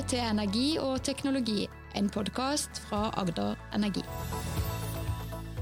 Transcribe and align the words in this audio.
til 0.00 0.22
Energi 0.24 0.78
og 0.80 1.02
teknologi, 1.04 1.66
en 1.94 2.06
podkast 2.10 2.80
fra 2.86 3.10
Agder 3.20 3.58
Energi. 3.76 4.02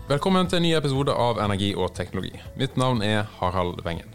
Velkommen 0.09 0.47
til 0.47 0.61
en 0.61 0.65
ny 0.69 0.71
episode 0.79 1.15
av 1.15 1.41
Energi 1.43 1.73
og 1.75 1.91
teknologi. 1.97 2.39
Mitt 2.59 2.77
navn 2.79 3.03
er 3.03 3.25
Harald 3.41 3.83
Wengen. 3.87 4.15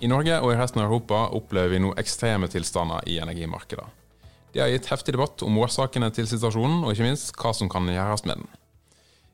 I 0.00 0.10
Norge 0.10 0.36
og 0.38 0.52
i 0.52 0.58
resten 0.60 0.82
av 0.82 0.86
Europa 0.86 1.24
opplever 1.34 1.74
vi 1.74 1.80
nå 1.82 1.90
ekstreme 1.98 2.46
tilstander 2.50 3.02
i 3.10 3.18
energimarkedet. 3.18 3.86
Det 4.54 4.62
har 4.62 4.70
gitt 4.70 4.90
heftig 4.92 5.16
debatt 5.16 5.42
om 5.42 5.58
årsakene 5.58 6.10
til 6.14 6.28
situasjonen, 6.30 6.84
og 6.84 6.94
ikke 6.94 7.08
minst 7.08 7.34
hva 7.34 7.52
som 7.56 7.70
kan 7.72 7.90
gjøres 7.90 8.24
med 8.28 8.38
den. 8.38 8.52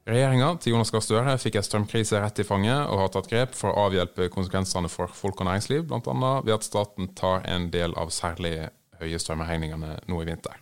Regjeringa 0.09 0.54
til 0.61 0.75
Jonas 0.75 0.93
Gahr 0.93 1.04
Støre 1.04 1.36
fikk 1.41 1.61
en 1.61 1.68
strømkrise 1.68 2.20
rett 2.20 2.41
i 2.41 2.48
fanget, 2.48 2.88
og 2.88 3.02
har 3.02 3.12
tatt 3.12 3.29
grep 3.29 3.52
for 3.56 3.72
å 3.72 3.91
avhjelpe 3.91 4.32
konsekvensene 4.32 4.88
for 4.93 5.12
folk 5.12 5.45
og 5.45 5.50
næringsliv, 5.50 5.84
bl.a. 5.88 6.32
ved 6.44 6.56
at 6.56 6.66
staten 6.66 7.12
tar 7.16 7.44
en 7.48 7.68
del 7.72 7.96
av 8.00 8.12
særlig 8.12 8.70
høye 9.00 9.18
strømregningene 9.21 9.98
nå 10.08 10.22
i 10.22 10.29
vinter. 10.29 10.57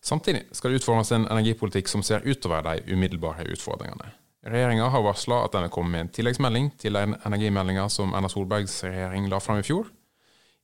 Samtidig 0.00 0.46
skal 0.56 0.72
det 0.72 0.80
utformes 0.80 1.12
en 1.12 1.26
energipolitikk 1.28 1.90
som 1.92 2.02
ser 2.02 2.24
utover 2.24 2.64
de 2.64 2.94
umiddelbare 2.94 3.44
utfordringene. 3.52 4.14
Regjeringa 4.40 4.86
har 4.88 5.02
varsla 5.04 5.42
at 5.44 5.52
den 5.52 5.66
vil 5.66 5.72
komme 5.74 5.92
med 5.92 6.06
en 6.06 6.12
tilleggsmelding 6.16 6.70
til 6.80 6.96
den 6.96 7.18
energimeldinga 7.28 7.88
som 7.92 8.14
Erna 8.16 8.30
Solbergs 8.32 8.78
regjering 8.86 9.28
la 9.28 9.40
fram 9.44 9.60
i 9.60 9.66
fjor. 9.66 9.90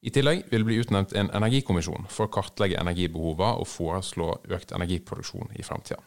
I 0.01 0.13
tillegg 0.15 0.47
vil 0.49 0.63
det 0.63 0.69
bli 0.69 0.79
utnevnt 0.81 1.13
en 1.13 1.29
energikommisjon 1.37 2.09
for 2.09 2.27
å 2.27 2.33
kartlegge 2.33 2.81
energibehovene 2.81 3.61
og 3.61 3.69
foreslå 3.69 4.31
økt 4.57 4.73
energiproduksjon 4.77 5.53
i 5.61 5.65
framtida. 5.67 6.01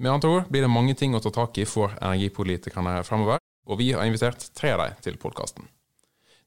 Med 0.00 0.12
andre 0.14 0.30
ord 0.32 0.48
blir 0.48 0.64
det 0.64 0.72
mange 0.72 0.96
ting 0.96 1.12
å 1.14 1.20
ta 1.20 1.32
tak 1.34 1.58
i 1.60 1.68
for 1.68 1.92
energipolitikerne 2.00 3.02
fremover, 3.04 3.42
og 3.68 3.78
vi 3.78 3.92
har 3.92 4.08
invitert 4.08 4.48
tre 4.56 4.72
av 4.72 4.86
dem 4.86 5.04
til 5.04 5.20
podkasten. 5.20 5.68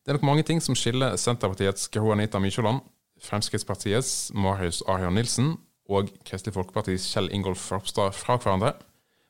Det 0.02 0.12
er 0.12 0.18
nok 0.18 0.26
mange 0.28 0.46
ting 0.46 0.60
som 0.62 0.78
skiller 0.78 1.16
Senterpartiets 1.22 1.88
Gro 1.94 2.12
Anita 2.14 2.42
Mykjåland, 2.42 2.82
Fremskrittspartiets 3.22 4.32
Marius 4.34 4.82
Arion 4.88 5.16
Nilsen 5.16 5.56
og 5.90 6.10
Kristelig 6.26 6.56
Folkepartis 6.56 7.08
Kjell 7.12 7.30
Ingolf 7.34 7.64
Ropstad 7.72 8.16
fra 8.18 8.38
hverandre. 8.42 8.74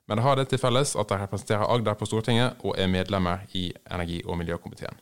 Men 0.08 0.20
det 0.20 0.26
har 0.26 0.38
det 0.38 0.48
til 0.52 0.62
felles 0.62 0.94
at 0.96 1.10
de 1.10 1.18
representerer 1.18 1.66
Agder 1.66 1.98
på 1.98 2.08
Stortinget 2.10 2.62
og 2.64 2.78
er 2.78 2.88
medlemmer 2.92 3.46
i 3.58 3.72
energi- 3.92 4.24
og 4.26 4.38
miljøkomiteen. 4.38 4.98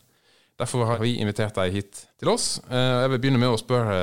Derfor 0.58 0.86
har 0.86 1.00
vi 1.02 1.16
invitert 1.18 1.56
deg 1.58 1.72
hit 1.74 2.04
til 2.20 2.30
oss. 2.30 2.60
Eh, 2.70 3.00
jeg 3.02 3.10
vil 3.10 3.20
begynne 3.20 3.40
med 3.42 3.50
å 3.50 3.58
spørre 3.58 3.96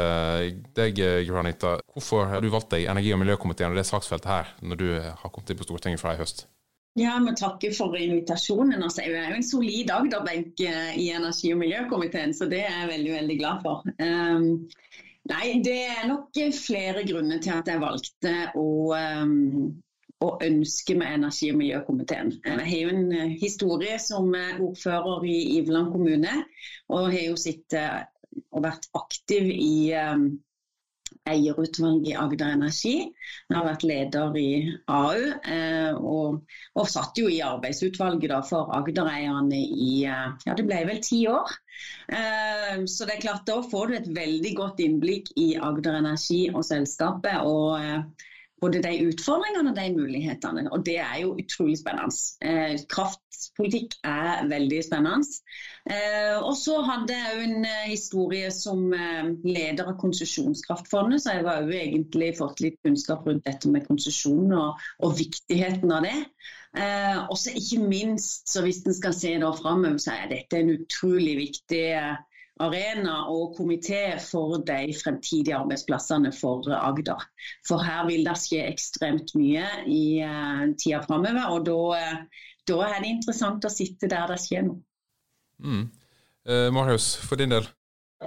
deg, 0.75 0.99
Granita. 1.29 1.77
Hvorfor 1.93 2.27
har 2.27 2.43
du 2.43 2.49
valgt 2.51 2.73
deg 2.75 2.89
energi- 2.91 3.13
og 3.15 3.21
miljøkomiteen 3.23 3.71
og 3.71 3.79
det 3.79 3.87
saksfeltet 3.87 4.27
her, 4.27 4.51
når 4.61 4.81
du 4.81 4.87
har 4.99 5.31
kommet 5.31 5.49
inn 5.49 5.61
på 5.61 5.69
Stortinget 5.69 6.03
fra 6.03 6.13
i 6.13 6.19
høst? 6.19 6.45
Ja, 6.93 7.25
vi 7.29 7.35
takker 7.35 7.71
for 7.71 7.95
invitasjonen. 7.95 8.83
Altså, 8.83 9.05
jeg 9.05 9.15
er 9.15 9.29
jo 9.31 9.37
en 9.39 9.47
solid 9.47 9.91
Agder-benk 9.95 10.59
eh, 10.65 10.97
i 10.99 11.07
energi- 11.15 11.53
og 11.53 11.61
miljøkomiteen, 11.61 12.33
så 12.35 12.49
det 12.51 12.65
er 12.65 12.81
jeg 12.81 12.89
veldig 12.89 13.13
veldig 13.13 13.37
glad 13.39 13.61
for. 13.63 13.85
Um, 13.95 14.49
nei, 15.31 15.45
Det 15.63 15.77
er 15.87 16.09
nok 16.09 16.41
flere 16.57 17.05
grunner 17.07 17.39
til 17.39 17.55
at 17.55 17.71
jeg 17.71 17.83
valgte 17.83 18.35
å 18.59 18.67
um, 18.97 19.71
og 20.21 20.43
ønske 20.45 20.93
med 20.93 21.15
energi- 21.15 21.49
og 21.49 21.57
miljøkomiteen. 21.57 22.35
Jeg 22.45 22.67
har 22.67 22.77
jo 22.77 22.91
en 22.91 23.07
eh, 23.15 23.37
historie 23.41 23.95
som 23.99 24.27
ordfører 24.35 25.23
i 25.25 25.37
Iveland 25.57 25.95
kommune, 25.95 26.43
og 26.91 27.07
har 27.09 27.23
jo 27.23 27.39
sittet 27.39 28.11
og 28.51 28.63
vært 28.67 28.85
aktiv 28.99 29.47
i 29.49 29.95
um, 29.97 30.27
eierutvalget 31.29 32.11
i 32.11 32.15
Agder 32.17 32.53
Energi. 32.55 32.95
Jeg 33.49 33.57
har 33.57 33.67
vært 33.67 33.85
leder 33.87 34.37
i 34.39 34.49
AU, 34.89 35.25
eh, 35.55 35.93
og, 35.97 36.41
og, 36.75 36.89
satt 36.89 37.19
jo 37.21 37.29
i 37.31 37.41
arbeidsutvalget 37.45 38.49
for 38.49 38.71
Agder-eierne 38.77 39.59
i 39.59 39.91
ja, 40.05 40.55
det 40.57 40.65
ble 40.65 40.81
vel 40.89 41.01
ti 41.05 41.23
år. 41.29 41.53
Eh, 42.11 42.83
så 42.89 43.07
det 43.07 43.17
er 43.17 43.23
klart 43.23 43.47
Da 43.47 43.61
får 43.65 43.87
du 43.87 43.95
et 43.97 44.09
veldig 44.15 44.55
godt 44.57 44.81
innblikk 44.83 45.31
i 45.39 45.53
Agder 45.57 45.99
Energi 46.01 46.43
og 46.51 46.65
selskapet. 46.67 47.41
og 47.45 47.79
eh, 47.79 48.27
både 48.61 48.81
de 48.83 48.91
utfordringene 49.09 49.71
og 49.71 49.77
de 49.77 49.87
mulighetene. 49.95 50.67
Og 50.71 50.85
det 50.85 50.99
er 51.01 51.17
jo 51.23 51.33
utrolig 51.41 51.79
spennende. 51.79 52.13
Eh, 52.45 52.75
kraftpolitikk 52.91 53.97
er 54.07 54.45
veldig 54.51 54.81
spennende. 54.85 55.39
Eh, 55.89 56.37
og 56.37 56.53
så 56.59 56.77
hadde 56.85 57.17
jeg 57.17 57.35
òg 57.35 57.43
en 57.47 57.65
eh, 57.65 57.89
historie 57.89 58.51
som 58.53 58.85
eh, 58.93 59.31
leder 59.47 59.89
av 59.89 59.97
Konsesjonskraftfondet, 60.01 61.23
så 61.23 61.37
jeg 61.37 61.45
har 61.47 61.65
òg 61.65 61.75
egentlig 61.79 62.33
fått 62.37 62.61
litt 62.61 62.77
kunnskap 62.85 63.25
rundt 63.25 63.47
dette 63.49 63.71
med 63.73 63.87
konsesjon 63.89 64.53
og, 64.53 64.81
og, 65.01 65.15
viktigheten 65.17 65.93
av 65.97 66.05
det. 66.05 66.17
Eh, 66.77 67.17
og 67.25 67.37
så 67.41 67.55
ikke 67.57 67.81
minst, 67.81 68.45
så 68.51 68.61
hvis 68.63 68.83
en 68.85 68.95
skal 68.95 69.17
se 69.17 69.33
da 69.41 69.49
framover, 69.57 69.97
så 70.01 70.13
er 70.15 70.29
dette 70.35 70.61
en 70.61 70.75
utrolig 70.77 71.39
viktig 71.41 71.87
eh, 71.97 72.19
arena 72.61 73.17
og 73.31 73.55
komité 73.57 74.19
for 74.21 74.61
de 74.67 74.93
fremtidige 75.03 75.57
arbeidsplassene 75.57 76.31
for 76.35 76.69
Agder. 76.75 77.25
For 77.67 77.83
her 77.83 78.05
vil 78.09 78.25
det 78.27 78.37
skje 78.39 78.63
ekstremt 78.69 79.35
mye 79.37 79.65
i 79.89 80.05
uh, 80.25 80.69
tida 80.77 81.01
framover, 81.07 81.43
og 81.49 81.65
da, 81.67 81.81
uh, 81.97 82.47
da, 82.69 82.79
er 82.87 83.01
det 83.01 83.13
interessant 83.17 83.67
å 83.67 83.73
sitte 83.73 84.09
der 84.11 84.31
det 84.31 84.39
skjer 84.43 84.65
noe. 84.69 84.81
Mm. 85.61 85.85
Uh, 86.49 86.67
Marius, 86.73 87.13
for 87.21 87.41
din 87.41 87.53
del? 87.53 87.69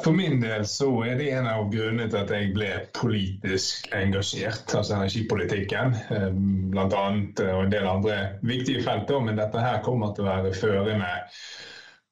For 0.03 0.11
min 0.11 0.41
del 0.43 0.65
så 0.67 0.89
er 1.07 1.21
det 1.21 1.29
en 1.37 1.47
av 1.47 1.69
grunnene 1.71 2.09
til 2.11 2.19
at 2.19 2.33
jeg 2.35 2.51
ble 2.57 2.71
politisk 2.99 3.93
engasjert, 3.95 4.67
altså 4.75 4.97
energipolitikken. 4.97 5.95
Bl.a. 6.75 6.87
og 6.89 7.61
en 7.61 7.71
del 7.71 7.87
andre 7.87 8.17
viktige 8.43 8.83
felter, 8.83 9.23
men 9.23 9.39
dette 9.39 9.63
her 9.63 9.79
kommer 9.87 10.11
til 10.17 10.27
å 10.27 10.33
være 10.33 10.51
førende 10.59 11.13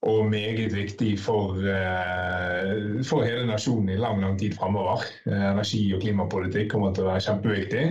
og 0.03 0.31
meget 0.31 0.75
viktig 0.75 1.19
for, 1.21 1.55
eh, 1.55 3.03
for, 3.07 3.23
hele 3.23 3.47
nasjonen 3.47 3.89
i 3.89 3.97
lang 3.97 4.21
lang 4.21 4.39
tid 4.39 4.55
framover. 4.59 5.05
Eh, 5.27 5.51
energi- 5.53 5.95
og 5.95 6.01
klimapolitikk 6.03 6.71
kommer 6.71 6.95
til 6.95 7.05
å 7.05 7.13
være 7.13 7.27
kjempeviktig. 7.27 7.85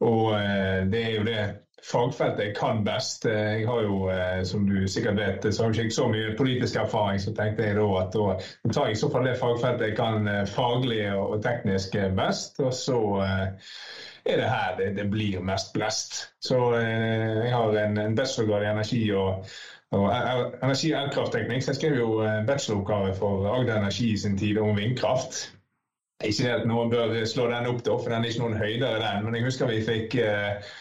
Og 0.00 0.36
eh, 0.38 0.84
det 0.90 1.00
er 1.04 1.16
jo 1.16 1.24
det 1.26 1.40
fagfeltet 1.88 2.44
jeg 2.44 2.54
kan 2.54 2.84
best. 2.84 3.24
Jeg 3.26 3.66
har 3.66 3.82
jo, 3.82 4.10
som 4.44 4.66
du 4.68 4.86
sikkert 4.90 5.16
vet, 5.16 5.54
så 5.54 5.64
har 5.64 5.72
jeg 5.72 5.88
ikke 5.88 5.94
så 5.94 6.08
mye 6.10 6.34
politisk 6.36 6.76
erfaring, 6.76 7.20
så 7.22 7.32
tenkte 7.34 7.64
jeg 7.64 7.78
da 7.78 7.86
at 8.00 8.12
da 8.12 8.72
tar 8.72 8.90
jeg 8.90 8.96
i 8.96 9.00
så 9.00 9.10
fall 9.12 9.24
det 9.24 9.38
fagfeltet 9.38 9.86
jeg 9.86 9.96
kan 9.96 10.28
faglig 10.50 11.00
og 11.14 11.38
teknisk 11.42 11.96
best. 12.18 12.60
Og 12.60 12.74
så 12.74 12.98
er 13.22 14.42
det 14.42 14.50
her 14.50 14.76
det, 14.76 14.90
det 14.98 15.06
blir 15.10 15.40
mest 15.40 15.72
blest. 15.72 16.20
Så 16.44 16.60
jeg 16.76 17.54
har 17.54 17.80
en, 17.86 17.98
en 17.98 18.18
bachelorgrad 18.18 18.66
i 18.66 18.72
energi 18.74 19.02
og 19.14 19.48
energi- 19.92 20.92
og 20.94 21.02
elkraftteknikk. 21.02 21.62
Så 21.64 21.72
jeg 21.72 21.80
skrev 21.80 22.00
jo 22.00 22.08
bacheloroppgave 22.46 23.14
for 23.16 23.46
Agder 23.52 23.78
Energi 23.78 24.12
i 24.12 24.18
sin 24.20 24.36
tid 24.38 24.58
om 24.60 24.76
vindkraft. 24.76 25.46
Ikke 26.24 26.44
det 26.44 26.50
at 26.50 26.66
noen 26.66 26.90
bør 26.90 27.14
slå 27.30 27.46
den 27.46 27.66
opp, 27.70 27.84
da, 27.86 27.94
for 27.94 28.10
den 28.10 28.24
er 28.24 28.32
ikke 28.32 28.42
noen 28.42 28.58
høydere, 28.58 29.00
den. 29.04 29.24
Men 29.24 29.38
jeg 29.38 29.46
husker 29.46 29.70
vi 29.70 29.84
fikk 29.86 30.16
eh, 30.18 30.72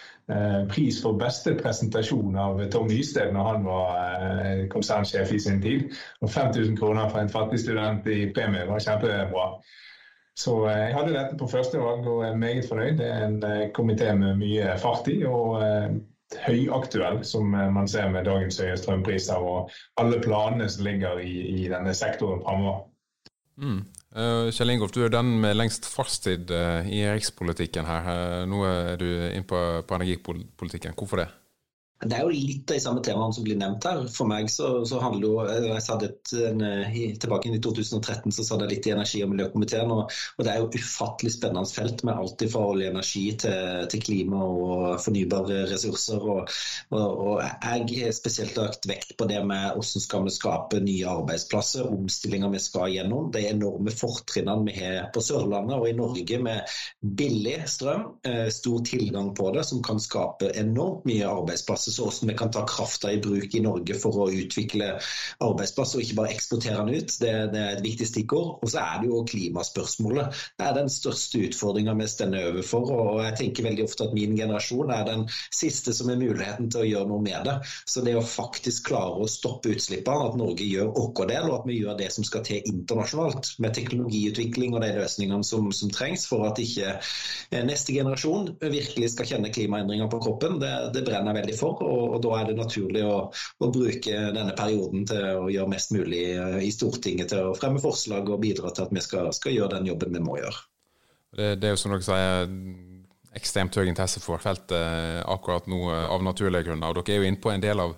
pris 0.71 0.97
for 1.03 1.19
beste 1.19 1.53
presentasjon 1.59 2.35
av 2.41 2.63
Tom 2.73 2.87
Nysted 2.89 3.31
når 3.35 3.49
han 3.51 3.67
var 3.67 3.91
eh, 4.01 4.63
konsernsjef 4.73 5.31
i 5.31 5.39
sin 5.39 5.61
tid. 5.61 5.93
Og 6.21 6.31
5000 6.33 6.77
kroner 6.79 7.11
for 7.13 7.21
en 7.21 7.31
fattig 7.31 7.61
student 7.61 8.07
i 8.09 8.31
premie 8.33 8.65
var 8.67 8.81
kjempebra. 8.81 9.47
Så 10.37 10.57
eh, 10.67 10.83
jeg 10.87 10.97
hadde 10.97 11.15
dette 11.15 11.37
på 11.37 11.49
første 11.53 11.81
valg 11.81 12.09
og 12.09 12.25
er 12.25 12.41
meget 12.41 12.65
fornøyd. 12.69 12.97
Det 12.97 13.07
er 13.07 13.25
en 13.27 13.39
eh, 13.45 13.67
komité 13.77 14.11
med 14.17 14.41
mye 14.41 14.73
fart 14.81 15.07
i. 15.13 15.21
og 15.29 15.61
høyaktuell, 16.35 17.21
som 17.25 17.53
eh, 17.55 17.69
man 17.73 17.87
ser 17.89 18.09
med 18.13 18.27
dagens 18.27 18.59
høye 18.61 18.75
strømpriser 18.79 19.43
og 19.43 19.71
alle 20.01 20.19
planene 20.23 20.67
som 20.71 20.85
ligger 20.87 21.21
i, 21.23 21.35
i 21.63 21.67
denne 21.71 21.93
sektoren 21.97 22.43
framover. 22.45 22.85
Mm. 23.57 23.79
Uh, 24.17 24.47
Kjell 24.53 24.71
Ingolf, 24.73 24.93
du 24.93 25.01
er 25.05 25.11
den 25.13 25.33
med 25.41 25.57
lengst 25.57 25.87
fartstid 25.89 26.51
uh, 26.53 26.85
i 26.85 27.01
rikspolitikken 27.09 27.87
her. 27.89 28.45
Nå 28.49 28.61
er 28.67 28.99
du 29.01 29.07
inne 29.07 29.47
på, 29.47 29.61
på 29.87 29.97
energipolitikken. 29.97 30.95
Hvorfor 30.97 31.23
det? 31.23 31.27
Det 31.97 32.13
er 32.13 32.27
jo 32.27 32.29
litt 32.29 32.69
av 32.69 32.77
de 32.77 32.81
samme 32.83 33.01
temaene 33.01 33.33
som 33.33 33.45
blir 33.45 33.57
nevnt 33.57 33.85
her. 33.87 34.03
For 34.13 34.29
meg 34.29 34.51
så, 34.53 34.67
så 34.85 34.99
handler 35.01 35.23
jo 35.25 35.45
jeg 35.49 35.81
satt 35.81 36.03
et, 36.05 36.33
en, 36.45 36.59
Tilbake 37.17 37.49
i 37.49 37.61
2013 37.63 38.35
så 38.35 38.43
satt 38.45 38.61
jeg 38.61 38.69
litt 38.75 38.89
i 38.89 38.93
energi- 38.93 39.23
og 39.25 39.31
miljøkomiteen. 39.31 39.93
Og, 39.95 40.11
og, 40.35 40.43
det 40.45 40.51
er 40.51 40.61
jo 40.61 40.69
ufattelig 40.77 41.33
spennende 41.33 41.65
felt 41.73 42.03
med 42.05 42.21
alt 42.21 42.43
fra 42.53 42.65
olje 42.69 42.91
og 42.91 42.93
energi 42.93 43.23
til, 43.41 43.87
til, 43.89 44.03
klima 44.05 44.43
og 44.45 45.01
fornybare 45.01 45.63
ressurser. 45.71 46.21
Og, 46.21 46.53
og, 46.93 47.01
og 47.01 47.41
jeg 47.41 48.03
har 48.03 48.13
spesielt 48.13 48.59
lagt 48.61 48.85
vekt 48.89 49.15
på 49.17 49.29
det 49.31 49.41
med 49.49 49.73
hvordan 49.73 50.05
skal 50.05 50.27
vi 50.27 50.35
skape 50.37 50.83
nye 50.85 51.09
arbeidsplasser, 51.15 51.89
omstillinger 51.89 52.53
vi 52.53 52.61
skal 52.61 52.93
gjennom. 52.93 53.31
De 53.33 53.41
enorme 53.49 53.95
fortrinnene 53.95 54.69
vi 54.69 54.77
har 54.77 55.09
på 55.15 55.25
Sørlandet 55.25 55.79
og 55.79 55.89
i 55.89 55.97
Norge 55.97 56.41
med 56.45 56.77
billig 57.01 57.57
strøm, 57.73 58.05
stor 58.53 58.85
tilgang 58.85 59.33
på 59.33 59.49
det, 59.57 59.65
som 59.65 59.81
kan 59.81 59.97
skape 60.03 60.53
enormt 60.61 61.09
mye 61.09 61.25
arbeidsplasser 61.25 61.86
arbeidsplasser. 61.87 61.91
Så 61.91 62.03
hvordan 62.03 62.29
vi 62.29 62.37
kan 62.37 62.51
ta 62.51 62.65
krafta 62.65 63.11
i 63.11 63.21
bruk 63.21 63.55
i 63.55 63.61
Norge 63.61 63.95
for 63.99 64.17
å 64.25 64.29
utvikle 64.31 64.99
arbeidsplasser, 65.39 65.99
og 65.99 66.03
ikke 66.03 66.17
bare 66.17 66.33
eksportere 66.33 66.85
den 66.85 66.95
ut. 66.95 67.17
Det, 67.19 67.33
det 67.53 67.61
er 67.61 67.75
et 67.75 67.83
viktig 67.83 68.07
stikkord. 68.07 68.59
Og 68.61 68.71
så 68.71 68.81
er 68.81 69.01
det 69.01 69.09
jo 69.09 69.23
klimaspørsmålet. 69.27 70.35
Det 70.57 70.67
er 70.67 70.75
den 70.77 70.89
største 70.89 71.43
utfordringa 71.47 71.95
vi 71.97 72.07
stender 72.07 72.51
overfor. 72.51 72.91
Og 72.91 73.23
jeg 73.23 73.37
tenker 73.41 73.67
veldig 73.67 73.87
ofte 73.87 74.07
at 74.07 74.15
min 74.17 74.35
generasjon 74.37 74.91
er 74.91 75.05
den 75.07 75.27
siste 75.53 75.93
som 75.93 76.11
har 76.11 76.19
muligheten 76.19 76.69
til 76.71 76.83
å 76.83 76.87
gjøre 76.87 77.11
noe 77.11 77.23
med 77.23 77.47
det. 77.47 77.57
Så 77.87 78.03
det 78.05 78.17
å 78.17 78.25
faktisk 78.25 78.91
klare 78.91 79.23
å 79.23 79.29
stoppe 79.29 79.73
utslippene, 79.75 80.27
at 80.27 80.37
Norge 80.39 80.65
gjør 80.65 80.93
vår 80.95 81.29
del, 81.29 81.49
og 81.49 81.59
at 81.59 81.67
vi 81.67 81.79
gjør 81.81 81.97
det 81.99 82.09
som 82.13 82.25
skal 82.27 82.43
til 82.47 82.65
internasjonalt, 82.67 83.53
med 83.63 83.73
teknologiutvikling 83.75 84.75
og 84.75 84.83
de 84.83 84.91
løsningene 84.97 85.45
som, 85.45 85.69
som 85.75 85.91
trengs 85.93 86.25
for 86.29 86.45
at 86.47 86.59
ikke 86.61 86.93
eh, 86.97 87.63
neste 87.65 87.93
generasjon 87.95 88.49
virkelig 88.61 89.11
skal 89.13 89.29
kjenne 89.31 89.51
klimaendringer 89.53 90.09
på 90.11 90.19
kroppen, 90.23 90.57
det, 90.61 90.71
det 90.95 91.03
brenner 91.07 91.33
jeg 91.33 91.41
veldig 91.41 91.57
for. 91.59 91.76
Og, 91.83 92.15
og, 92.15 92.17
da 92.23 92.33
er 92.39 92.49
det 92.49 92.57
naturlig 92.57 93.03
å, 93.05 93.17
å, 93.33 93.69
bruke 93.73 94.23
denne 94.35 94.55
perioden 94.57 95.05
til 95.09 95.43
å 95.43 95.47
gjøre 95.51 95.73
mest 95.73 95.93
mulig 95.95 96.23
eh, 96.33 96.59
i 96.65 96.71
Stortinget 96.73 97.31
til 97.33 97.51
å 97.51 97.55
fremme 97.57 97.81
forslag 97.83 98.29
og 98.29 98.41
bidra 98.43 98.73
til 98.73 98.87
at 98.87 98.95
vi 98.95 99.03
skal, 99.03 99.31
skal 99.35 99.55
gjøre 99.55 99.77
den 99.77 99.91
jobben 99.91 100.17
vi 100.17 100.23
må 100.23 100.39
gjøre. 100.41 100.65
Det, 101.37 101.53
det 101.61 101.69
er 101.69 101.75
jo 101.75 101.81
som 101.81 101.93
dere 101.93 102.07
sier 102.07 102.51
ekstremt 103.37 103.75
høy 103.77 103.85
interesse 103.85 104.21
for 104.23 104.41
feltet 104.41 105.23
akkurat 105.29 105.67
nå 105.69 105.91
av 105.93 106.23
naturlige 106.25 106.69
grunner. 106.69 106.89
og 106.89 107.03
Dere 107.05 107.17
er 107.17 107.21
jo 107.21 107.29
inne 107.29 107.41
på 107.43 107.51
en 107.53 107.61
del 107.61 107.83
av 107.83 107.97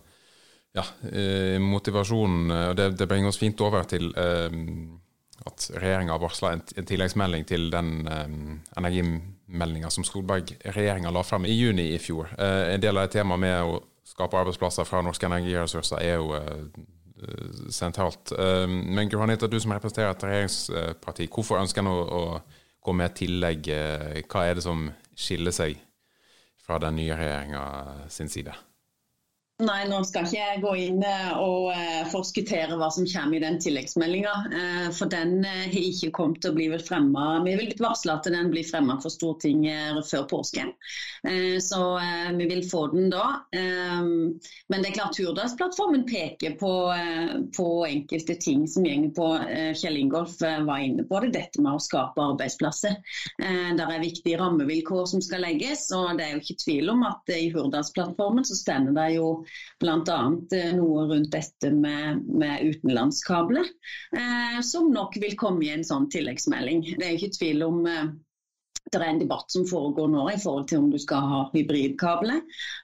ja, 0.76 0.86
eh, 1.12 1.60
motivasjonen. 1.62 2.52
og 2.52 2.76
det, 2.78 2.90
det, 3.00 3.08
bringer 3.08 3.32
oss 3.32 3.40
fint 3.42 3.62
over 3.66 3.88
til 3.90 4.12
eh, 4.18 4.58
at 5.50 5.70
regjeringa 5.76 6.16
har 6.16 6.22
varsla 6.22 6.54
en, 6.56 6.64
en, 6.76 6.88
tilleggsmelding 6.88 7.48
til 7.50 7.70
den 7.74 7.94
eh, 8.08 8.28
energimeldinga 9.50 9.90
som 9.90 10.04
Solberg-regjeringa 10.04 11.12
la 11.12 11.24
frem 11.24 11.46
i 11.46 11.54
juni 11.54 11.94
i 11.94 12.00
fjor. 12.00 12.30
Eh, 12.38 12.74
en 12.74 12.82
del 12.82 12.98
av 12.98 13.08
det 13.08 13.18
temaet 13.18 13.40
med 13.40 13.64
å 13.64 13.82
skape 14.06 14.38
arbeidsplasser 14.38 14.86
fra 14.86 15.02
norske 15.02 15.26
energiressurser 15.26 16.02
er 16.02 16.16
jo 16.18 16.36
eh, 16.38 17.70
sentralt. 17.70 18.32
Eh, 18.32 18.68
men 18.68 19.10
Gro 19.10 19.26
du 19.26 19.60
som 19.60 19.72
representerer 19.72 20.12
et 20.12 20.24
regjeringsparti, 20.24 21.28
hvorfor 21.28 21.60
ønsker 21.60 21.82
en 21.82 21.88
å 21.92 22.42
gå 22.82 22.94
med 22.94 23.16
tillegg? 23.16 23.70
Hva 24.30 24.46
er 24.46 24.56
det 24.56 24.64
som 24.64 24.92
skiller 25.16 25.52
seg 25.52 25.78
fra 26.66 26.80
den 26.80 26.96
nye 26.96 27.16
regjeringa 27.16 28.08
sin 28.10 28.30
side? 28.30 28.54
Nei, 29.60 29.82
nå 29.92 29.98
skal 30.08 30.24
ikke 30.24 30.38
jeg 30.40 30.60
gå 30.64 30.70
inn 30.80 31.02
eh, 31.04 31.32
og 31.36 31.74
eh, 31.74 32.06
forskuttere 32.08 32.78
hva 32.80 32.88
som 32.96 33.04
kommer 33.12 33.36
i 33.36 33.42
den 33.44 33.58
tilleggsmeldinga. 33.60 34.36
Eh, 34.56 34.86
for 34.96 35.12
den 35.12 35.44
har 35.44 35.76
ikke 35.76 36.14
kommet 36.16 36.40
til 36.46 36.54
å 36.54 36.56
bli 36.56 36.70
fremma. 36.80 37.42
Vi 37.44 37.58
vil 37.60 37.74
varsle 37.84 38.16
at 38.16 38.30
den 38.32 38.54
blir 38.54 38.64
fremma 38.64 38.96
for 39.04 39.12
Stortinget 39.12 40.00
før 40.08 40.24
påske. 40.32 40.64
Så 41.60 41.80
vi 42.38 42.46
vil 42.48 42.62
få 42.64 42.86
den 42.94 43.10
da. 43.12 43.42
Men 43.52 44.78
det 44.78 44.88
er 44.88 44.96
klart 44.96 45.18
Hurdalsplattformen 45.20 46.06
peker 46.08 46.54
på, 46.62 46.70
på 47.58 47.66
enkelte 47.90 48.38
ting 48.40 48.64
som 48.72 48.88
går 48.88 49.10
på 49.18 49.28
Kjell 49.82 50.00
Ingolf 50.00 50.38
var 50.40 50.80
inne 50.80 51.04
på 51.10 51.20
det, 51.26 51.34
dette 51.36 51.60
med 51.60 51.76
å 51.76 51.84
skape 51.84 52.24
arbeidsplasser. 52.24 52.96
Der 53.36 53.84
er 53.84 54.00
viktige 54.00 54.40
rammevilkår 54.40 55.10
som 55.12 55.24
skal 55.26 55.44
legges. 55.44 55.90
og 55.92 56.16
Det 56.16 56.30
er 56.30 56.38
jo 56.38 56.44
ikke 56.46 56.60
tvil 56.64 56.94
om 56.96 57.04
at 57.10 57.36
i 57.36 57.50
Hurdalsplattformen 57.52 58.48
så 58.48 58.56
stender 58.62 58.96
det 58.96 59.10
jo 59.18 59.34
bl.a. 59.80 60.22
Eh, 60.56 60.72
noe 60.78 61.06
rundt 61.10 61.34
dette 61.34 61.72
med, 61.74 62.24
med 62.28 62.64
utenlandskabler, 62.68 63.68
eh, 64.16 64.58
som 64.66 64.90
nok 64.94 65.20
vil 65.22 65.38
komme 65.40 65.66
i 65.66 65.76
en 65.76 65.86
sånn 65.88 66.10
tilleggsmelding. 66.12 66.84
Det 67.00 67.06
er 67.06 67.16
ikke 67.16 67.38
tvil 67.38 67.64
om 67.68 67.86
eh, 67.90 68.10
det 68.90 68.98
er 68.98 69.12
en 69.12 69.20
debatt 69.22 69.52
som 69.54 69.68
foregår 69.70 70.08
nå 70.10 70.24
i 70.32 70.38
forhold 70.42 70.66
til 70.70 70.80
om 70.82 70.88
du 70.90 70.98
skal 71.02 71.28
ha 71.30 71.42
hybridkabler. 71.54 72.40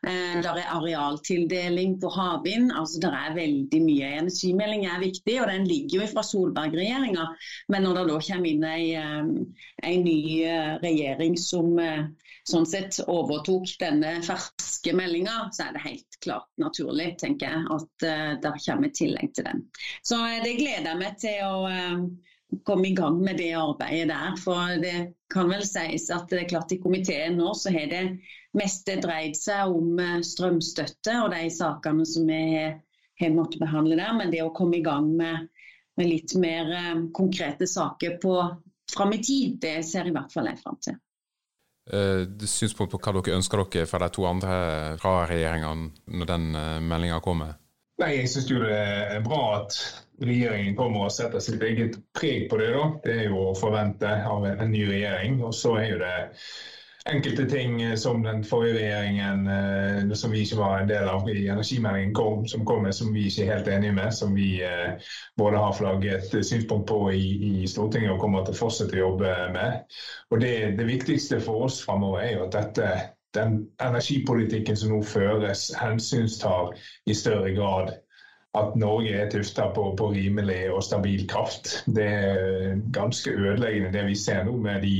Eh, 0.05 0.35
det 0.43 0.51
er 0.51 0.73
arealtildeling 0.75 1.97
på 2.03 2.11
havvind. 2.13 2.69
Altså, 2.77 3.01
det 3.03 3.11
er 3.11 3.37
veldig 3.39 3.81
mye. 3.87 4.11
Energimelding 4.21 4.85
er 4.91 5.01
viktig, 5.01 5.39
og 5.41 5.49
den 5.51 5.65
ligger 5.69 6.03
jo 6.03 6.11
fra 6.13 6.25
Solberg-regjeringa. 6.27 7.25
Men 7.73 7.87
når 7.87 7.99
det 7.99 8.05
da 8.11 8.19
kommer 8.29 8.51
inn 8.51 8.67
ei, 8.69 8.83
en 8.95 10.05
ny 10.05 10.19
regjering 10.85 11.39
som 11.41 11.73
sånn 12.49 12.67
sett 12.69 12.99
overtok 13.09 13.71
denne 13.81 14.19
ferske 14.25 14.93
meldinga, 14.95 15.49
så 15.53 15.67
er 15.67 15.75
det 15.75 15.85
helt 15.85 16.19
klart 16.21 16.47
naturlig, 16.61 17.15
tenker 17.21 17.49
jeg, 17.49 17.65
at 17.73 18.05
uh, 18.05 18.31
det 18.41 18.53
kommer 18.67 18.89
et 18.89 18.97
tillegg 18.99 19.33
til 19.33 19.47
den. 19.47 19.65
Så 20.05 20.19
uh, 20.21 20.37
det 20.43 20.55
gleder 20.59 20.91
jeg 20.91 21.01
meg 21.01 21.17
til 21.21 21.41
å 21.47 21.65
uh, 21.65 22.59
komme 22.67 22.89
i 22.91 22.95
gang 22.97 23.17
med 23.23 23.41
det 23.41 23.51
arbeidet 23.57 24.11
der. 24.11 24.37
For 24.41 24.77
det 24.81 24.95
kan 25.33 25.49
vel 25.49 25.65
sies 25.65 26.05
at 26.13 26.29
det 26.29 26.43
er 26.43 26.51
klart 26.53 26.75
i 26.75 26.81
komiteen 26.83 27.39
nå 27.39 27.55
så 27.57 27.73
har 27.73 27.89
det 27.91 28.03
meste 28.55 28.99
dreid 29.03 29.35
seg 29.35 29.73
om 29.73 29.97
strømstøtte 30.23 31.17
og 31.25 31.33
de 31.33 31.49
sakene 31.51 32.05
som 32.07 32.29
vi 32.29 32.43
har 32.61 33.33
måttet 33.35 33.59
behandle 33.63 33.97
der. 33.99 34.13
Men 34.15 34.31
det 34.31 34.45
å 34.45 34.53
komme 34.55 34.77
i 34.77 34.85
gang 34.85 35.09
med, 35.17 35.49
med 35.97 36.07
litt 36.07 36.37
mer 36.39 36.71
konkrete 37.17 37.67
saker 37.67 38.15
på 38.21 38.37
fram 38.93 39.17
i 39.17 39.19
tid, 39.25 39.57
det 39.65 39.81
ser 39.89 40.07
i 40.07 40.13
hvert 40.15 40.31
fall 40.31 40.47
jeg 40.47 40.61
fram 40.61 40.79
til. 40.85 41.01
Uh, 41.85 42.25
synspunkt 42.49 42.95
på 42.95 42.97
hva 42.97 43.13
dere 43.19 43.37
ønsker 43.37 43.61
dere 43.61 43.85
fra 43.85 43.99
de 44.01 44.09
to 44.15 44.25
andre 44.25 44.55
fra 44.97 45.19
regjeringene 45.29 45.91
når 46.17 46.31
den 46.31 46.47
uh, 46.57 46.79
meldinga 46.81 47.19
kommer? 47.21 47.53
Nei, 48.01 48.15
Jeg 48.17 48.31
syns 48.31 48.47
det 48.49 48.71
er 48.75 49.21
bra 49.23 49.41
at 49.61 49.77
regjeringen 50.19 50.75
kommer 50.75 51.05
og 51.05 51.13
setter 51.13 51.43
sitt 51.43 51.61
eget 51.63 51.99
preg 52.15 52.49
på 52.51 52.57
det. 52.59 52.71
da. 52.73 52.87
Det 53.03 53.13
er 53.19 53.29
jo 53.29 53.51
å 53.51 53.55
forvente 53.55 54.09
av 54.09 54.47
en 54.49 54.71
ny 54.71 54.81
regjering. 54.89 55.37
Og 55.45 55.53
så 55.55 55.75
er 55.79 55.87
jo 55.93 56.01
det 56.01 56.15
enkelte 57.09 57.45
ting 57.45 57.81
eh, 57.81 57.95
som 57.95 58.23
den 58.23 58.43
forrige 58.43 58.73
regjeringen, 58.73 59.47
eh, 59.47 60.13
som 60.13 60.31
vi 60.31 60.41
ikke 60.41 60.57
var 60.57 60.79
en 60.79 60.89
del 60.89 61.09
av 61.09 61.29
i 61.29 61.47
energimeldingen, 61.47 62.13
kom, 62.13 62.47
som 62.47 62.65
kom 62.65 62.83
med, 62.83 62.95
som 62.95 63.13
vi 63.13 63.27
ikke 63.29 63.45
er 63.45 63.51
helt 63.53 63.67
enige 63.67 63.97
med. 63.97 64.13
Som 64.13 64.35
vi 64.35 64.63
eh, 64.63 64.95
både 65.37 65.61
har 65.61 65.73
flagget 65.73 66.45
synspunkt 66.45 66.87
på 66.89 67.11
i, 67.11 67.27
i, 67.51 67.67
Stortinget 67.67 68.15
og 68.15 68.21
kommer 68.23 68.45
til 68.45 68.55
å 68.55 68.61
fortsette 68.63 68.97
å 68.97 69.03
jobbe 69.03 69.35
med. 69.53 69.97
Og 70.33 70.41
det, 70.41 70.55
det 70.79 70.89
viktigste 70.89 71.41
for 71.43 71.67
oss 71.67 71.83
framover 71.85 72.25
er 72.25 72.33
jo 72.37 72.47
at 72.47 72.57
dette 72.57 72.95
den 73.35 73.65
energipolitikken 73.83 74.77
som 74.79 74.93
nå 74.93 75.01
føres, 75.03 75.67
hensynstar 75.75 76.71
i 77.05 77.15
større 77.17 77.51
grad 77.51 77.91
at 78.55 78.75
Norge 78.79 79.13
er 79.13 79.29
tufta 79.31 79.67
på, 79.75 79.83
på, 79.97 80.09
rimelig 80.15 80.71
og 80.73 80.83
stabil 80.83 81.25
kraft. 81.29 81.71
Det 81.85 82.05
er 82.05 82.79
ganske 82.93 83.31
ødeleggende 83.31 83.91
det 83.93 84.05
vi 84.07 84.15
ser 84.19 84.43
nå 84.47 84.55
med 84.61 84.81
de 84.85 84.93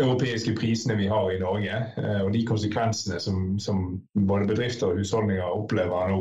europeiske 0.00 0.54
prisene 0.58 0.96
vi 0.98 1.08
har 1.10 1.30
i 1.32 1.38
Norge. 1.40 1.78
Eh, 1.96 2.20
og 2.24 2.32
de 2.34 2.44
konsekvensene 2.46 3.20
som, 3.20 3.58
som 3.58 4.00
både 4.28 4.48
bedrifter 4.50 4.90
og 4.90 5.00
husholdninger 5.00 5.44
opplever 5.44 6.12
nå. 6.12 6.20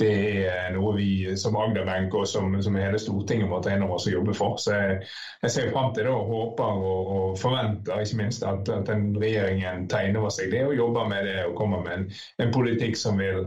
Det 0.00 0.14
er 0.48 0.72
noe 0.76 0.94
vi 0.96 1.10
som 1.40 1.58
Agderbenk 1.60 2.14
og 2.14 2.28
som, 2.28 2.56
som, 2.62 2.78
hele 2.80 3.00
Stortinget 3.00 3.50
må 3.50 3.60
ta 3.62 3.74
inn 3.74 3.84
over 3.86 3.98
oss 3.98 4.08
og 4.08 4.16
jobbe 4.16 4.36
for. 4.36 4.56
Så 4.60 4.76
jeg, 4.78 5.02
jeg 5.44 5.56
ser 5.56 5.72
fram 5.74 5.92
til 5.94 6.08
det 6.08 6.14
og 6.14 6.32
håper 6.32 6.80
og, 6.92 7.12
og 7.18 7.38
forventer 7.40 8.04
ikke 8.04 8.22
minst 8.22 8.46
at, 8.48 8.68
at 8.68 8.88
den 8.88 9.12
regjeringen 9.20 9.88
tar 9.92 10.08
inn 10.08 10.18
over 10.20 10.32
seg 10.34 10.52
det 10.54 10.64
og 10.66 10.76
jobber 10.78 11.08
med 11.10 11.28
det 11.28 11.38
og 11.48 11.58
kommer 11.58 11.84
med 11.84 11.98
en, 11.98 12.08
en 12.44 12.54
politikk 12.54 12.98
som 12.98 13.20
vil 13.20 13.46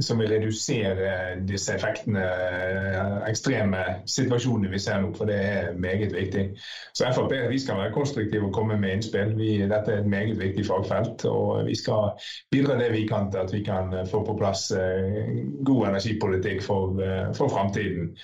som 0.00 0.18
vil 0.18 0.30
redusere 0.32 1.40
disse 1.44 1.74
effektene, 1.76 2.22
eh, 2.22 3.16
ekstreme 3.28 3.82
situasjonene 4.08 4.70
vi 4.72 4.80
ser 4.80 5.02
nå. 5.02 5.10
For 5.16 5.28
det 5.28 5.36
er 5.36 5.74
meget 5.76 6.14
viktig. 6.14 6.46
Så 6.96 7.10
Frp 7.12 7.34
vi 7.50 7.58
skal 7.60 7.76
være 7.76 7.92
konstruktive 7.92 8.48
og 8.48 8.54
komme 8.56 8.78
med 8.80 8.96
innspill. 8.96 9.34
Vi, 9.36 9.50
dette 9.60 9.92
er 9.92 10.00
et 10.00 10.08
meget 10.08 10.38
viktig 10.40 10.64
fagfelt. 10.66 11.24
Og 11.28 11.66
vi 11.66 11.76
skal 11.76 12.16
bidra 12.50 12.78
det 12.80 12.92
vi 12.92 13.06
kan 13.06 13.30
til 13.30 13.44
at 13.44 13.52
vi 13.52 13.62
kan 13.64 13.92
få 14.10 14.24
på 14.24 14.36
plass 14.40 14.70
eh, 14.70 15.44
god 15.64 15.92
energipolitikk 15.92 16.62
for, 16.64 16.96
eh, 17.02 17.28
for 17.36 17.52
framtiden. 17.52 18.14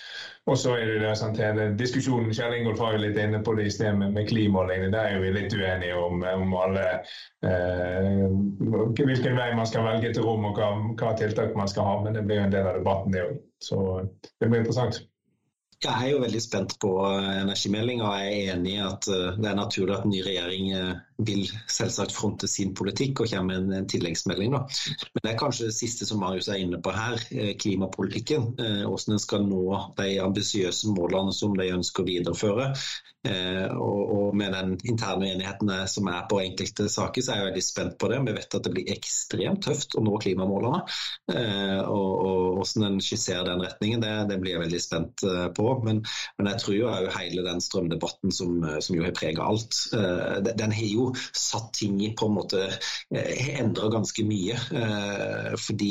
Og 0.49 0.57
så 0.57 0.73
er 0.81 0.95
det 1.03 1.11
sånn, 1.21 1.35
hele 1.37 1.67
diskusjonen 1.77 2.33
Kjell 2.33 2.55
Ingolf 2.57 2.79
var 2.81 2.95
jo 2.95 3.03
litt 3.03 3.19
inne 3.21 3.43
på 3.45 3.53
det 3.59 3.67
i 3.69 3.73
sted 3.73 3.99
med, 3.99 4.15
med 4.17 4.31
lignende. 4.33 4.89
Der 4.95 5.11
er 5.13 5.21
vi 5.21 5.33
litt 5.35 5.53
uenige 5.53 5.99
om, 6.01 6.25
om 6.25 6.55
alle 6.57 6.87
eh, 7.45 8.25
hvilken 8.97 9.37
vei 9.37 9.51
man 9.59 9.69
skal 9.69 9.85
velge 9.85 10.15
til 10.17 10.25
rom 10.25 10.49
og 10.49 10.57
hva, 10.57 10.71
hva, 10.97 11.13
tiltak 11.21 11.53
man 11.59 11.69
skal 11.69 11.85
ha. 11.85 11.99
Men 12.07 12.17
det 12.17 12.25
blir 12.25 12.41
jo 12.41 12.47
en 12.47 12.57
del 12.57 12.71
av 12.71 12.81
debatten, 12.81 13.13
det 13.13 13.27
òg. 13.27 13.37
Så 13.69 13.79
det 14.41 14.49
blir 14.49 14.63
interessant. 14.63 15.03
Jeg 15.85 15.95
er 15.95 16.09
jo 16.15 16.23
veldig 16.25 16.41
spent 16.43 16.79
på 16.83 16.95
energimeldinga. 17.13 18.15
Jeg 18.23 18.39
er 18.39 18.55
enig 18.57 18.79
i 18.79 18.87
at 18.87 19.11
eh, 19.13 19.37
det 19.37 19.53
er 19.53 19.61
naturlig 19.61 19.99
at 19.99 20.09
en 20.09 20.17
ny 20.17 20.25
regjering 20.25 20.73
eh, 20.79 20.95
vil 21.27 21.49
selvsagt 21.71 22.15
fronte 22.15 22.49
sin 22.51 22.75
politikk 22.79 23.25
og 23.25 23.31
kommer 23.33 23.51
med 23.51 23.65
en, 23.65 23.75
en 23.81 23.91
tilleggsmelding. 23.91 24.55
Da. 24.55 24.63
Men 25.15 25.25
det 25.25 25.33
er 25.33 25.41
kanskje 25.41 25.71
det 25.71 25.77
siste 25.79 26.07
som 26.07 26.23
Marius 26.23 26.51
er 26.53 26.63
inne 26.63 26.79
på 26.83 26.95
her, 26.95 27.19
eh, 27.35 27.55
klimapolitikken. 27.59 28.53
Eh, 28.55 28.83
hvordan 28.87 29.17
en 29.17 29.23
skal 29.23 29.47
nå 29.49 29.65
de 29.99 30.11
ambisiøse 30.23 30.95
målene 30.95 31.35
som 31.35 31.57
de 31.59 31.71
ønsker 31.75 32.05
å 32.05 32.09
videreføre. 32.09 32.73
Eh, 33.27 33.67
og, 33.75 34.37
med 34.39 34.53
den 34.55 34.75
interne 34.87 35.33
enigheten 35.33 35.71
som 35.91 36.07
er 36.13 36.27
på 36.31 36.39
enkelte 36.43 36.85
saker, 36.93 37.25
så 37.25 37.33
er 37.33 37.41
jeg 37.41 37.47
veldig 37.49 37.63
spent 37.65 37.97
på 37.99 38.11
det. 38.13 38.21
Vi 38.29 38.35
vet 38.37 38.55
at 38.55 38.67
det 38.67 38.73
blir 38.75 38.93
ekstremt 38.93 39.65
tøft 39.65 39.97
å 39.99 40.03
nå 40.05 40.19
klimamålene. 40.23 40.83
Og, 41.89 42.13
og 42.29 42.59
hvordan 42.59 42.87
en 42.87 43.01
skisserer 43.03 43.49
den 43.49 43.65
retningen, 43.65 44.05
det, 44.05 44.13
det, 44.31 44.39
blir 44.43 44.55
jeg 44.55 44.63
veldig 44.67 44.83
spent 44.85 45.25
på. 45.57 45.67
Men, 45.83 46.03
men 46.39 46.51
jeg 46.53 46.63
tror 46.63 46.77
jo 46.77 46.93
hele 47.17 47.47
den 47.49 47.65
strømdebatten 47.65 48.37
som, 48.37 48.61
som 48.85 48.99
jo 48.99 49.07
har 49.09 49.17
preget 49.17 49.43
alt, 49.43 49.81
den 50.45 50.77
har 50.77 50.93
jo 50.93 51.08
satt 51.17 51.73
ting 51.79 51.99
i 52.05 52.13
på 52.17 52.29
en 52.29 52.37
måte 52.39 52.65
endra 53.09 53.91
ganske 53.93 54.25
mye. 54.27 54.57
fordi 55.59 55.91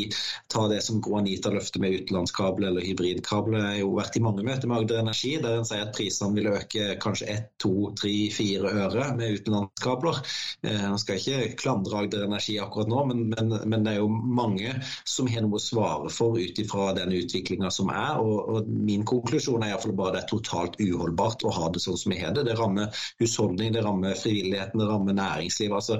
ta 0.51 0.67
det 0.67 0.81
som 0.85 1.01
Gro 1.01 1.17
Anita 1.17 1.49
løfter 1.53 1.81
med 1.81 1.95
utenlandskabel 2.01 2.67
eller 2.69 2.85
hybridkabel, 2.85 3.57
har 3.61 3.77
jo 3.79 3.93
vært 3.97 4.17
i 4.17 4.23
mange 4.23 4.45
møter 4.45 4.69
med 4.69 4.83
Agder 4.83 5.01
Energi 5.01 5.35
der 5.41 5.59
en 5.59 5.67
sier 5.67 5.85
at 5.87 5.95
prisene 5.95 6.35
vil 6.37 6.49
øke 6.51 6.97
kanskje 7.01 7.29
1, 7.33 7.47
2, 7.63 7.73
3, 8.01 8.13
4 8.37 8.73
øre 8.83 9.07
med 9.17 9.39
utenlandskabler. 9.39 10.21
Nå 10.67 10.99
skal 11.01 11.17
jeg 11.17 11.25
ikke 11.51 11.61
klandre 11.63 12.03
Agder 12.03 12.25
Energi 12.27 12.57
akkurat 12.61 12.91
nå, 12.91 13.03
men, 13.11 13.25
men, 13.33 13.55
men 13.65 13.85
det 13.85 13.95
er 13.95 14.01
jo 14.01 14.09
mange 14.11 14.75
som 15.07 15.29
har 15.31 15.43
noe 15.45 15.59
å 15.59 15.63
svare 15.63 16.11
for 16.13 16.37
ut 16.37 16.59
ifra 16.61 16.91
den 16.97 17.13
utviklinga 17.17 17.71
som 17.73 17.91
er. 17.93 18.19
Og, 18.21 18.37
og, 18.51 18.71
Min 18.87 19.05
konklusjon 19.07 19.63
er 19.63 19.73
iallfall 19.73 19.95
bare 19.97 20.13
at 20.13 20.17
det 20.17 20.23
er 20.25 20.31
totalt 20.31 20.79
uholdbart 20.81 21.45
å 21.47 21.53
ha 21.53 21.69
det 21.73 21.81
sånn 21.83 21.99
som 21.99 22.13
vi 22.13 22.19
har 22.21 22.35
det. 22.35 22.45
Det 22.47 22.57
rammer 22.59 22.93
husholdning, 23.21 23.73
det 23.75 23.83
rammer 23.85 24.17
frivilligheten, 24.19 24.81
det 24.81 24.89
rammer 24.89 25.06
næringslivet. 25.15 25.75
Altså, 25.75 25.99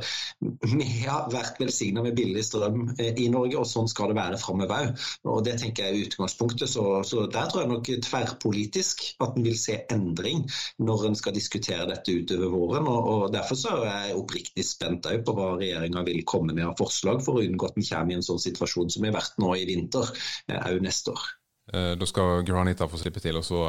vi 0.73 0.87
har 1.05 1.29
vært 1.31 1.59
velsigna 1.61 2.03
med 2.05 2.17
billig 2.17 2.43
strøm 2.45 2.91
eh, 2.97 3.13
i 3.17 3.29
Norge, 3.33 3.57
og 3.61 3.69
sånn 3.69 3.89
skal 3.91 4.11
det 4.11 4.17
være 4.19 4.39
framover 4.41 4.91
òg. 5.27 5.43
Det 5.45 5.55
tenker 5.61 5.87
jeg 5.87 5.95
er 5.95 6.09
utgangspunktet. 6.09 6.69
Så, 6.71 6.83
så, 7.07 7.25
der 7.31 7.49
tror 7.51 7.63
jeg 7.63 7.71
nok 7.71 7.91
tverrpolitisk 8.07 9.03
at 9.23 9.37
en 9.37 9.47
vil 9.47 9.57
se 9.59 9.79
endring 9.93 10.43
når 10.83 11.09
en 11.09 11.17
skal 11.19 11.35
diskutere 11.37 11.87
dette 11.89 12.15
utover 12.15 12.53
våren. 12.53 12.89
Og, 12.91 13.11
og 13.13 13.25
Derfor 13.37 13.59
så 13.59 13.77
er 13.83 14.09
jeg 14.09 14.19
oppriktig 14.19 14.65
spent 14.67 15.07
på 15.07 15.35
hva 15.37 15.53
regjeringa 15.59 16.03
vil 16.07 16.23
komme 16.27 16.55
med 16.55 16.67
av 16.67 16.77
forslag 16.79 17.21
for 17.25 17.37
å 17.37 17.45
unngå 17.45 17.69
at 17.69 17.77
en 17.79 17.87
kommer 17.87 18.15
i 18.15 18.19
en 18.19 18.25
sånn 18.25 18.41
situasjon 18.41 18.91
som 18.93 19.03
vi 19.03 19.11
har 19.11 19.19
vært 19.19 19.39
nå 19.41 19.53
i 19.55 19.65
vinter, 19.69 20.13
òg 20.51 20.69
eh, 20.73 20.83
neste 20.83 21.13
år. 21.13 21.25
Eh, 21.73 21.93
da 21.99 22.07
skal 22.07 22.45
Granita 22.47 22.87
få 22.89 22.99
slippe 23.01 23.23
til, 23.23 23.39
og 23.39 23.45
så 23.45 23.65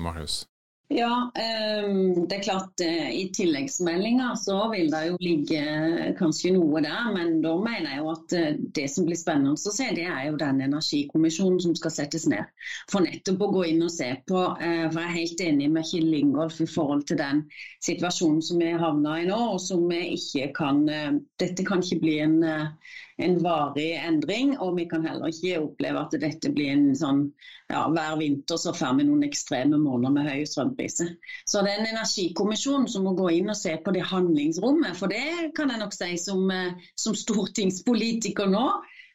Marius. 0.00 0.44
Ja, 0.88 1.32
ehm, 1.34 2.28
det 2.28 2.36
er 2.36 2.42
klart 2.42 2.80
eh, 2.80 3.08
i 3.10 3.24
tilleggsmeldinga 3.34 4.28
så 4.38 4.68
vil 4.70 4.86
det 4.92 5.00
jo 5.08 5.16
ligge 5.18 5.62
kanskje 6.18 6.52
noe 6.54 6.78
der. 6.84 7.08
Men 7.14 7.40
da 7.42 7.56
mener 7.58 7.90
jeg 7.90 8.04
jo 8.04 8.12
at 8.12 8.34
eh, 8.38 8.60
det 8.78 8.84
som 8.92 9.08
blir 9.08 9.18
spennende 9.18 9.56
å 9.56 9.74
se, 9.74 9.88
det 9.98 10.04
er 10.06 10.28
jo 10.28 10.38
den 10.38 10.62
energikommisjonen 10.68 11.58
som 11.64 11.74
skal 11.74 11.94
settes 11.96 12.28
ned. 12.30 12.46
For 12.92 13.02
nettopp 13.02 13.42
å 13.42 13.50
gå 13.56 13.64
inn 13.72 13.82
og 13.82 13.90
se 13.96 14.12
på. 14.30 14.44
Eh, 14.62 14.84
for 14.84 15.00
jeg 15.02 15.08
er 15.10 15.16
helt 15.16 15.42
enig 15.48 15.72
med 15.74 15.90
Kjell 15.90 16.14
Ingolf 16.20 16.60
i 16.62 16.68
forhold 16.70 17.02
til 17.10 17.18
den 17.18 17.42
situasjonen 17.82 18.38
som 18.46 18.62
vi 18.62 18.70
havna 18.78 19.18
i 19.24 19.26
nå, 19.26 19.40
og 19.56 19.58
som 19.66 19.82
vi 19.90 20.04
ikke 20.14 20.52
kan 20.54 20.84
Dette 20.86 21.64
kan 21.66 21.82
ikke 21.82 21.98
bli 22.02 22.18
en 22.22 22.36
en 23.22 23.36
varig 23.44 23.92
endring. 23.96 24.54
Og 24.62 24.76
vi 24.78 24.86
kan 24.90 25.04
heller 25.06 25.30
ikke 25.32 25.60
oppleve 25.62 26.02
at 26.02 26.16
dette 26.22 26.50
blir 26.54 26.72
en 26.74 26.90
sånn 26.98 27.22
ja, 27.72 27.86
hver 27.90 28.18
vinter 28.20 28.60
så 28.60 28.74
får 28.76 28.98
vi 28.98 29.06
noen 29.08 29.24
ekstreme 29.26 29.78
måneder 29.80 30.14
med 30.14 30.28
høye 30.28 30.48
strømpriser. 30.48 31.14
Så 31.48 31.64
det 31.64 31.72
er 31.72 31.82
en 31.82 31.94
energikommisjon 31.94 32.86
som 32.90 33.06
må 33.08 33.16
gå 33.18 33.30
inn 33.38 33.50
og 33.52 33.58
se 33.58 33.74
på 33.82 33.94
det 33.96 34.04
handlingsrommet. 34.10 34.98
For 34.98 35.12
det 35.12 35.54
kan 35.56 35.72
jeg 35.72 35.82
nok 35.82 35.96
si 35.96 36.12
som, 36.20 36.44
eh, 36.50 36.92
som 36.98 37.16
stortingspolitiker 37.16 38.52
nå. 38.52 38.68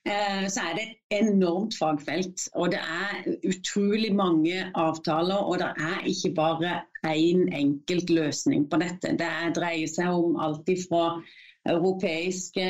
Eh, 0.10 0.48
så 0.50 0.64
er 0.66 0.76
det 0.76 0.84
et 0.88 1.20
enormt 1.22 1.78
fagfelt. 1.78 2.48
Og 2.58 2.74
det 2.74 2.82
er 2.82 3.36
utrolig 3.46 4.10
mange 4.16 4.66
avtaler. 4.74 5.46
Og 5.46 5.62
det 5.62 5.70
er 5.78 6.10
ikke 6.10 6.34
bare 6.36 6.82
én 7.06 7.46
en 7.46 7.54
enkelt 7.54 8.10
løsning 8.10 8.68
på 8.70 8.82
dette. 8.82 9.16
Det 9.18 9.56
dreier 9.56 9.88
seg 9.88 10.10
om 10.10 10.38
alt 10.42 10.70
ifra 10.70 11.22
europeiske 11.70 12.68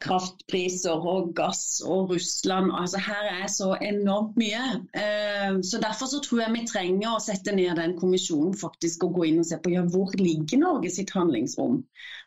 kraftpriser 0.00 1.04
og 1.12 1.34
gass 1.36 1.80
og 1.84 2.10
Russland. 2.14 2.72
Altså 2.76 3.00
Her 3.04 3.28
er 3.42 3.50
så 3.52 3.74
enormt 3.84 4.38
mye. 4.40 4.62
Eh, 4.96 5.60
så 5.66 5.80
Derfor 5.82 6.10
så 6.10 6.20
tror 6.24 6.42
jeg 6.44 6.54
vi 6.54 6.64
trenger 6.68 7.14
å 7.14 7.22
sette 7.22 7.54
ned 7.56 7.76
den 7.80 7.96
kommisjonen 8.00 8.56
faktisk 8.56 9.04
og 9.06 9.18
gå 9.18 9.28
inn 9.30 9.42
og 9.42 9.48
se 9.48 9.60
på 9.60 9.74
ja, 9.74 9.84
hvor 9.84 10.12
ligger 10.18 10.62
Norge 10.62 10.92
sitt 10.92 11.12
handlingsrom. 11.16 11.82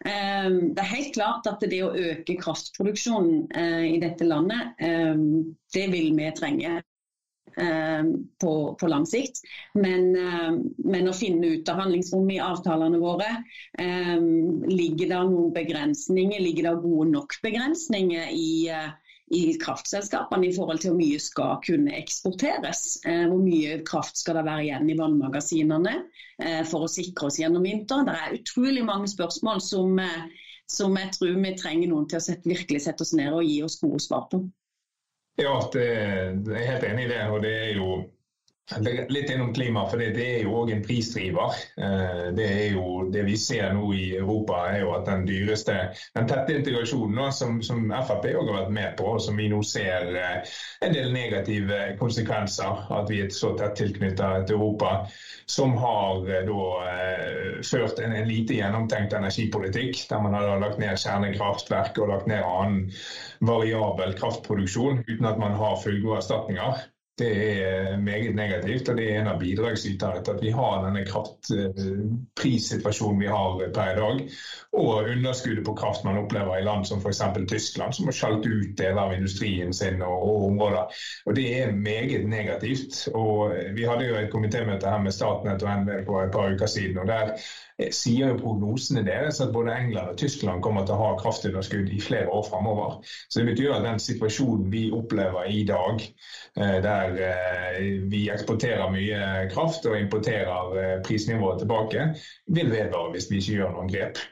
Eh, 0.05 0.49
det 0.73 0.85
er 0.85 0.93
helt 0.93 1.13
klart 1.17 1.49
at 1.49 1.65
det 1.65 1.83
å 1.85 1.93
øke 1.93 2.37
kraftproduksjonen 2.41 3.45
eh, 3.51 3.83
i 3.95 3.99
dette 4.03 4.27
landet, 4.27 4.73
det 5.73 5.85
vil 5.91 6.13
vi 6.17 6.31
trenge. 6.37 6.79
Eh, 7.57 8.03
på, 8.41 8.75
på, 8.79 8.87
lang 8.87 9.05
sikt. 9.05 9.41
Men, 9.73 10.15
eh, 10.15 10.51
men, 10.77 11.09
å 11.09 11.13
finne 11.13 11.53
ut 11.53 11.69
av 11.69 11.83
handlingsrommet 11.83 12.37
i 12.37 12.43
avtalene 12.43 13.01
våre. 13.01 13.29
Eh, 13.79 14.17
ligger 14.69 15.11
det 15.11 15.21
noen 15.29 15.53
begrensninger? 15.55 16.41
Ligger 16.41 16.69
det 16.69 16.83
gode 16.85 17.11
nok 17.11 17.37
begrensninger 17.45 18.31
i, 18.33 18.71
i 19.33 19.43
kraftselskapene 19.61 20.49
i 20.49 20.55
forhold 20.55 20.81
til 20.81 20.93
hvor 20.93 21.01
mye 21.01 21.21
skal 21.21 21.59
kunne 21.65 21.93
eksporteres? 21.99 22.85
Hvor 23.03 23.41
mye 23.41 23.79
kraft 23.85 24.17
skal 24.19 24.39
det 24.39 24.47
være 24.49 24.65
igjen 24.67 24.89
i 24.89 24.97
vannmagasinene 24.97 25.95
for 26.69 26.85
å 26.85 26.91
sikre 26.91 27.29
oss 27.29 27.39
gjennom 27.41 27.65
vinteren? 27.65 28.09
Det 28.09 28.17
er 28.17 28.39
utrolig 28.39 28.83
mange 28.85 29.09
spørsmål 29.11 29.61
som, 29.63 30.01
som 30.69 30.99
jeg 30.99 31.13
tror 31.17 31.37
vi 31.37 31.55
trenger 31.59 31.93
noen 31.93 32.09
til 32.09 32.21
å 32.21 32.25
sette, 32.27 32.49
virkelig 32.49 32.83
sette 32.85 33.05
oss 33.05 33.15
ned 33.17 33.33
og 33.33 33.47
gi 33.47 33.61
oss 33.65 33.79
gode 33.81 34.01
svar 34.03 34.27
på. 34.33 34.43
Ja, 35.37 35.53
det, 35.73 35.83
jeg 36.45 36.59
er 36.61 36.71
helt 36.71 36.83
enig 36.83 37.05
i 37.05 37.09
det. 37.09 37.21
og 37.29 37.41
det 37.41 37.53
er 37.65 37.73
jo 37.73 37.87
Litt 39.09 39.29
innom 39.29 39.53
klima, 39.53 39.89
for 39.89 39.99
det, 39.99 40.15
er 40.23 40.45
jo 40.45 40.53
òg 40.61 40.69
en 40.71 40.83
prisdriver. 40.85 41.55
Eh, 41.83 42.29
det 42.35 42.45
jo 42.71 43.09
det 43.11 43.25
vi 43.27 43.35
ser 43.37 43.73
nå 43.75 43.89
i 43.91 44.05
Europa, 44.15 44.61
er 44.69 44.85
jo 44.85 44.93
at 44.95 45.03
den 45.09 45.25
dyreste, 45.27 45.75
den 46.15 46.29
tette 46.29 46.55
integrasjonen 46.55 47.35
som, 47.35 47.57
som 47.65 47.91
Frp 47.91 48.29
òg 48.31 48.47
har 48.47 48.61
vært 48.61 48.71
med 48.77 48.95
på, 48.95 49.09
og 49.17 49.19
som 49.25 49.35
vi 49.35 49.49
nå 49.51 49.59
ser 49.67 50.15
eh, 50.15 50.53
en 50.87 50.95
del 50.95 51.11
negative 51.11 51.81
konsekvenser, 51.99 52.87
at 53.01 53.11
vi 53.11 53.19
er 53.25 53.35
så 53.35 53.51
tett 53.59 53.75
tilknyttet 53.81 54.47
til 54.47 54.55
Europa, 54.55 54.93
som 55.57 55.75
har 55.83 56.23
eh, 56.31 56.47
da 56.47 57.59
ført 57.67 57.99
en, 57.99 58.15
en 58.15 58.31
lite 58.31 58.61
gjennomtenkt 58.61 59.19
energipolitikk, 59.19 60.05
der 60.07 60.23
man 60.23 60.39
har 60.39 60.63
lagt 60.63 60.79
ned 60.79 60.95
kjernekraftverk 61.03 61.99
og 61.99 62.15
lagt 62.15 62.31
ned 62.31 62.47
annen 62.47 62.87
variabel 63.43 64.15
kraftproduksjon 64.15 65.03
uten 65.03 65.27
at 65.27 65.39
man 65.41 65.59
har 65.59 65.81
fullgode 65.83 66.23
erstatninger. 66.23 66.85
Det 67.19 67.61
er 67.61 67.97
meget 68.01 68.35
negativt, 68.35 68.89
og 68.89 68.97
det 68.97 69.11
er 69.11 69.19
en 69.21 69.27
av 69.29 69.39
bidragsyterne 69.39 70.23
til 70.25 70.31
at 70.33 70.41
vi 70.41 70.49
har 70.55 70.81
denne 70.81 71.03
kraftprissituasjonen 71.05 73.19
vi 73.21 73.27
har 73.29 73.59
per 73.75 73.91
i 73.91 73.95
dag. 73.99 74.23
Og 74.73 75.03
underskuddet 75.11 75.65
på 75.67 75.75
kraft 75.77 76.03
man 76.07 76.17
opplever 76.17 76.57
i 76.57 76.63
land 76.65 76.85
som 76.89 77.01
f.eks. 77.03 77.21
Tyskland, 77.51 77.93
som 77.93 78.05
har 78.09 78.17
skjalt 78.17 78.45
ut 78.49 78.73
deler 78.79 79.01
av 79.03 79.13
industrien 79.13 79.73
sin 79.77 80.01
og, 80.01 80.23
og, 80.23 80.45
områder. 80.47 80.83
Og 81.25 81.35
Det 81.37 81.59
er 81.59 81.71
meget 81.75 82.29
negativt. 82.29 83.07
Og 83.13 83.53
Vi 83.77 83.83
hadde 83.85 84.07
jo 84.09 84.15
et 84.17 84.33
komitémøte 84.33 84.89
her 84.89 85.01
med 85.05 85.11
Statnett 85.13 85.63
og 85.63 85.69
NVE 85.83 86.01
et 86.01 86.31
par 86.33 86.49
uker 86.55 86.65
siden. 86.65 86.97
og 86.97 87.07
der 87.07 87.37
Eh, 87.72 87.72
sier 87.91 88.31
jo 88.31 88.39
prognosene 88.39 89.03
deres 89.05 89.41
at 89.43 89.53
både 89.55 89.75
England 89.75 90.13
og 90.13 90.19
Tyskland 90.21 90.63
kommer 90.63 90.85
til 90.87 90.95
å 90.95 91.01
ha 91.01 91.09
kraftunderskudd 91.19 91.91
i 91.91 92.01
flere 92.03 92.29
år 92.31 92.45
framover. 92.47 92.99
Så 93.27 93.41
det 93.41 93.51
betyr 93.51 93.75
at 93.75 93.87
den 93.87 93.99
situasjonen 94.01 94.69
vi 94.73 94.85
opplever 94.95 95.49
i 95.51 95.63
dag, 95.67 96.05
eh, 96.57 96.77
der 96.85 97.17
eh, 97.29 97.81
vi 98.11 98.27
eksporterer 98.33 98.93
mye 98.93 99.49
kraft 99.53 99.89
og 99.89 99.99
importerer 99.99 101.01
prisnivået 101.07 101.63
tilbake, 101.63 102.13
vil 102.47 102.71
vedvare 102.71 103.11
hvis 103.15 103.31
vi 103.31 103.41
ikke 103.41 103.59
gjør 103.59 103.75
noen 103.77 103.91
grep. 103.91 104.23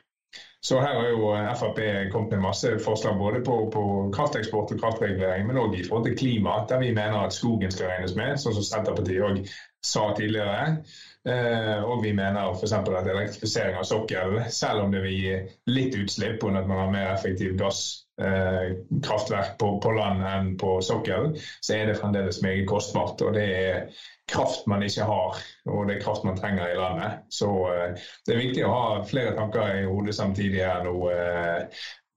Så 0.63 0.77
her 0.79 0.93
har 0.93 1.08
jo 1.10 1.29
Frp 1.58 1.79
kommet 2.12 2.31
med 2.36 2.43
masse 2.46 2.70
forslag 2.86 3.17
både 3.17 3.39
på, 3.41 3.55
på 3.74 3.84
krafteksport 4.13 4.72
og 4.75 4.81
kraftregulering, 4.84 5.48
men 5.48 5.58
òg 5.58 5.74
i 5.74 5.86
forhold 5.88 6.05
til 6.05 6.17
klima, 6.20 6.60
der 6.70 6.84
vi 6.84 6.91
mener 6.93 7.17
at 7.24 7.34
skogen 7.34 7.74
skal 7.74 7.89
regnes 7.89 8.13
med, 8.15 8.38
sånn 8.38 8.53
som 8.60 8.67
Senterpartiet 8.67 9.25
òg 9.25 9.39
sa 9.81 10.12
tidligere. 10.13 10.84
Eh, 11.30 11.84
og 11.86 12.00
vi 12.01 12.16
mener 12.18 12.56
f.eks. 12.56 12.72
at 12.74 13.08
elektrifisering 13.08 13.75
av 13.78 13.86
sokkel, 13.86 14.40
selv 14.50 14.88
om 14.88 14.94
det 14.94 15.04
vil 15.04 15.18
gi 15.20 15.34
litt 15.70 15.94
utslipp 16.00 16.40
på 16.42 16.50
at 16.50 16.66
man 16.66 16.80
har 16.80 16.94
mer 16.96 17.12
effektiv 17.12 17.54
gasskraftverk 17.60 19.51
eh, 19.51 19.58
på, 19.62 19.70
på, 19.84 19.92
land 20.00 20.25
enn 20.25 20.56
på 20.62 20.80
sokkel, 20.82 21.36
så 21.62 21.75
er 21.78 21.92
det 21.92 22.00
fremdeles 22.00 22.42
meget 22.42 22.66
kostbart. 22.70 23.22
Og 23.22 23.38
det 23.38 23.46
er 23.54 24.01
kraft 24.32 24.66
man 24.72 24.82
ikke 24.88 25.06
har, 25.06 25.38
og 25.70 25.86
det 25.88 26.00
er 26.00 26.06
kraft 26.08 26.25
man 26.25 26.40
trenger 26.40 26.74
i 26.74 26.80
landet. 26.80 27.22
Så 27.30 27.51
eh, 27.70 28.10
det 28.25 28.34
er 28.34 28.42
viktig 28.42 28.66
å 28.66 28.74
ha 28.74 28.86
flere 29.06 29.36
tanker 29.38 29.75
i 29.78 29.86
hodet 29.86 30.18
samtidig 30.18 30.66
her 30.66 30.82
nå. 30.88 30.96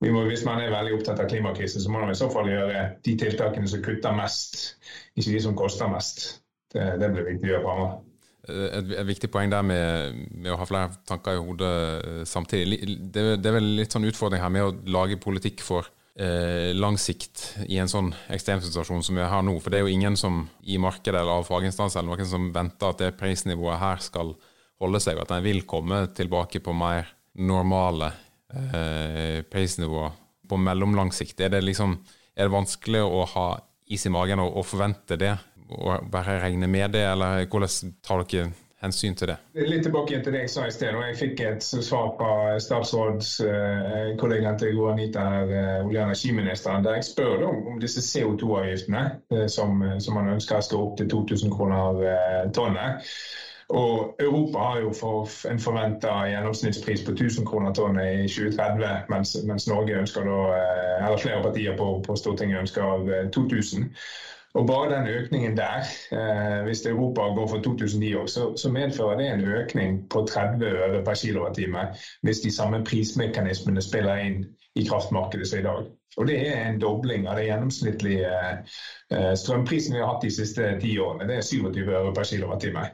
Må, 0.05 0.25
hvis 0.29 0.45
man 0.45 0.59
er 0.61 0.73
veldig 0.73 0.99
opptatt 0.99 1.21
av 1.23 1.29
klimakrisen, 1.31 1.81
så 1.81 1.93
må 1.93 2.01
man 2.03 2.13
i 2.13 2.17
så 2.19 2.27
fall 2.33 2.49
gjøre 2.49 2.89
de 3.05 3.15
tiltakene 3.21 3.69
som 3.69 3.85
kutter 3.85 4.17
mest, 4.17 4.75
ikke 5.17 5.31
de 5.31 5.45
som 5.45 5.57
koster 5.57 5.93
mest. 5.93 6.27
Det, 6.73 6.89
det 7.01 7.13
blir 7.13 7.29
viktig 7.29 7.49
å 7.49 7.55
gjøre 7.55 7.65
framover. 7.69 8.14
Et, 8.45 8.91
et, 8.93 9.07
viktig 9.09 9.31
poeng 9.33 9.53
der 9.53 9.65
med, 9.65 10.19
med, 10.31 10.51
å 10.53 10.59
ha 10.61 10.67
flere 10.69 10.99
tanker 11.09 11.39
i 11.39 11.43
hodet 11.43 11.75
eh, 12.05 12.23
samtidig. 12.29 12.81
Det, 13.01 13.23
det, 13.41 13.49
er 13.49 13.57
vel 13.57 13.71
litt 13.81 13.95
sånn 13.95 14.05
utfordring 14.09 14.43
her 14.43 14.53
med 14.53 14.67
å 14.67 14.75
lage 14.93 15.21
politikk 15.21 15.63
for 15.65 15.89
eh, 16.21 16.75
lang 16.77 16.99
sikt 17.01 17.47
i 17.65 17.79
en 17.81 17.91
sånn 17.91 18.13
ekstremsituasjon 18.35 19.05
som 19.07 19.21
vi 19.21 19.29
har 19.33 19.47
nå. 19.47 19.57
For 19.63 19.73
det 19.73 19.81
er 19.81 19.87
jo 19.87 19.95
ingen 19.95 20.19
som 20.21 20.45
i 20.61 20.77
markedet 20.83 21.23
eller 21.23 21.41
av 21.41 21.49
faginstanser 21.49 22.03
eller 22.03 22.13
noen 22.13 22.33
som 22.35 22.51
venter 22.55 22.93
at 22.93 23.01
det 23.01 23.15
prisnivået 23.21 23.81
her 23.81 24.05
skal 24.05 24.35
holde 24.83 25.01
seg, 25.01 25.17
og 25.17 25.25
at 25.25 25.37
en 25.39 25.47
vil 25.47 25.63
komme 25.69 26.05
tilbake 26.17 26.61
på 26.65 26.75
mer 26.77 27.09
normale 27.41 28.13
eh, 28.53 29.41
prisnivåer 29.49 30.13
på 30.49 30.59
mellomlang 30.61 31.13
sikt. 31.15 31.41
Er 31.41 31.55
det, 31.55 31.65
liksom, 31.65 31.97
er 32.37 32.49
det 32.49 32.55
vanskelig 32.55 33.03
å 33.05 33.25
ha 33.35 33.49
is 33.93 34.05
i 34.07 34.13
magen 34.13 34.43
og, 34.45 34.53
og 34.61 34.69
forvente 34.69 35.19
det? 35.21 35.33
Og 35.71 36.11
bare 36.13 36.41
regne 36.43 36.67
med 36.67 36.93
det, 36.93 37.07
eller 37.13 37.47
hvordan 37.51 37.95
tar 38.05 38.25
dere 38.25 38.53
hensyn 38.85 39.15
til 39.17 39.31
det? 39.33 39.37
Litt 39.57 39.83
tilbake 39.87 40.19
til 40.23 40.33
det 40.35 40.41
jeg 40.45 40.51
sa 40.53 40.67
i 40.69 40.75
sted. 40.75 40.95
og 40.97 41.07
Jeg 41.09 41.17
fikk 41.21 41.41
et 41.45 41.63
svar 41.65 42.13
fra 42.19 42.33
statsrådskollegaen 42.61 44.59
til 44.61 44.83
Anita, 44.91 45.25
olje- 45.45 45.85
og 45.85 45.95
energiministeren, 45.95 46.85
der 46.85 46.99
jeg 46.99 47.05
spør 47.09 47.47
om, 47.49 47.81
disse 47.81 48.01
CO2-avgiftene 48.05 49.05
som, 49.49 49.83
som, 50.01 50.15
man 50.19 50.35
ønsker 50.37 50.61
skal 50.61 50.79
opp 50.85 50.99
til 51.01 51.11
2000 51.11 51.51
kroner 51.57 52.51
tonnet. 52.55 53.11
Og 53.75 54.17
Europa 54.21 54.59
har 54.59 54.81
jo 54.83 54.91
for 54.93 55.31
en 55.49 55.59
forventa 55.59 56.27
gjennomsnittspris 56.29 57.05
på 57.07 57.15
1000 57.15 57.47
kroner 57.49 57.73
tonnet 57.73 58.27
i 58.27 58.29
2030, 58.29 58.91
mens, 59.09 59.37
mens 59.49 59.69
Norge 59.69 59.97
ønsker 60.03 60.29
da, 60.29 60.37
eller 61.07 61.23
flere 61.23 61.43
partier 61.43 61.77
på, 61.77 62.03
på 62.07 62.17
Stortinget 62.17 62.61
ønsker 62.61 63.31
2000. 63.33 63.89
Og 64.55 64.67
Bare 64.67 64.91
den 64.93 65.09
økningen 65.11 65.57
der, 65.57 65.83
eh, 66.15 66.65
hvis 66.65 66.87
Europa 66.87 67.21
går 67.21 67.47
for 67.49 67.59
2009 67.59 68.15
òg, 68.15 68.29
så, 68.29 68.57
så, 68.57 68.71
medfører 68.71 69.17
det 69.19 69.27
en 69.31 69.45
økning 69.45 69.97
på 70.11 70.23
30 70.31 70.67
øre 70.67 71.05
per 71.05 71.15
kilowattime 71.15 71.89
hvis 72.23 72.41
de 72.41 72.53
samme 72.55 72.85
prismekanismene 72.85 73.83
spiller 73.83 74.23
inn 74.23 74.45
i 74.75 74.87
kraftmarkedet 74.87 75.49
som 75.49 75.59
i 75.59 75.67
dag. 75.67 75.91
Og 76.17 76.27
Det 76.27 76.39
er 76.49 76.69
en 76.69 76.81
dobling 76.81 77.27
av 77.27 77.37
det 77.37 77.49
gjennomsnittlige 77.49 78.31
eh, 79.11 79.35
strømprisen 79.35 79.95
vi 79.97 80.01
har 80.01 80.13
hatt 80.13 80.23
de 80.23 80.31
siste 80.31 80.71
ti 80.81 80.95
årene. 81.03 81.27
Det 81.27 81.41
er 81.41 81.49
27 81.51 81.91
øre 81.91 82.15
per 82.15 82.31
kilowattime. 82.31 82.87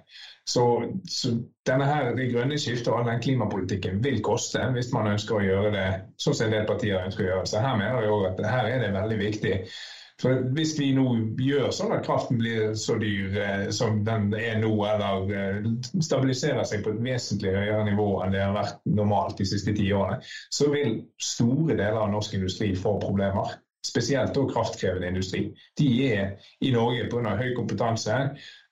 Så, 0.48 0.64
så 1.08 1.36
denne 1.68 1.84
her, 1.84 2.14
det 2.16 2.32
grønne 2.32 2.56
skiftet 2.58 2.88
og 2.88 3.02
all 3.02 3.12
den 3.12 3.20
klimapolitikken 3.22 4.00
vil 4.04 4.22
koste 4.24 4.64
hvis 4.72 4.92
man 4.96 5.12
ønsker 5.12 5.36
å 5.36 5.44
gjøre 5.44 5.76
det 5.76 5.86
sånn 6.16 6.34
som 6.34 6.48
en 6.48 6.56
del 6.56 6.68
partier 6.72 7.04
ønsker 7.04 7.26
å 7.26 7.32
gjøre. 7.34 7.46
Så 7.52 7.60
her 7.60 7.76
mener 7.76 8.00
jeg 8.00 8.16
også 8.16 8.32
at 8.32 8.46
her 8.56 8.72
er 8.72 8.86
det 8.86 8.94
veldig 8.96 9.18
viktig 9.20 9.56
for 10.20 10.42
Hvis 10.56 10.74
vi 10.78 10.90
nå 10.96 11.06
gjør 11.40 11.70
sånn 11.74 11.94
at 11.96 12.04
kraften 12.04 12.40
blir 12.40 12.74
så 12.78 12.98
dyr 13.00 13.38
eh, 13.40 13.64
som 13.74 14.02
den 14.04 14.28
er 14.36 14.60
nå, 14.60 14.72
eller 14.86 15.32
eh, 15.32 15.70
stabiliserer 16.02 16.66
seg 16.68 16.84
på 16.84 16.92
et 16.94 17.00
vesentlig 17.04 17.54
høyere 17.56 17.86
nivå 17.88 18.08
enn 18.24 18.36
det 18.36 18.44
har 18.44 18.54
vært 18.56 18.82
normalt 18.90 19.40
de 19.40 19.48
siste 19.48 19.74
ti 19.76 19.88
årene, 19.96 20.20
så 20.52 20.68
vil 20.74 21.00
store 21.20 21.72
deler 21.72 22.02
av 22.02 22.12
norsk 22.12 22.36
industri 22.36 22.74
få 22.76 22.98
problemer. 23.02 23.56
Spesielt 23.86 24.34
da 24.36 24.42
kraftkrevende 24.44 25.08
industri. 25.08 25.46
De 25.80 25.88
er 26.10 26.50
i 26.60 26.72
Norge 26.74 27.06
pga. 27.08 27.32
høy 27.38 27.54
kompetanse, 27.56 28.18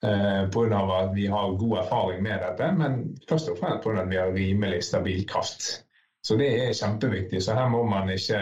eh, 0.05 0.43
pga. 0.53 0.83
at 0.99 1.15
vi 1.15 1.25
har 1.33 1.57
god 1.57 1.77
erfaring 1.83 2.21
med 2.23 2.45
dette, 2.45 2.71
men 2.77 2.99
først 3.29 3.49
og 3.49 3.57
fremst 3.57 3.83
pga. 3.83 4.03
at 4.03 4.11
vi 4.11 4.21
har 4.21 4.35
rimelig 4.35 4.83
stabil 4.85 5.25
kraft. 5.27 5.85
Så 6.21 6.37
det 6.37 6.51
er 6.61 6.77
kjempeviktig. 6.77 7.41
Så 7.41 7.55
her 7.57 7.69
må 7.73 7.83
man 7.89 8.09
ikke 8.13 8.37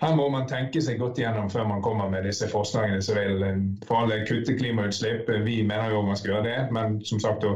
her 0.00 0.16
må 0.16 0.28
man 0.32 0.48
tenke 0.48 0.80
seg 0.82 1.00
godt 1.00 1.18
igjennom 1.20 1.50
før 1.52 1.66
man 1.68 1.82
kommer 1.84 2.08
med 2.12 2.24
disse 2.28 2.48
forslagene 2.48 3.02
som 3.04 3.18
vil 3.18 3.44
eh, 3.44 3.60
for 3.88 4.02
alle 4.02 4.22
kutte 4.28 4.56
klimautslipp. 4.56 5.28
Vi 5.44 5.60
mener 5.66 5.92
jo 5.92 6.02
man 6.06 6.16
skal 6.16 6.34
gjøre 6.34 6.48
det, 6.48 6.58
men 6.76 6.98
som 7.04 7.20
sagt 7.22 7.44
å 7.44 7.54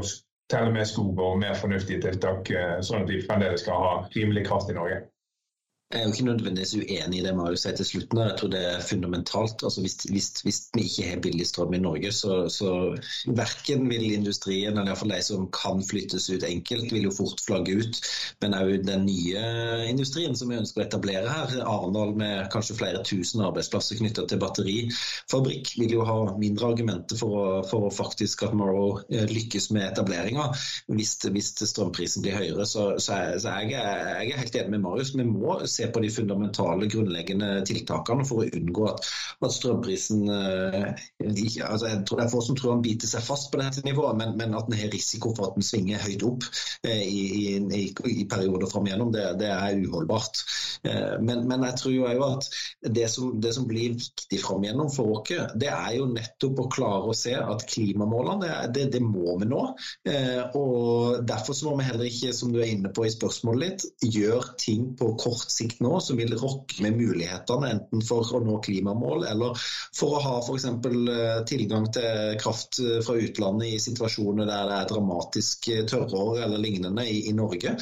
telle 0.51 0.69
med 0.73 0.85
skog 0.85 1.17
og 1.17 1.39
mer 1.41 1.57
fornuftige 1.57 2.03
tiltak, 2.05 2.51
eh, 2.53 2.77
sånn 2.85 3.05
at 3.05 3.11
vi 3.11 3.23
fremdeles 3.25 3.65
skal 3.65 3.81
ha 3.81 3.93
rimelig 4.13 4.45
kraft 4.49 4.69
i 4.69 4.77
Norge. 4.77 5.01
Jeg 5.93 5.99
er 6.01 6.05
jo 6.07 6.13
ikke 6.13 6.25
nødvendigvis 6.25 6.73
uenig 6.75 7.19
i 7.19 7.23
det 7.23 7.31
Marius 7.37 7.61
sier 7.61 7.75
til 7.77 7.85
slutten. 7.85 8.19
Jeg 8.25 8.37
tror 8.39 8.49
det 8.49 8.61
er 8.67 8.79
fundamentalt. 8.81 9.61
Altså 9.67 9.81
hvis, 9.83 9.93
hvis, 10.09 10.29
hvis, 10.43 10.59
vi 10.73 10.85
ikke 10.87 11.03
har 11.09 11.19
billig 11.21 11.45
strøm 11.45 11.75
i 11.77 11.79
Norge, 11.83 12.09
så, 12.11 12.49
så 12.49 12.71
verken 13.37 13.85
vil 13.91 14.07
industrien, 14.15 14.73
eller 14.73 14.89
iallfall 14.89 15.13
de 15.13 15.19
som 15.27 15.43
kan 15.53 15.83
flyttes 15.85 16.25
ut 16.33 16.43
enkelt, 16.47 16.89
vil 16.89 17.05
jo 17.05 17.11
fort 17.13 17.43
flagge 17.45 17.75
ut. 17.77 17.99
Men 18.41 18.57
òg 18.57 18.81
den 18.87 19.05
nye 19.05 19.43
industrien 19.91 20.33
som 20.35 20.49
vi 20.49 20.57
ønsker 20.57 20.81
å 20.81 20.85
etablere 20.87 21.29
her, 21.29 21.53
Arendal 21.61 22.15
med 22.17 22.49
kanskje 22.55 22.79
flere 22.81 23.03
tusen 23.05 23.45
arbeidsplasser 23.45 24.01
knyttet 24.01 24.33
til 24.33 24.41
batterifabrikk, 24.41 25.75
vil 25.83 25.95
jo 25.99 26.09
ha 26.09 26.17
mindre 26.41 26.73
argumenter 26.73 27.21
for, 27.21 27.37
å, 27.37 27.61
for 27.69 27.93
faktisk 27.93 28.47
at 28.49 28.57
Morrow 28.57 29.03
eh, 29.05 29.29
lykkes 29.29 29.69
med 29.77 29.85
etableringa 29.91 30.49
hvis, 30.89 31.13
hvis, 31.29 31.53
strømprisen 31.61 32.25
blir 32.25 32.41
høyere. 32.41 32.65
Så, 32.65 32.89
så, 32.97 33.21
jeg, 33.21 33.45
så 33.45 33.55
jeg, 33.61 33.77
er, 33.77 34.11
jeg 34.25 34.33
er 34.33 34.43
helt 34.43 34.61
enig 34.63 34.75
med 34.79 34.85
Marius. 34.89 35.13
Vi 35.13 35.29
må 35.29 35.61
se 35.75 35.87
på 35.91 36.01
de 36.03 36.11
fundamentale, 36.13 36.89
grunnleggende 36.91 37.49
tiltakene 37.67 38.25
for 38.27 38.43
å 38.43 38.49
unngå 38.59 38.87
at, 38.89 39.09
at 39.45 39.55
strømprisen 39.55 40.25
eh, 40.31 41.05
ikke, 41.25 41.65
altså 41.67 41.89
Jeg 41.91 42.03
tror 42.07 42.21
det 42.21 42.25
er 42.25 42.31
få 42.33 42.43
som 42.45 42.59
tror 42.59 42.75
han 42.75 42.85
biter 42.85 43.09
seg 43.09 43.25
fast 43.25 43.51
på 43.51 43.61
dette 43.61 43.83
nivået, 43.85 44.17
men, 44.19 44.35
men 44.39 44.55
at 44.57 44.69
den 44.69 44.79
har 44.79 44.93
risiko 44.93 45.33
for 45.35 45.49
at 45.49 45.59
den 45.59 45.65
svinger 45.65 46.03
høyt 46.05 46.25
opp 46.27 46.47
eh, 46.87 47.03
i, 47.03 47.55
i, 47.59 47.83
i, 48.11 48.25
perioder 48.31 48.69
fram 48.71 48.89
igjennom, 48.89 49.11
det, 49.15 49.25
det 49.41 49.51
er 49.51 49.81
uholdbart. 49.83 50.41
Eh, 50.87 51.15
men, 51.21 51.45
men, 51.49 51.65
jeg 51.69 51.79
tror 51.81 51.95
jo 51.95 52.27
at 52.27 52.49
det 52.95 53.09
som, 53.11 53.35
det 53.41 53.55
som 53.57 53.67
blir 53.69 53.97
viktig 53.97 54.39
fram 54.41 54.65
igjennom 54.65 54.91
for 54.93 55.17
oss, 55.17 55.31
det 55.57 55.69
er 55.71 55.93
jo 55.95 56.09
nettopp 56.11 56.59
å 56.61 56.69
klare 56.71 57.09
å 57.09 57.15
se 57.17 57.33
at 57.39 57.63
klimamålene, 57.69 58.51
det, 58.75 58.89
det 58.93 59.01
må 59.01 59.37
vi 59.41 59.47
nå. 59.49 59.61
Og 60.59 61.23
Derfor 61.25 61.55
må 61.65 61.75
vi 61.79 61.87
heller 61.87 62.09
ikke, 62.09 62.33
som 62.35 62.51
du 62.53 62.59
er 62.61 62.69
inne 62.73 62.91
på 62.93 63.05
i 63.07 63.13
spørsmålet 63.13 63.85
ditt, 63.85 64.11
gjøre 64.15 64.55
ting 64.61 64.91
på 64.99 65.13
kort 65.19 65.49
sikt 65.51 65.64
sikt 65.65 65.81
nå 65.83 65.99
som 66.01 66.17
vil 66.17 66.33
rokke 66.37 66.83
med 66.83 66.97
mulighetene, 66.99 67.71
enten 67.75 68.03
for 68.05 68.35
å 68.35 68.41
nå 68.43 68.59
klimamål 68.63 69.25
eller 69.29 69.57
for 69.95 70.17
å 70.17 70.21
ha 70.23 70.35
f.eks. 70.41 70.65
Eh, 70.65 71.41
tilgang 71.49 71.87
til 71.93 72.37
kraft 72.41 72.79
eh, 72.83 72.99
fra 73.05 73.17
utlandet 73.19 73.75
i 73.75 73.81
situasjoner 73.81 74.47
der 74.49 74.69
det 74.69 74.77
er 74.79 74.89
dramatisk 74.91 75.69
eh, 75.73 75.83
tørrår 75.89 76.43
eller 76.45 76.61
lignende 76.61 77.05
i, 77.09 77.25
i 77.29 77.33
Norge. 77.35 77.75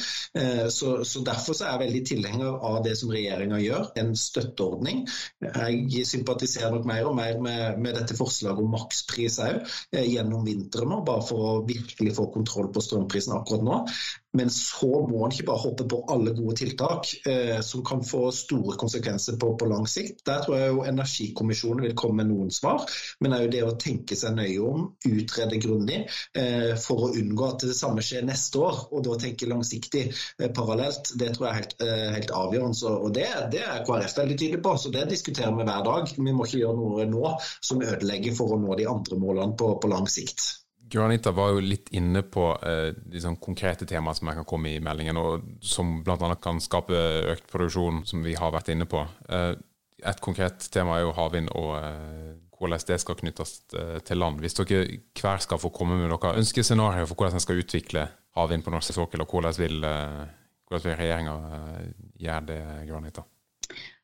Så, 0.70 1.04
så, 1.06 1.20
Derfor 1.24 1.56
så 1.56 1.64
er 1.64 1.74
jeg 1.74 1.82
veldig 1.84 2.00
tilhenger 2.08 2.56
av 2.66 2.80
det 2.84 2.94
som 2.98 3.10
regjeringa 3.12 3.58
gjør, 3.62 3.86
en 4.00 4.12
støtteordning. 4.18 5.04
Jeg 5.40 6.04
sympatiserer 6.08 6.74
nok 6.74 6.88
mer 6.88 7.08
og 7.08 7.16
mer 7.16 7.38
med, 7.42 7.78
med 7.82 7.96
dette 7.98 8.16
forslaget 8.18 8.62
om 8.62 8.74
makspris 8.74 9.38
òg, 9.44 9.62
gjennom 9.94 10.44
vinteren 10.46 10.90
nå, 10.92 11.00
bare 11.06 11.24
for 11.28 11.48
å 11.48 11.54
virkelig 11.68 12.16
få 12.18 12.28
kontroll 12.34 12.70
på 12.74 12.82
strømprisen 12.84 13.36
akkurat 13.38 13.66
nå. 13.66 13.80
Men 14.34 14.50
så 14.50 14.88
må 15.06 15.22
en 15.24 15.34
ikke 15.34 15.46
bare 15.48 15.62
hoppe 15.62 15.86
på 15.90 16.00
alle 16.10 16.34
gode 16.34 16.56
tiltak 16.58 17.10
eh, 17.30 17.60
som 17.62 17.84
kan 17.86 18.02
få 18.06 18.26
store 18.34 18.76
konsekvenser 18.80 19.38
på, 19.40 19.52
på, 19.60 19.68
lang 19.70 19.86
sikt. 19.90 20.24
Der 20.26 20.42
tror 20.42 20.58
jeg 20.58 20.72
jo 20.72 20.82
Energikommisjonen 20.88 21.84
vil 21.86 21.96
komme 21.98 22.22
med 22.22 22.32
noen 22.32 22.50
svar, 22.54 22.82
men 23.22 23.36
òg 23.36 23.46
det 23.52 23.62
å 23.66 23.76
tenke 23.80 24.18
seg 24.18 24.34
nøye 24.38 24.58
om, 24.64 24.88
utrede 25.06 25.60
grundig, 25.62 26.00
eh, 26.38 26.74
for 26.80 27.06
å 27.06 27.12
unngå 27.14 27.46
at 27.52 27.66
det 27.68 27.76
samme 27.78 28.02
skjer 28.04 28.26
neste 28.26 28.62
år, 28.62 28.82
og 28.90 29.06
da 29.06 29.18
tenke 29.22 29.50
langsiktig 29.50 30.04
eh, 30.10 30.50
parallelt, 30.54 31.14
det 31.20 31.30
tror 31.36 31.48
jeg 31.48 31.52
er 31.52 31.60
helt, 31.60 31.76
eh, 31.86 32.10
helt 32.18 32.34
avgjørende. 32.42 32.80
Så, 32.80 32.96
og 33.06 33.14
det, 33.14 33.28
det, 33.54 33.62
er 33.62 33.86
KrF 33.86 34.18
veldig 34.18 34.40
tydelig 34.40 34.62
på, 34.66 34.74
så 34.80 34.92
det 34.94 35.06
diskuterer 35.12 35.54
vi 35.54 35.68
hver 35.68 35.86
dag. 35.86 36.10
Vi 36.18 36.34
må 36.34 36.48
ikke 36.48 36.64
gjøre 36.64 36.80
noe 36.80 37.08
nå 37.10 37.36
som 37.60 37.82
ødelegger 37.84 38.36
for 38.36 38.56
å 38.56 38.60
nå 38.60 38.76
de 38.80 38.90
andre 38.90 39.20
målene 39.20 39.58
på, 39.58 39.74
på 39.78 39.94
lang 39.94 40.10
sikt. 40.10 40.63
Granita 40.90 41.32
var 41.34 41.54
jo 41.54 41.62
litt 41.64 41.88
inne 41.96 42.22
på 42.22 42.48
eh, 42.62 42.90
sånn 43.22 43.38
konkrete 43.42 43.86
temaer 43.88 44.16
som 44.18 44.28
jeg 44.30 44.40
kan 44.40 44.48
komme 44.48 44.74
i 44.74 44.82
meldingen, 44.84 45.18
og 45.18 45.46
som 45.64 46.00
bl.a. 46.04 46.34
kan 46.42 46.60
skape 46.62 46.98
økt 47.32 47.46
produksjon, 47.50 48.02
som 48.08 48.24
vi 48.26 48.36
har 48.38 48.52
vært 48.54 48.72
inne 48.74 48.86
på. 48.90 49.02
Eh, 49.28 49.52
et 50.04 50.20
konkret 50.20 50.66
tema 50.74 50.98
er 50.98 51.06
jo 51.06 51.14
havvind 51.16 51.48
og 51.56 51.70
eh, 51.78 52.34
hvordan 52.58 52.86
det 52.88 53.00
skal 53.02 53.18
knyttes 53.18 53.54
eh, 53.74 53.98
til 54.06 54.20
land. 54.20 54.40
Hvis 54.42 54.56
dere 54.60 54.84
hver 55.20 55.42
skal 55.42 55.60
få 55.60 55.72
komme 55.74 55.98
med 55.98 56.12
noen 56.12 56.40
ønskescenarioer 56.42 57.08
for 57.08 57.18
hvordan 57.18 57.38
en 57.38 57.44
skal 57.44 57.60
utvikle 57.62 58.08
havvind 58.38 58.66
på 58.66 58.74
norsk 58.74 58.94
sokkel, 58.96 59.24
og 59.24 59.30
hvordan 59.30 59.56
vil, 59.58 59.84
eh, 59.84 60.24
hvordan 60.68 60.88
vil 60.88 60.98
regjeringa 61.00 61.38
eh, 61.58 61.94
gjøre 62.26 62.46
det, 62.50 62.60
Granita? 62.90 63.26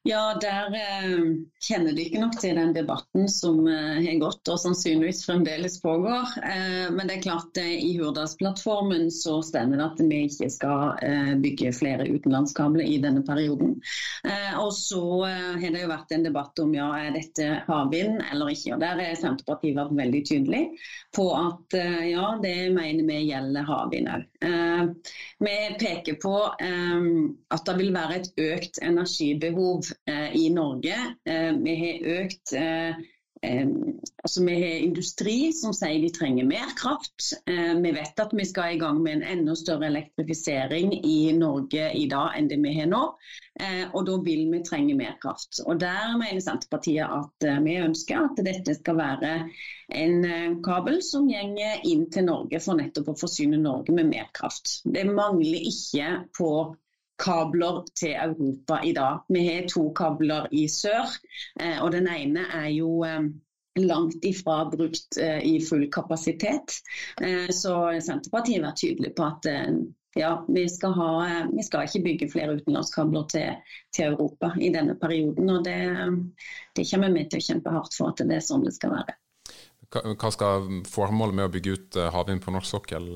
Ja, 0.02 0.38
der 0.40 0.72
eh, 0.74 1.24
kjenner 1.60 1.92
de 1.92 2.06
ikke 2.06 2.20
nok 2.22 2.38
til 2.40 2.56
den 2.56 2.70
debatten 2.72 3.26
som 3.28 3.66
eh, 3.68 3.98
har 4.00 4.20
gått 4.22 4.48
og 4.48 4.56
sannsynligvis 4.62 5.26
fremdeles 5.26 5.76
pågår. 5.82 6.30
Eh, 6.40 6.86
men 6.94 7.04
det 7.04 7.18
er 7.18 7.24
klart 7.26 7.60
eh, 7.60 7.74
i 7.84 7.90
Hurdalsplattformen 7.98 9.10
så 9.12 9.42
stemmer 9.44 9.76
det 9.76 9.84
at 9.90 10.00
vi 10.00 10.22
ikke 10.24 10.48
skal 10.54 10.94
eh, 11.04 11.34
bygge 11.42 11.74
flere 11.76 12.06
utenlandskabler 12.08 12.88
i 12.88 12.96
denne 13.04 13.20
perioden. 13.28 13.74
Eh, 14.24 14.56
og 14.62 14.72
så 14.72 15.02
har 15.28 15.68
det 15.68 15.84
jo 15.84 15.92
vært 15.92 16.16
en 16.16 16.24
debatt 16.24 16.64
om 16.64 16.72
ja, 16.72 16.88
er 16.96 17.12
dette 17.18 17.50
havvind 17.68 18.24
eller 18.30 18.54
ikke. 18.54 18.78
Og 18.78 18.80
Der 18.80 19.04
har 19.04 19.20
Senterpartiet 19.20 19.76
vært 19.76 19.92
veldig 20.00 20.24
tydelig 20.32 20.62
på 21.12 21.28
at 21.36 21.76
ja, 22.06 22.24
det 22.40 22.70
mener 22.72 23.04
vi 23.04 23.18
gjelder 23.26 23.66
havvind 23.66 24.08
òg. 24.14 24.26
vi 25.42 25.54
peker 25.80 26.16
på 26.22 26.34
at 26.46 27.64
det 27.66 27.74
vil 27.80 27.90
være 27.94 28.20
et 28.20 28.30
økt 28.46 28.78
energibehov 28.86 29.89
Eh, 29.89 29.89
i 30.34 30.50
Norge. 30.50 30.96
Eh, 31.24 31.52
vi 31.62 31.74
har 31.80 32.20
økt 32.20 32.52
eh, 32.52 32.94
altså 34.20 34.42
Vi 34.44 34.54
har 34.60 34.82
industri 34.84 35.36
som 35.56 35.72
sier 35.72 36.02
de 36.02 36.10
trenger 36.12 36.44
mer 36.44 36.74
kraft. 36.76 37.30
Vi 37.46 37.92
vet 37.96 38.20
at 38.20 38.34
vi 38.36 38.44
skal 38.44 38.74
i 38.74 38.80
gang 38.82 38.98
med 39.00 39.14
en 39.14 39.22
enda 39.32 39.54
større 39.56 39.88
elektrifisering 39.88 40.92
i 40.98 41.32
Norge 41.32 41.86
i 41.96 42.02
dag 42.10 42.36
enn 42.36 42.50
det 42.50 42.58
vi 42.60 42.74
har 42.76 42.90
nå. 42.92 43.00
Og 43.94 44.04
da 44.10 44.18
vil 44.26 44.44
vi 44.52 44.60
trenge 44.68 44.98
mer 44.98 45.16
kraft. 45.24 45.62
Og 45.64 45.80
Der 45.80 46.18
mener 46.20 46.44
Senterpartiet 46.44 47.08
at 47.08 47.48
vi 47.64 47.78
ønsker 47.80 48.26
at 48.26 48.44
dette 48.44 48.76
skal 48.76 49.00
være 49.00 49.32
en 50.04 50.60
kabel 50.60 51.00
som 51.00 51.32
går 51.32 51.88
inn 51.88 52.10
til 52.12 52.28
Norge 52.28 52.60
for 52.60 52.76
nettopp 52.76 53.14
å 53.14 53.18
forsyne 53.24 53.56
Norge 53.64 53.96
med 53.96 54.12
mer 54.12 54.28
kraft. 54.36 54.82
Det 54.84 55.08
mangler 55.08 55.64
ikke 55.72 56.12
på 56.36 56.52
kabler 57.20 57.84
til 57.98 58.16
Europa 58.16 58.80
i 58.84 58.92
dag. 58.96 59.22
Vi 59.28 59.44
har 59.46 59.68
to 59.68 59.90
kabler 59.96 60.48
i 60.50 60.66
sør, 60.68 61.08
eh, 61.60 61.78
og 61.82 61.92
den 61.92 62.08
ene 62.08 62.46
er 62.56 62.68
jo 62.72 63.04
eh, 63.06 63.30
langt 63.80 64.24
ifra 64.26 64.64
brukt 64.72 65.16
i 65.16 65.60
full 65.62 65.86
kapasitet. 65.94 66.74
Så 67.54 67.74
Senterpartiet 68.02 68.64
vært 68.64 68.80
tydelig 68.82 69.12
på 69.16 69.28
at 69.28 69.46
ja, 70.18 70.32
vi 70.48 70.64
skal, 70.68 70.96
ha, 70.98 71.10
vi 71.52 71.62
skal, 71.62 71.86
ikke 71.86 72.02
bygge 72.04 72.28
flere 72.32 72.56
utenlandskabler 72.58 73.28
til, 73.30 73.62
til, 73.94 74.10
Europa 74.10 74.50
i 74.58 74.72
denne 74.74 74.98
perioden. 74.98 75.48
og 75.54 75.64
det, 75.64 75.78
det 76.76 76.88
kommer 76.90 77.14
vi 77.14 77.24
til 77.30 77.38
å 77.38 77.46
kjempe 77.46 77.76
hardt 77.76 77.96
for 77.96 78.10
at 78.10 78.24
det 78.26 78.40
er 78.40 78.44
sånn 78.44 78.66
det 78.66 78.74
skal 78.74 78.96
være. 78.98 79.16
Hva 80.18 80.34
skal 80.34 80.66
formålet 80.90 81.38
med 81.38 81.46
å 81.46 81.54
bygge 81.54 81.78
ut 81.78 82.00
havvind 82.18 82.42
på 82.42 82.52
norsk 82.58 82.74
sokkel, 82.74 83.08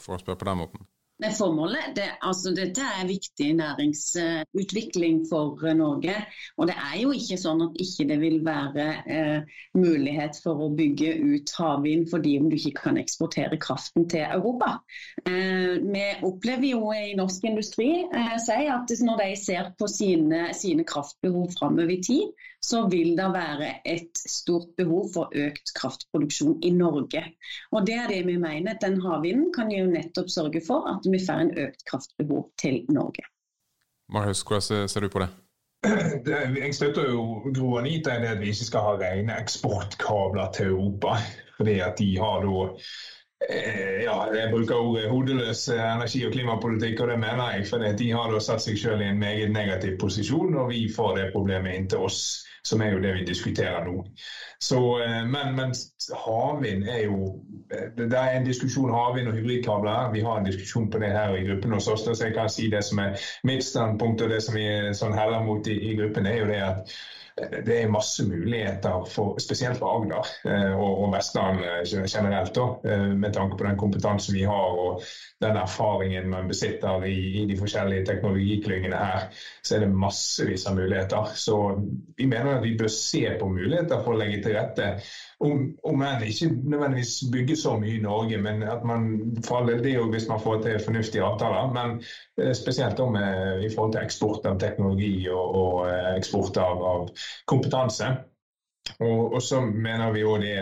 for 0.00 0.16
å 0.16 0.22
spørre 0.24 0.40
på 0.40 0.48
den 0.48 0.62
måten? 0.64 0.89
Det 1.20 1.30
formålet, 1.36 1.90
det, 1.96 2.06
altså 2.24 2.52
Dette 2.56 2.80
er 2.80 3.08
viktig 3.08 3.48
næringsutvikling 3.58 5.18
for 5.28 5.60
eh, 5.66 5.76
Norge. 5.76 6.14
Og 6.56 6.70
det 6.70 6.76
er 6.80 6.94
jo 7.02 7.10
ikke 7.12 7.36
sånn 7.40 7.60
at 7.66 7.76
ikke 7.84 8.06
det 8.08 8.16
vil 8.22 8.38
være 8.46 8.86
eh, 9.04 9.58
mulighet 9.76 10.38
for 10.40 10.64
å 10.64 10.70
bygge 10.78 11.12
ut 11.20 11.52
havvind 11.58 12.08
fordi 12.08 12.38
om 12.40 12.48
du 12.48 12.56
ikke 12.56 12.86
kan 12.86 13.00
eksportere 13.00 13.60
kraften 13.60 14.08
til 14.08 14.24
Europa. 14.30 14.78
Eh, 15.26 15.76
vi 15.84 16.06
opplever 16.24 16.70
jo 16.70 16.88
i 16.96 17.12
norsk 17.18 17.44
industri 17.52 17.90
eh, 18.08 18.32
at 18.40 18.96
når 19.04 19.20
de 19.20 19.28
ser 19.36 19.74
på 19.76 19.90
sine, 19.92 20.46
sine 20.56 20.88
kraftbehov 20.88 21.52
framover 21.58 21.98
i 21.98 22.00
tid, 22.00 22.32
så 22.60 22.82
vil 22.92 23.14
det 23.16 23.28
være 23.32 23.70
et 23.88 24.20
stort 24.28 24.74
behov 24.76 25.08
for 25.14 25.32
økt 25.36 25.72
kraftproduksjon 25.76 26.58
i 26.64 26.72
Norge. 26.76 27.22
Og 27.72 27.86
Det 27.86 27.96
er 27.96 28.08
det 28.08 28.20
vi 28.26 28.36
mener. 28.36 28.76
Den 28.80 29.00
havvinden 29.00 29.48
kan 29.52 29.70
jo 29.72 29.86
nettopp 29.88 30.28
sørge 30.30 30.60
for 30.66 30.88
at 30.90 31.08
vi 31.12 31.20
får 31.26 31.44
en 31.44 31.52
økt 31.66 31.84
kraftbehov 31.90 32.48
til 32.60 32.82
Norge. 32.88 33.26
Marius, 34.12 34.42
hvordan 34.42 34.88
ser 34.88 35.06
du 35.06 35.08
på 35.12 35.22
det? 35.24 35.30
Jeg 36.60 36.74
støtter 36.74 37.08
jo 37.08 37.22
Gro 37.56 37.76
Anita 37.78 38.16
i 38.16 38.22
det 38.22 38.34
at 38.34 38.40
vi 38.40 38.50
ikke 38.52 38.68
skal 38.68 38.86
ha 38.88 38.96
rene 39.00 39.38
eksportkabler 39.40 40.52
til 40.56 40.74
Europa. 40.74 41.16
Fordi 41.56 41.78
at 41.84 41.98
de 41.98 42.10
har 42.18 42.44
da 42.44 42.66
ja, 43.40 44.16
jeg 44.34 44.50
bruker 44.52 44.76
ordet 44.76 45.08
hodeløs 45.10 45.62
energi- 45.72 46.26
og 46.26 46.32
klimapolitikk, 46.34 47.00
og 47.00 47.08
det 47.08 47.18
mener 47.22 47.54
jeg. 47.54 47.66
For 47.70 47.84
de 47.98 48.10
har 48.12 48.30
da 48.32 48.40
satt 48.44 48.62
seg 48.62 48.78
selv 48.78 49.00
i 49.00 49.08
en 49.08 49.18
meget 49.18 49.52
negativ 49.52 49.96
posisjon, 50.00 50.54
og 50.60 50.68
vi 50.74 50.84
får 50.96 51.16
det 51.16 51.32
problemet 51.34 51.76
inn 51.78 51.88
til 51.88 52.04
oss 52.08 52.20
som 52.62 52.82
er 52.82 52.92
jo 52.92 53.00
det 53.00 53.12
vi 53.16 53.24
diskuterer 53.24 53.84
nå. 53.86 54.02
Så, 54.60 54.80
eh, 55.02 55.22
men, 55.28 55.54
men 55.56 55.72
havvind 56.24 56.84
er 56.88 57.04
jo 57.06 57.20
eh, 57.72 57.86
Det 57.96 58.18
er 58.18 58.36
en 58.36 58.46
diskusjon 58.46 58.92
havvind 58.92 59.30
og 59.30 59.38
hybridkabler. 59.38 60.10
Vi 60.12 60.24
har 60.26 60.38
en 60.38 60.48
diskusjon 60.48 60.90
på 60.90 61.00
det 61.00 61.12
her 61.14 61.36
i 61.36 61.46
gruppen 61.48 61.72
hos 61.72 61.88
oss. 61.88 62.04
Så 62.04 62.26
jeg 62.26 62.34
kan 62.36 62.52
si 62.52 62.68
det 62.70 62.84
som 62.84 63.00
er 63.00 63.16
mitt 63.44 63.64
standpunkt, 63.64 64.22
og 64.22 64.30
det 64.34 64.42
som 64.44 64.58
vi 64.58 64.66
sånn 64.96 65.16
heller 65.16 65.44
mot 65.46 65.66
i, 65.66 65.78
i 65.90 65.96
gruppen, 65.96 66.28
er 66.28 66.42
jo 66.42 66.50
det 66.52 66.60
at 66.66 66.94
det 67.66 67.76
er 67.82 67.92
masse 67.92 68.24
muligheter, 68.28 69.04
for, 69.10 69.38
spesielt 69.42 69.78
for 69.80 69.98
Agder 69.98 70.30
eh, 70.48 70.74
og, 70.74 71.04
og 71.04 71.14
Vestland 71.14 71.62
eh, 71.64 71.80
generelt, 71.86 72.52
da, 72.56 72.66
eh, 72.84 73.06
med 73.16 73.34
tanke 73.34 73.58
på 73.58 73.66
den 73.66 73.78
kompetansen 73.80 74.36
vi 74.36 74.44
har 74.48 74.80
og 74.84 75.04
den 75.40 75.56
erfaringen 75.56 76.28
man 76.30 76.50
besitter 76.50 77.06
i, 77.08 77.16
i 77.42 77.46
de 77.48 77.56
forskjellige 77.58 78.06
teknologiklyngene 78.10 79.00
her. 79.00 79.26
Så 79.62 79.76
er 79.76 79.86
det 79.86 79.92
massevis 79.94 80.66
av 80.68 80.76
muligheter. 80.76 81.32
Så 81.34 81.56
vi 82.16 82.28
mener 82.28 82.58
at 82.58 82.64
vi 82.66 82.76
bør 82.78 82.92
se 82.92 83.24
på 83.40 83.48
muligheter 83.48 84.04
for 84.04 84.14
å 84.14 84.20
legge 84.20 84.42
til 84.44 84.58
rette 84.58 84.92
om, 85.40 85.76
om 85.84 86.02
ikke 86.26 86.48
nødvendigvis 86.64 87.14
bygge 87.32 87.56
så 87.56 87.76
mye 87.80 87.96
i 87.96 88.02
Norge, 88.02 88.38
men 88.38 88.62
at 88.62 88.84
man 88.84 89.06
faller 89.48 89.82
det 89.82 89.94
jo 89.94 90.10
hvis 90.12 90.28
man 90.28 90.40
får 90.40 90.62
til 90.62 90.80
fornuftige 90.84 91.24
avtaler. 91.24 91.72
Men 91.72 92.02
eh, 92.38 92.52
spesielt 92.54 93.00
om, 93.00 93.16
i 93.16 93.70
forhold 93.74 93.94
til 93.94 94.02
eksport 94.04 94.46
av 94.46 94.58
teknologi 94.60 95.28
og, 95.28 95.54
og 95.62 95.88
eh, 95.88 96.10
eksport 96.16 96.60
av, 96.60 96.84
av 96.92 97.08
kompetanse. 97.46 98.10
Og, 98.98 99.32
og, 99.34 99.42
så 99.42 99.60
mener 99.60 100.12
vi 100.12 100.26
òg 100.26 100.42
det, 100.44 100.56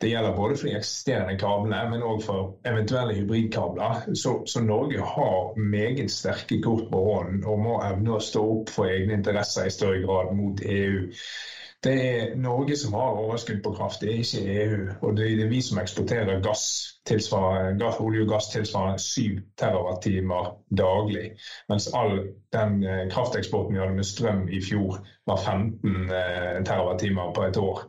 det 0.00 0.12
gjelder 0.12 0.36
både 0.36 0.56
for 0.56 0.68
de 0.70 0.76
eksisterende 0.78 1.36
kablene, 1.40 1.82
men 1.90 2.06
òg 2.06 2.22
for 2.24 2.54
eventuelle 2.70 3.16
hybridkabler. 3.18 4.08
Så, 4.14 4.38
så, 4.46 4.62
Norge 4.64 5.04
har 5.04 5.58
meget 5.58 6.10
sterke 6.14 6.62
kort 6.64 6.88
på 6.92 7.04
hånden 7.10 7.44
og 7.44 7.60
må 7.66 7.76
evne 7.84 8.16
å 8.16 8.24
stå 8.24 8.44
opp 8.54 8.72
for 8.72 8.88
egne 8.88 9.18
interesser 9.20 9.68
i 9.68 9.74
større 9.74 10.00
grad 10.06 10.32
mot 10.38 10.64
EU. 10.64 11.08
Det 11.86 11.92
er 11.94 12.32
Norge 12.34 12.76
som 12.76 12.94
har 12.98 13.18
overskudd 13.22 13.60
på 13.62 13.70
kraft, 13.76 14.00
det 14.02 14.08
er 14.10 14.22
ikke 14.24 14.54
EU. 14.62 14.78
Og 15.06 15.12
det 15.16 15.28
er 15.30 15.50
vi 15.50 15.60
som 15.62 15.78
eksporterer 15.78 16.40
gass, 16.42 16.64
gass 17.06 18.00
olje 18.02 18.24
og 18.24 18.32
gass 18.32 18.50
tilsvarende 18.50 18.98
7 18.98 19.38
TWh 19.60 20.48
daglig. 20.80 21.28
Mens 21.70 21.86
all 21.94 22.16
den 22.56 22.82
eh, 22.82 23.04
krafteksporten 23.12 23.76
vi 23.76 23.82
hadde 23.84 23.94
med 23.94 24.10
strøm 24.10 24.48
i 24.50 24.58
fjor, 24.64 24.98
var 25.30 25.38
15 25.44 26.10
eh, 26.10 26.58
TWh 26.66 27.30
på 27.36 27.46
et 27.46 27.62
år. 27.62 27.86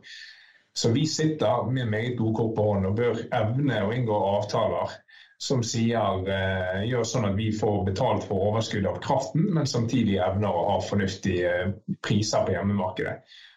Så 0.74 0.92
vi 0.94 1.06
sitter 1.06 1.66
med 1.70 1.90
meget 1.90 2.18
gode 2.18 2.34
kort 2.34 2.54
på 2.56 2.62
hånden 2.70 2.92
og 2.92 2.96
bør 2.96 3.24
evne 3.34 3.82
å 3.82 3.92
inngå 3.92 4.22
avtaler 4.36 4.94
som 5.40 5.62
sier, 5.64 6.26
eh, 6.28 6.82
gjør 6.86 7.04
sånn 7.08 7.30
at 7.30 7.36
vi 7.36 7.50
får 7.56 7.84
betalt 7.86 8.26
for 8.28 8.50
overskudd 8.50 8.86
av 8.86 8.98
kraften, 9.02 9.46
men 9.56 9.66
samtidig 9.66 10.18
evner 10.20 10.52
å 10.52 10.66
ha 10.74 10.80
fornuftige 10.84 11.52
eh, 11.64 11.70
priser 12.04 12.44
på 12.44 12.54
hjemmemarkedet. 12.54 13.14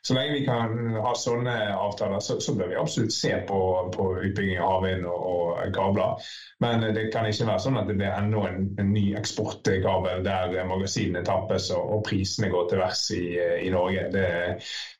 Så 0.07 0.13
lenge 0.13 0.33
vi 0.33 0.45
kan 0.45 0.73
ha 0.99 1.13
sånne 1.15 1.53
avtaler, 1.79 2.19
så, 2.19 2.35
så 2.43 2.51
bør 2.59 2.73
vi 2.73 2.79
absolutt 2.79 3.13
se 3.15 3.31
på, 3.47 3.59
på 3.95 4.07
utbygging 4.19 4.59
av 4.59 4.73
havvind 4.73 5.05
og, 5.07 5.21
og, 5.29 5.61
kabler. 5.75 6.25
Men 6.63 6.83
det 6.95 7.05
kan 7.13 7.29
ikke 7.29 7.47
være 7.47 7.63
sånn 7.63 7.79
at 7.79 7.87
det 7.87 7.95
blir 8.01 8.11
enda 8.11 8.41
en, 8.49 8.65
en 8.83 8.91
ny 8.91 9.05
eksportkabel 9.15 10.25
der 10.25 10.57
magasinene 10.67 11.23
tappes 11.23 11.69
og, 11.71 11.87
og 11.95 12.03
prisene 12.09 12.51
går 12.51 12.67
til 12.67 12.83
værs 12.83 13.05
i, 13.15 13.23
i, 13.63 13.71
Norge. 13.71 14.09
Det, 14.11 14.27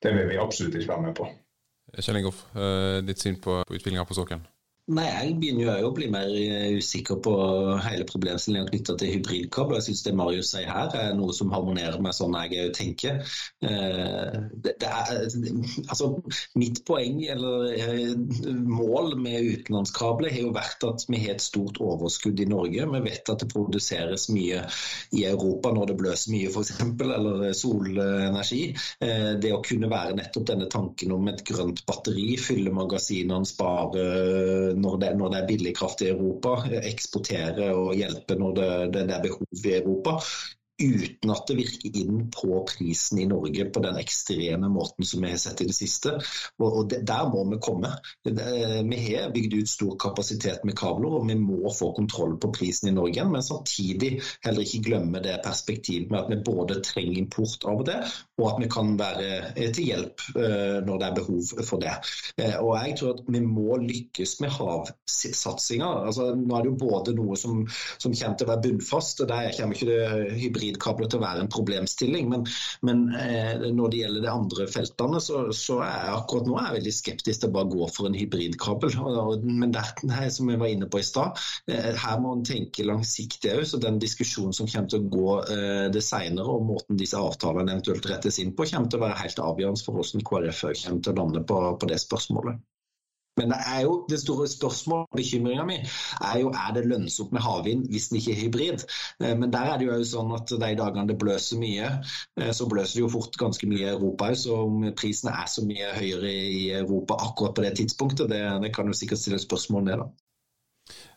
det, 0.06 0.16
vil 0.16 0.32
vi 0.32 0.40
absolutt 0.40 0.80
ikke 0.80 0.94
være 0.94 1.08
med 1.10 1.20
på. 1.20 1.28
Kjell 2.00 2.22
Ingolf, 2.22 2.46
eh, 2.56 3.04
ditt 3.04 3.20
syn 3.20 3.42
på 3.44 3.60
utbygginga 3.68 4.08
på 4.08 4.16
sokkelen? 4.18 4.48
Nei, 4.92 5.06
Jeg 5.08 5.36
begynner 5.40 5.78
jo 5.80 5.88
å 5.88 5.94
bli 5.96 6.10
mer 6.12 6.28
eh, 6.36 6.74
usikker 6.76 7.22
på 7.24 7.34
hele 7.86 8.04
problemstillingen 8.04 8.68
knytta 8.68 8.98
til 9.00 9.14
hybridkabler. 9.14 9.78
Jeg 9.80 9.86
syns 9.86 10.02
det 10.04 10.12
Marius 10.20 10.50
sier 10.52 10.68
her 10.68 10.92
er 11.00 11.14
noe 11.16 11.32
som 11.32 11.54
harmonerer 11.56 12.02
med 12.04 12.12
sånn 12.18 12.36
jeg 12.52 12.74
tenker. 12.76 13.22
Eh, 13.64 14.34
det, 14.66 14.74
det 14.84 14.90
er, 14.90 15.22
altså, 15.88 16.10
mitt 16.60 16.82
poeng 16.84 17.22
eller 17.32 17.72
eh, 17.78 18.12
mål 18.68 19.16
med 19.24 19.48
utenlandskabler 19.54 20.36
har 20.36 20.44
jo 20.50 20.52
vært 20.58 20.84
at 20.90 21.08
vi 21.08 21.22
har 21.24 21.38
et 21.38 21.46
stort 21.46 21.80
overskudd 21.80 22.44
i 22.44 22.50
Norge. 22.52 22.90
Vi 22.98 23.04
vet 23.08 23.32
at 23.32 23.40
det 23.40 23.50
produseres 23.56 24.28
mye 24.36 24.66
i 25.16 25.24
Europa 25.32 25.72
når 25.72 25.94
det 25.94 25.98
bløser 26.04 26.36
mye 26.36 26.52
f.eks., 26.52 26.84
eller 26.84 27.56
solenergi. 27.56 28.62
Det 29.00 29.56
å 29.56 29.64
kunne 29.64 29.88
være 29.92 30.20
nettopp 30.20 30.52
denne 30.52 30.68
tanken 30.72 31.16
om 31.16 31.32
et 31.32 31.48
grønt 31.48 31.86
batteri, 31.88 32.34
fylle 32.42 32.76
magasinene, 32.76 33.48
spare 33.48 34.73
når 34.80 34.98
det, 35.02 35.12
når 35.20 35.34
det, 35.34 35.40
er 35.40 35.50
billig 35.52 35.76
kraft 35.78 36.02
i 36.02 36.10
Europa, 36.12 36.58
eksportere 36.82 37.72
og 37.76 37.94
hjelpe 37.98 38.38
når 38.40 38.60
det, 38.60 38.70
det, 38.96 39.08
det 39.10 39.18
er 39.18 39.26
behov 39.28 39.64
i 39.64 39.78
Europa 39.78 40.18
uten 40.84 41.32
at 41.34 41.48
det 41.50 41.58
virker 41.60 41.98
inn 42.04 42.28
på 42.34 42.62
prisen 42.70 43.22
i 43.24 43.28
Norge 43.30 43.66
på 43.74 43.84
den 43.84 43.98
ekstreme 44.02 44.70
måten 44.72 45.08
som 45.08 45.24
vi 45.24 45.32
har 45.34 45.42
sett 45.42 45.64
i 45.64 45.70
det 45.70 45.78
siste. 45.78 46.18
Og, 46.64 46.94
Der 46.94 47.30
må 47.32 47.44
vi 47.50 47.60
komme. 47.64 47.94
Vi 48.24 49.00
har 49.08 49.32
bygd 49.34 49.58
ut 49.58 49.70
stor 49.70 49.96
kapasitet 50.00 50.64
med 50.68 50.78
kabler, 50.80 51.20
og 51.20 51.28
vi 51.28 51.38
må 51.40 51.72
få 51.74 51.92
kontroll 51.96 52.38
på 52.42 52.52
prisen 52.56 52.92
i 52.92 52.96
Norge. 52.96 53.26
Men 53.30 53.46
samtidig 53.46 54.18
heller 54.46 54.66
ikke 54.66 54.84
glemme 54.90 55.24
det 55.24 55.40
perspektivet 55.46 56.12
med 56.12 56.24
at 56.24 56.32
vi 56.32 56.40
både 56.46 56.82
trenger 56.84 57.20
import 57.20 57.66
av 57.70 57.84
det, 57.88 58.00
og 58.42 58.48
at 58.52 58.62
vi 58.64 58.70
kan 58.72 58.94
være 59.00 59.70
til 59.76 59.90
hjelp 59.90 60.26
uh, 60.38 60.80
når 60.86 61.00
det 61.00 61.08
er 61.08 61.18
behov 61.20 61.66
for 61.68 61.84
det. 61.84 61.96
Uh, 62.42 62.58
og 62.64 62.72
jeg 62.78 62.98
tror 63.00 63.16
at 63.16 63.24
vi 63.28 63.44
må 63.46 63.78
lykkes 63.84 64.38
med 64.44 64.54
havsatsinga. 64.58 65.92
Altså, 66.08 66.32
nå 66.38 66.58
er 66.58 66.66
det 66.66 66.74
jo 66.74 66.80
både 66.82 67.16
noe 67.18 67.38
som, 67.40 67.64
som 68.02 68.16
kommer 68.16 68.40
til 68.40 68.48
å 68.48 68.52
være 68.54 68.66
bunnfast, 68.68 69.24
og 69.24 69.32
der 69.32 69.52
kommer 69.58 69.78
ikke 69.78 69.92
det 69.92 70.40
hybrid 70.42 70.73
hybridkabler 70.74 71.10
til 71.10 71.20
å 71.20 71.24
være 71.24 71.44
en 71.44 71.52
problemstilling. 71.52 72.30
Men, 72.30 72.46
men 72.82 73.04
eh, 73.18 73.70
når 73.74 73.92
det 73.92 74.02
gjelder 74.02 74.26
de 74.26 74.32
andre 74.32 74.68
feltene, 74.72 75.22
så, 75.22 75.46
så 75.54 75.80
er 75.86 75.94
jeg 75.94 76.16
akkurat 76.18 76.48
nå 76.48 76.58
er 76.58 76.68
jeg 76.68 76.78
veldig 76.80 76.96
skeptisk 76.98 77.44
til 77.44 77.52
å 77.52 77.56
bare 77.58 77.72
gå 77.74 77.90
for 77.94 78.10
en 78.10 78.18
hybridkabel. 78.18 78.98
Men 79.44 79.74
det 79.74 79.84
er 79.84 80.30
som 80.34 80.50
jeg 80.50 80.62
var 80.62 80.74
inne 80.74 80.90
på 80.90 81.02
i 81.02 81.08
stad, 81.08 81.40
eh, 81.72 81.92
her 82.04 82.20
må 82.24 82.36
en 82.38 82.46
tenke 82.48 82.88
langsiktig 82.88 83.54
òg. 83.54 83.66
Så 83.70 83.82
den 83.84 84.02
diskusjonen 84.02 84.56
som 84.56 84.70
kommer 84.70 84.92
til 84.92 85.04
å 85.04 85.14
gå 85.14 85.40
eh, 85.54 85.88
det 85.94 86.04
senere, 86.06 86.50
og 86.50 86.68
måten 86.68 87.00
disse 87.00 87.20
avtalene 87.20 87.74
eventuelt 87.74 88.10
rettes 88.10 88.42
inn 88.42 88.56
på, 88.58 88.68
kommer 88.74 88.90
til 88.90 89.02
å 89.02 89.08
være 89.08 89.22
helt 89.24 89.44
avgjørende 89.44 89.86
for 89.86 90.00
hvordan 90.00 90.28
KrF 90.30 90.64
kommer 90.84 91.04
til 91.04 91.14
å 91.14 91.20
lande 91.22 91.48
på, 91.48 91.64
på 91.80 91.92
det 91.92 92.02
spørsmålet. 92.02 92.62
Men 93.40 93.50
det 93.50 93.60
er 93.66 93.80
jo 93.88 93.94
det 94.10 94.20
store 94.22 94.46
spørsmålet, 94.50 95.08
og 95.10 95.18
bekymringa 95.18 95.66
mi, 95.66 95.80
er 96.22 96.40
jo 96.44 96.52
er 96.54 96.74
det 96.76 96.86
lønnsomt 96.86 97.34
med 97.34 97.42
havvind 97.42 97.88
hvis 97.90 98.10
den 98.12 98.20
ikke 98.20 98.34
er 98.36 98.42
hybrid. 98.44 98.84
Eh, 99.24 99.34
men 99.40 99.54
der 99.54 99.72
er 99.74 99.80
det 99.82 99.88
jo 99.88 100.00
sånn 100.06 100.36
at 100.38 100.54
de 100.54 100.74
dagene 100.80 101.08
det 101.10 101.18
bløser 101.22 101.62
mye, 101.62 101.90
eh, 102.40 102.52
så 102.54 102.70
bløser 102.70 103.00
det 103.00 103.06
jo 103.06 103.14
fort 103.16 103.40
ganske 103.42 103.70
mye 103.70 103.88
i 103.88 103.94
Europa 103.96 104.30
òg. 104.30 104.38
Så 104.44 104.60
om 104.68 104.86
prisene 105.00 105.34
er 105.34 105.50
så 105.50 105.66
mye 105.66 105.96
høyere 105.98 106.30
i 106.34 106.68
Europa 106.78 107.18
akkurat 107.26 107.58
på 107.58 107.66
det 107.66 107.74
tidspunktet, 107.82 108.30
det, 108.30 108.44
det 108.64 108.74
kan 108.76 108.90
jo 108.90 108.98
sikkert 108.98 109.24
stille 109.24 109.42
spørsmål 109.42 109.90
ned, 109.90 110.06
da. 110.06 110.12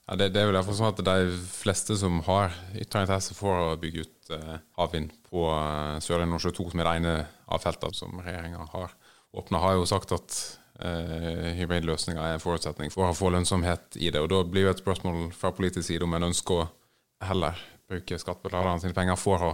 Ja, 0.07 0.15
det, 0.15 0.29
det, 0.35 0.41
er 0.41 0.47
jo 0.47 0.55
derfor 0.55 0.77
sånn 0.79 0.93
at 0.93 1.01
de 1.03 1.39
fleste 1.51 1.97
som 1.99 2.21
har 2.29 2.53
interesse 2.79 3.35
for 3.35 3.73
å 3.73 3.79
bygge 3.83 4.05
ut 4.07 4.37
eh, 4.37 4.61
havvind 4.79 5.11
på 5.27 5.49
eh, 5.51 5.97
Sørlige 6.05 6.31
Nordsjø 6.31 6.53
2, 6.61 6.69
som 6.71 6.83
er 6.83 6.87
det 6.87 6.93
ene 7.01 7.15
av 7.51 7.65
feltene 7.65 7.99
som 7.99 8.21
regjeringa 8.23 8.69
har 8.71 8.95
åpna, 9.37 9.61
har 9.65 9.75
jo 9.81 9.89
sagt 9.91 10.15
at 10.15 10.39
eh, 10.81 11.53
hybridløsninger 11.59 12.23
er 12.23 12.37
en 12.37 12.43
forutsetning 12.43 12.93
for 12.95 13.09
å 13.09 13.17
få 13.17 13.31
lønnsomhet 13.35 13.99
i 14.01 14.11
det. 14.11 14.23
Og 14.23 14.31
Da 14.33 14.43
blir 14.45 14.67
jo 14.67 14.75
et 14.75 14.83
spørsmål 14.83 15.31
fra 15.37 15.53
politisk 15.57 15.89
side 15.89 16.05
om 16.07 16.15
en 16.17 16.29
ønsker 16.31 16.63
å 16.63 16.69
heller 17.27 17.59
bruke 17.89 18.19
skattebetalerne 18.19 18.83
sine 18.83 18.97
penger 18.97 19.19
for 19.21 19.45
å 19.47 19.53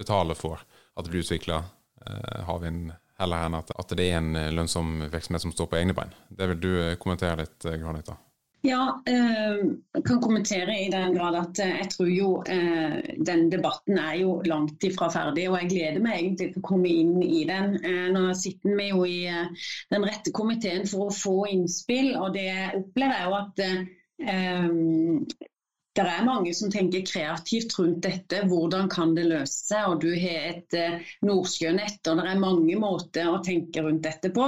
betale 0.00 0.36
for 0.38 0.60
at 0.60 1.04
det 1.04 1.12
blir 1.12 1.24
utvikla 1.24 1.62
uh, 1.62 2.40
havvind, 2.46 2.92
heller 3.20 3.46
enn 3.46 3.56
at, 3.56 3.72
at, 3.76 3.94
det 3.96 4.06
er 4.08 4.18
en 4.20 4.36
lønnsom 4.54 5.06
virksomhet 5.12 5.44
som 5.44 5.52
står 5.52 5.68
på 5.70 5.80
egne 5.80 5.96
bein. 5.96 6.12
Det 6.28 6.48
vil 6.52 6.60
du 6.60 6.72
kommentere 7.00 7.42
litt, 7.42 7.58
Granita? 7.64 8.16
Ja, 8.60 8.80
jeg 9.08 9.16
eh, 9.16 10.02
kan 10.04 10.18
kommentere 10.20 10.74
i 10.82 10.90
den 10.92 11.14
grad 11.16 11.36
at 11.38 11.60
eh, 11.64 11.78
jeg 11.78 11.88
tror 11.94 12.08
jo 12.12 12.28
eh, 12.44 12.98
den 13.24 13.46
debatten 13.52 13.96
er 13.96 14.18
jo 14.20 14.34
langt 14.44 14.84
ifra 14.84 15.08
ferdig. 15.12 15.46
Og 15.48 15.56
jeg 15.62 15.70
gleder 15.70 16.02
meg 16.04 16.18
egentlig 16.18 16.50
til 16.50 16.60
å 16.60 16.66
komme 16.68 16.90
inn 16.92 17.14
i 17.24 17.40
den. 17.48 17.78
Nå 18.12 18.26
sitter 18.36 18.76
vi 18.76 18.90
jo 18.90 19.06
i 19.08 19.22
den 19.94 20.04
rette 20.04 20.34
komiteen 20.36 20.84
for 20.90 21.08
å 21.08 21.16
få 21.22 21.38
innspill, 21.54 22.12
og 22.20 22.36
det 22.36 22.50
opplever 22.76 23.16
jeg 23.16 23.30
jo 23.30 23.38
at 23.40 23.64
det 25.98 26.04
er 26.06 26.26
mange 26.26 26.52
som 26.54 26.70
tenker 26.70 27.02
kreativt 27.06 27.74
rundt 27.78 28.04
dette. 28.04 28.44
Hvordan 28.50 28.88
kan 28.92 29.14
det 29.16 29.26
løse 29.26 29.66
seg? 29.66 29.88
Og 29.90 30.04
du 30.04 30.10
har 30.14 30.44
et 30.52 30.76
uh, 30.78 31.08
Nordsjønett, 31.26 31.98
og 32.06 32.20
det 32.20 32.26
er 32.30 32.42
mange 32.42 32.76
måter 32.78 33.30
å 33.30 33.40
tenke 33.44 33.82
rundt 33.84 34.04
dette 34.06 34.30
på. 34.34 34.46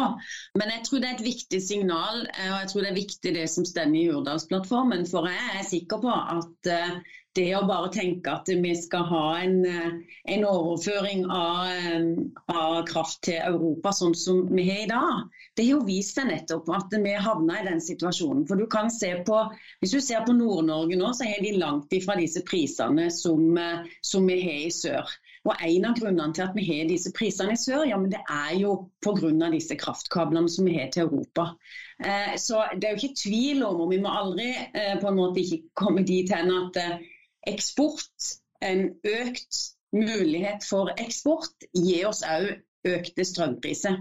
Men 0.58 0.74
jeg 0.76 0.84
tror 0.86 1.02
det 1.02 1.10
er 1.10 1.16
et 1.18 1.26
viktig 1.26 1.62
signal, 1.64 2.22
og 2.28 2.54
jeg 2.60 2.70
tror 2.70 2.86
det 2.86 2.92
er 2.92 3.00
viktig 3.00 3.34
det 3.38 3.48
som 3.50 3.66
står 3.66 3.98
i 3.98 4.06
Hurdalsplattformen. 4.12 5.02
For 5.10 5.26
jeg 5.30 5.58
er 5.58 5.66
sikker 5.66 6.02
på 6.04 6.14
at 6.14 6.70
uh, 6.70 7.02
det 7.38 7.48
å 7.56 7.62
bare 7.68 7.88
tenke 7.92 8.32
at 8.32 8.48
vi 8.50 8.72
skal 8.76 9.06
ha 9.08 9.22
en, 9.40 9.64
eh, 9.64 9.92
en 10.34 10.44
overføring 10.44 11.24
av, 11.30 11.66
eh, 11.66 12.04
av, 12.52 12.84
kraft 12.86 13.22
til 13.28 13.40
Europa 13.40 13.92
sånn 13.96 14.14
som 14.16 14.46
vi 14.48 14.68
har 14.68 14.82
i 14.82 14.90
dag, 14.90 15.30
det 15.56 15.66
har 15.66 15.78
jo 15.78 15.86
vist 15.86 16.16
seg 16.18 16.28
nettopp 16.28 16.68
at 16.76 16.92
vi 16.92 17.14
havna 17.14 17.60
i 17.60 17.66
den 17.70 17.80
situasjonen. 17.80 18.46
For 18.48 18.56
du 18.56 18.66
kan 18.66 18.90
se 18.90 19.14
på, 19.24 19.42
Hvis 19.80 19.92
du 19.92 20.00
ser 20.00 20.20
på 20.26 20.32
Nord-Norge 20.36 20.96
nå, 20.96 21.12
så 21.14 21.24
har 21.24 21.40
de 21.42 21.58
langt 21.58 21.90
ifra 21.92 22.16
disse 22.16 22.42
prisene 22.44 23.10
som, 23.10 23.56
eh, 23.58 23.84
som 24.02 24.26
vi 24.26 24.40
har 24.42 24.66
i 24.66 24.70
sør. 24.70 25.08
Og 25.44 25.56
En 25.60 25.84
av 25.84 25.96
grunnene 25.98 26.34
til 26.34 26.44
at 26.44 26.54
vi 26.54 26.64
har 26.68 26.88
disse 26.88 27.10
prisene 27.16 27.56
i 27.56 27.58
sør, 27.58 27.82
ja, 27.88 27.96
men 27.98 28.10
det 28.10 28.20
er 28.30 28.54
jo 28.60 28.88
pga. 29.02 29.50
disse 29.50 29.74
kraftkablene 29.74 30.48
som 30.48 30.64
vi 30.64 30.76
har 30.78 30.90
til 30.90 31.08
Europa. 31.08 31.56
Eh, 31.98 32.36
så 32.36 32.62
Det 32.74 32.84
er 32.84 32.94
jo 32.94 33.00
ikke 33.00 33.22
tvil 33.22 33.64
om, 33.64 33.80
og 33.80 33.90
vi 33.90 33.98
må 33.98 34.08
aldri 34.08 34.52
eh, 34.54 35.00
på 35.00 35.08
en 35.08 35.16
måte 35.16 35.42
ikke 35.42 35.62
komme 35.74 36.04
dit 36.06 36.30
hen 36.30 36.50
at 36.50 36.76
eh, 36.76 36.98
eksport, 37.48 38.32
en 38.62 38.88
økt 39.02 39.62
mulighet 39.92 40.64
for 40.64 40.92
eksport, 41.00 41.66
gir 41.76 42.08
oss 42.08 42.22
òg 42.24 42.54
økte 42.88 43.26
strømpriser. 43.26 44.00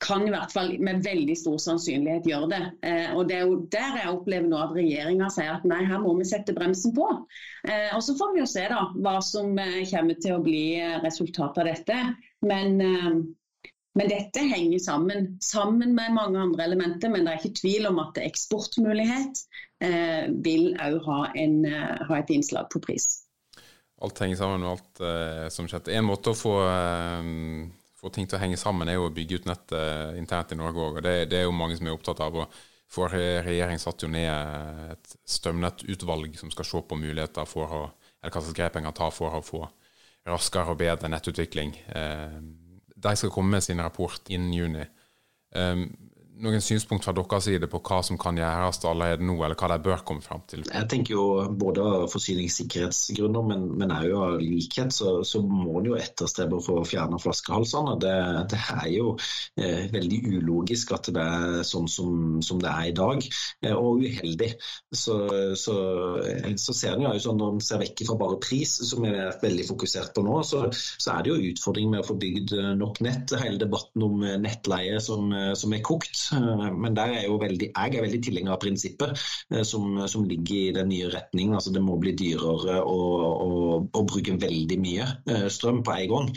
Kan 0.00 0.26
i 0.26 0.32
hvert 0.32 0.52
fall 0.52 0.74
med 0.82 1.02
veldig 1.04 1.34
stor 1.36 1.56
sannsynlighet 1.60 2.28
gjøre 2.28 2.48
det. 2.52 2.60
Eh, 2.88 3.14
og 3.16 3.28
Det 3.28 3.36
er 3.36 3.46
jo 3.48 3.56
der 3.72 3.98
jeg 4.00 4.12
opplever 4.12 4.48
nå 4.48 4.60
at 4.60 4.74
regjeringa 4.76 5.28
sier 5.32 5.54
at 5.54 5.64
nei, 5.68 5.80
her 5.88 6.00
må 6.02 6.14
vi 6.18 6.28
sette 6.28 6.54
bremsen 6.56 6.94
på. 6.96 7.06
Eh, 7.68 7.90
og 7.96 8.02
Så 8.04 8.16
får 8.18 8.34
vi 8.34 8.42
jo 8.42 8.48
se 8.48 8.66
da 8.72 8.80
hva 8.96 9.18
som 9.24 9.56
eh, 9.58 9.82
kommer 9.90 10.20
til 10.20 10.36
å 10.36 10.44
bli 10.44 10.64
resultatet 11.04 11.62
av 11.64 11.70
dette. 11.72 12.00
Men 12.44 12.80
men 13.98 14.10
dette 14.10 14.42
henger 14.46 14.78
sammen, 14.78 15.38
sammen 15.42 15.94
med 15.94 16.14
mange 16.14 16.38
andre 16.38 16.64
elementer. 16.64 17.10
Men 17.10 17.26
det 17.26 17.32
er 17.32 17.40
ikke 17.40 17.58
tvil 17.58 17.88
om 17.90 17.98
at 18.02 18.20
eksportmulighet 18.22 19.42
eh, 19.82 20.30
vil 20.44 20.70
òg 20.78 21.00
ha, 21.08 21.18
eh, 21.34 22.06
ha, 22.06 22.20
et 22.20 22.30
innslag 22.30 22.70
på 22.70 22.82
pris. 22.84 23.08
Alt 24.00 24.22
henger 24.22 24.38
sammen 24.38 24.62
med 24.62 24.70
alt 24.70 25.02
eh, 25.04 25.48
som 25.52 25.68
skjedde. 25.68 25.94
En 25.96 26.06
måte 26.06 26.30
å 26.30 26.38
få, 26.38 26.54
eh, 26.70 27.32
få, 27.98 28.14
ting 28.14 28.30
til 28.30 28.38
å 28.38 28.42
henge 28.44 28.60
sammen, 28.60 28.88
er 28.88 29.00
jo 29.00 29.08
å 29.08 29.14
bygge 29.14 29.42
ut 29.42 29.50
nettet 29.50 30.20
internt 30.20 30.54
i 30.54 30.60
Norge 30.60 30.86
òg. 30.86 31.02
Det, 31.02 31.16
det, 31.32 31.42
er 31.42 31.48
jo 31.48 31.56
mange 31.56 31.80
som 31.80 31.90
er 31.90 31.98
opptatt 31.98 32.22
av. 32.22 32.38
Og 32.44 32.62
for 32.90 33.10
regjering 33.10 33.82
satte 33.82 34.06
jo 34.06 34.14
ned 34.14 34.94
et 34.94 35.18
strømnettutvalg 35.34 36.38
som 36.38 36.50
skal 36.54 36.66
se 36.66 36.86
på 36.86 36.98
muligheter 36.98 37.46
for 37.46 37.74
å, 37.74 37.84
eller 38.22 38.34
hva 38.34 38.42
slags 38.42 38.56
grep 38.56 38.78
en 38.78 38.88
kan 38.88 38.98
ta 39.02 39.10
for 39.14 39.34
å 39.34 39.44
få 39.44 39.66
raskere 40.28 40.72
og 40.72 40.80
bedre 40.80 41.10
nettutvikling. 41.10 41.74
Eh, 41.90 42.40
de 43.02 43.16
skal 43.16 43.30
komme 43.30 43.50
med 43.50 43.64
sin 43.64 43.82
rapport 43.82 44.28
innen 44.28 44.54
juni. 44.54 44.84
Um, 45.56 46.09
noen 46.44 46.62
synspunkt 46.64 47.04
fra 47.06 47.14
deres 47.16 47.46
side 47.46 47.68
på 47.70 47.80
hva 47.84 48.00
som 48.06 48.18
kan 48.20 48.38
gjøres 48.38 48.80
allerede 48.88 49.26
nå, 49.26 49.36
eller 49.44 49.58
hva 49.58 49.70
de 49.72 49.78
bør 49.84 50.04
komme 50.06 50.24
fram 50.24 50.42
til? 50.50 50.64
Jeg 50.66 50.88
tenker 50.90 51.14
jo 51.14 51.24
både 51.60 51.84
av 51.84 52.06
forsyningssikkerhetsgrunner, 52.12 53.46
men, 53.50 53.66
men 53.80 53.94
også 53.94 54.22
av 54.26 54.36
likhet, 54.42 54.94
så, 54.94 55.14
så 55.26 55.42
må 55.44 55.80
en 55.80 55.90
jo 55.90 55.98
etterstrebe 56.00 56.60
for 56.64 56.80
å 56.80 56.86
fjerne 56.88 57.20
flaskehalsene. 57.22 57.96
Det, 58.02 58.14
det, 58.52 58.60
er 58.80 58.88
jo 58.94 59.14
eh, 59.60 59.86
veldig 59.92 60.20
ulogisk 60.38 60.94
at 60.96 61.10
det 61.14 61.24
er 61.24 61.60
sånn 61.66 61.88
som, 61.90 62.40
som 62.44 62.62
det 62.62 62.72
er 62.72 62.90
i 62.90 62.96
dag, 62.96 63.24
eh, 63.66 63.76
og 63.76 64.04
uheldig. 64.04 64.52
Så, 64.90 65.18
så, 65.58 65.76
så 66.60 66.76
ser 66.76 66.96
en 66.96 67.06
jo 67.10 67.14
sånn 67.22 67.40
når 67.40 67.56
en 67.56 67.64
ser 67.64 67.82
vekk 67.82 68.04
fra 68.08 68.18
bare 68.20 68.40
pris, 68.42 68.76
som 68.90 69.04
vi 69.04 69.12
er 69.12 69.36
veldig 69.42 69.68
fokusert 69.70 70.14
på 70.16 70.24
nå, 70.26 70.40
så, 70.46 70.66
så 70.72 71.14
er 71.14 71.24
det 71.24 71.34
jo 71.34 71.52
utfordring 71.52 71.92
med 71.92 72.04
å 72.04 72.08
få 72.10 72.18
bygd 72.20 72.56
nok 72.80 73.02
nett. 73.04 73.36
Hele 73.40 73.60
debatten 73.60 74.04
om 74.06 74.24
nettleie 74.42 75.00
som, 75.04 75.30
som 75.56 75.76
er 75.76 75.84
kokt. 75.86 76.29
Eh, 76.32 76.72
men 76.72 76.96
der 76.96 77.14
er 77.14 77.26
jo 77.26 77.38
veldig, 77.40 77.70
jeg 77.70 77.96
er 77.96 78.04
veldig 78.04 78.20
tilhenger 78.24 78.54
av 78.54 78.60
prinsippet 78.62 79.14
eh, 79.50 79.62
som, 79.66 79.98
som, 80.10 80.26
ligger 80.30 80.56
i 80.56 80.74
den 80.76 80.90
nye 80.92 81.10
retningen. 81.12 81.56
Altså 81.56 81.72
det 81.74 81.82
må 81.84 81.96
bli 82.00 82.14
dyrere 82.18 82.80
å, 82.84 83.80
bruke 84.10 84.36
veldig 84.40 84.76
mye 84.82 85.06
eh, 85.30 85.46
strøm 85.52 85.82
på 85.86 85.94
en 85.94 86.10
gang. 86.10 86.28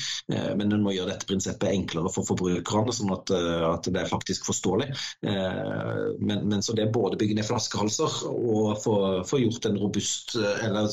Men 0.58 0.74
en 0.74 0.84
må 0.84 0.94
gjøre 0.94 1.14
dette 1.14 1.28
prinsippet 1.28 1.72
enklere 1.72 2.12
for 2.14 2.26
forbrukerne, 2.28 2.94
sånn 2.96 3.12
at, 3.14 3.32
at 3.34 3.88
det 3.92 4.02
er 4.02 4.10
faktisk 4.10 4.46
forståelig. 4.48 4.88
Men, 5.24 6.44
men, 6.50 6.62
så 6.66 6.76
det 6.76 6.86
er 6.86 6.94
både 6.94 7.18
bygge 7.20 7.38
ned 7.38 7.48
flaskehalser 7.48 8.18
og 8.30 8.82
få, 8.84 9.40
gjort 9.42 9.68
en 9.70 9.80
robust, 9.82 10.36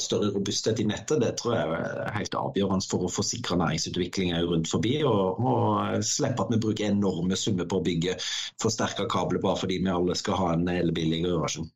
større 0.00 0.30
robusthet 0.34 0.82
i 0.82 0.86
nettet, 0.88 1.20
det 1.22 1.32
tror 1.40 1.56
jeg 1.56 1.80
er 1.80 2.14
helt 2.16 2.38
avgjørende 2.38 2.88
for 2.90 3.06
å 3.06 3.12
forsikre 3.12 3.58
næringsutvikling 3.60 4.32
rundt 4.48 4.70
forbi. 4.70 4.96
Og, 5.08 5.40
og 5.40 6.06
slippe 6.06 6.46
at 6.46 6.54
vi 6.54 6.60
bruker 6.62 6.90
enorme 6.90 7.38
summer 7.38 7.68
på 7.70 7.80
å 7.80 7.86
bygge 7.86 8.16
forsterkede 8.62 8.89
forsterka 8.90 9.08
kabler 9.08 9.40
bare 9.40 9.56
fordi 9.56 9.78
vi 9.84 9.90
alle 9.90 10.14
skal 10.14 10.34
ha 10.34 10.54
en 10.54 10.68
elbilligere 10.68 11.40
versjon? 11.40 11.70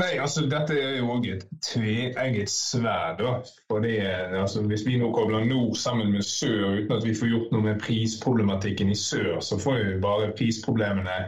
Nei, 0.00 0.14
altså 0.16 0.46
Dette 0.48 0.72
er 0.72 0.94
jo 0.96 1.10
òg 1.12 1.26
et 1.28 1.42
tveegget 1.66 2.48
sverd. 2.48 3.20
Fordi, 3.68 3.98
altså, 4.40 4.62
hvis 4.64 4.86
vi 4.86 4.96
nå 4.96 5.10
kobler 5.12 5.44
nord 5.44 5.76
sammen 5.76 6.14
med 6.14 6.24
sør 6.24 6.78
uten 6.78 6.94
at 6.96 7.04
vi 7.04 7.12
får 7.18 7.28
gjort 7.28 7.52
noe 7.52 7.66
med 7.66 7.82
prisproblematikken 7.82 8.88
i 8.88 8.96
sør, 8.96 9.36
så 9.44 9.58
får 9.60 9.76
vi 9.82 10.00
bare 10.00 10.32
prisproblemene 10.38 11.18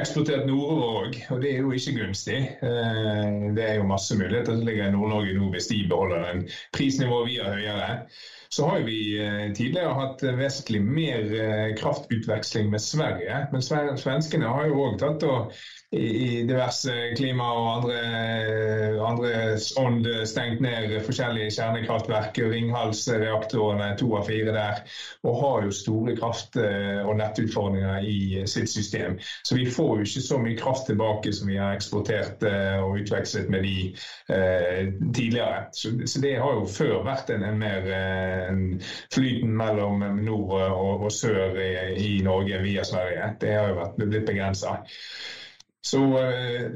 eksportert 0.00 0.48
nordover 0.48 1.02
òg. 1.02 1.20
Og 1.36 1.44
det 1.44 1.52
er 1.52 1.60
jo 1.60 1.76
ikke 1.76 1.98
gunstig. 2.00 2.40
Eh, 2.64 3.38
det 3.58 3.68
er 3.68 3.76
jo 3.76 3.92
masse 3.92 4.16
muligheter 4.16 4.56
som 4.56 4.64
ligger 4.64 4.88
i 4.88 4.96
Nord-Norge 4.96 5.36
nå 5.36 5.52
hvis 5.52 5.68
de 5.68 5.84
beholder 5.92 6.24
den 6.30 6.46
prisnivået 6.72 7.28
vi 7.28 7.38
har 7.44 7.60
høyere. 7.60 7.92
Så 8.48 8.66
har 8.66 8.80
vi 8.80 8.98
eh, 9.20 9.52
tidligere 9.52 9.92
hatt 9.92 10.22
vesentlig 10.22 10.80
mer 10.82 11.26
eh, 11.36 11.74
kraftutveksling 11.76 12.70
med 12.72 12.80
Sverige. 12.80 13.42
Men 13.52 13.64
svenskene 14.00 14.48
har 14.48 14.70
jo 14.70 14.86
òg 14.86 14.96
tatt 15.02 15.26
og 15.28 15.52
i 15.96 16.42
diverse 16.44 16.92
klima 17.16 17.46
og 17.56 17.68
andre, 17.78 18.00
andre 19.00 19.30
ånd 19.80 20.08
stengt 20.28 20.60
ned 20.60 20.92
forskjellige 21.06 21.54
kjernekraftverk, 21.56 22.36
Ringhalsreaktorene, 22.52 23.94
to 23.96 24.10
av 24.18 24.28
fire 24.28 24.52
der, 24.52 24.82
og 25.24 25.38
har 25.40 25.64
jo 25.64 25.72
store 25.72 26.16
kraft- 26.18 26.58
og 26.58 27.14
nettutfordringer 27.16 28.04
i 28.04 28.44
sitt 28.44 28.68
system. 28.70 29.16
Så 29.42 29.56
vi 29.56 29.64
får 29.70 30.02
jo 30.02 30.08
ikke 30.10 30.24
så 30.26 30.42
mye 30.42 30.58
kraft 30.60 30.86
tilbake 30.90 31.32
som 31.32 31.48
vi 31.48 31.56
har 31.56 31.76
eksportert 31.76 32.44
eh, 32.44 32.76
og 32.84 33.00
utvekslet 33.00 33.48
med 33.48 33.64
de 33.64 33.76
eh, 34.34 34.92
tidligere. 35.14 35.64
Så, 35.72 35.94
så, 36.04 36.20
det 36.20 36.36
har 36.36 36.60
jo 36.60 36.68
før 36.68 37.00
vært 37.08 37.32
en, 37.32 37.46
en 37.48 37.60
mer 37.60 37.88
eh, 37.88 38.44
en 38.48 38.62
flyten 39.14 39.56
mellom 39.56 40.04
nord 40.20 40.54
og, 40.68 41.08
og 41.08 41.12
sør 41.12 41.56
i, 41.56 41.72
i, 41.96 42.14
Norge 42.24 42.60
via 42.62 42.84
Sverige. 42.84 43.32
Det 43.40 43.56
har 43.56 43.72
jo 43.72 43.80
vært 43.80 44.00
blitt 44.02 44.28
begrensa. 44.28 44.78
Så 45.86 46.18
eh, 46.18 46.70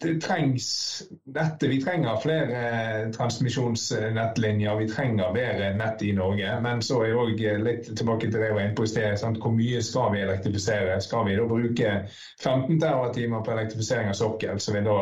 det 0.00 0.20
trengs 0.22 1.02
dette. 1.24 1.68
Vi 1.68 1.80
trenger 1.82 2.20
flere 2.22 2.58
eh, 2.68 3.10
transmisjonsnettlinjer. 3.10 4.76
Vi 4.76 4.88
trenger 4.88 5.32
bedre 5.34 5.72
nett 5.74 6.02
i 6.02 6.12
Norge. 6.12 6.60
Men 6.62 6.82
så 6.82 7.00
er 7.02 7.10
jeg 7.10 7.18
òg 7.22 7.42
litt 7.64 7.90
tilbake 7.98 8.28
til 8.28 8.38
det 8.38 8.50
jeg 8.50 8.58
var 8.58 8.66
inne 8.66 8.78
på 8.78 8.86
i 8.86 8.92
sted. 8.92 9.26
Hvor 9.42 9.56
mye 9.56 9.82
skal 9.82 10.14
vi 10.14 10.22
elektrifisere? 10.22 11.00
Skal 11.02 11.26
vi 11.26 11.36
da 11.40 11.48
bruke 11.50 11.98
15 12.44 12.78
TWh 12.78 13.42
på 13.42 13.56
elektrifisering 13.56 14.12
av 14.12 14.18
sokkel, 14.18 14.62
så 14.62 14.76
vi 14.76 14.86
da 14.86 15.00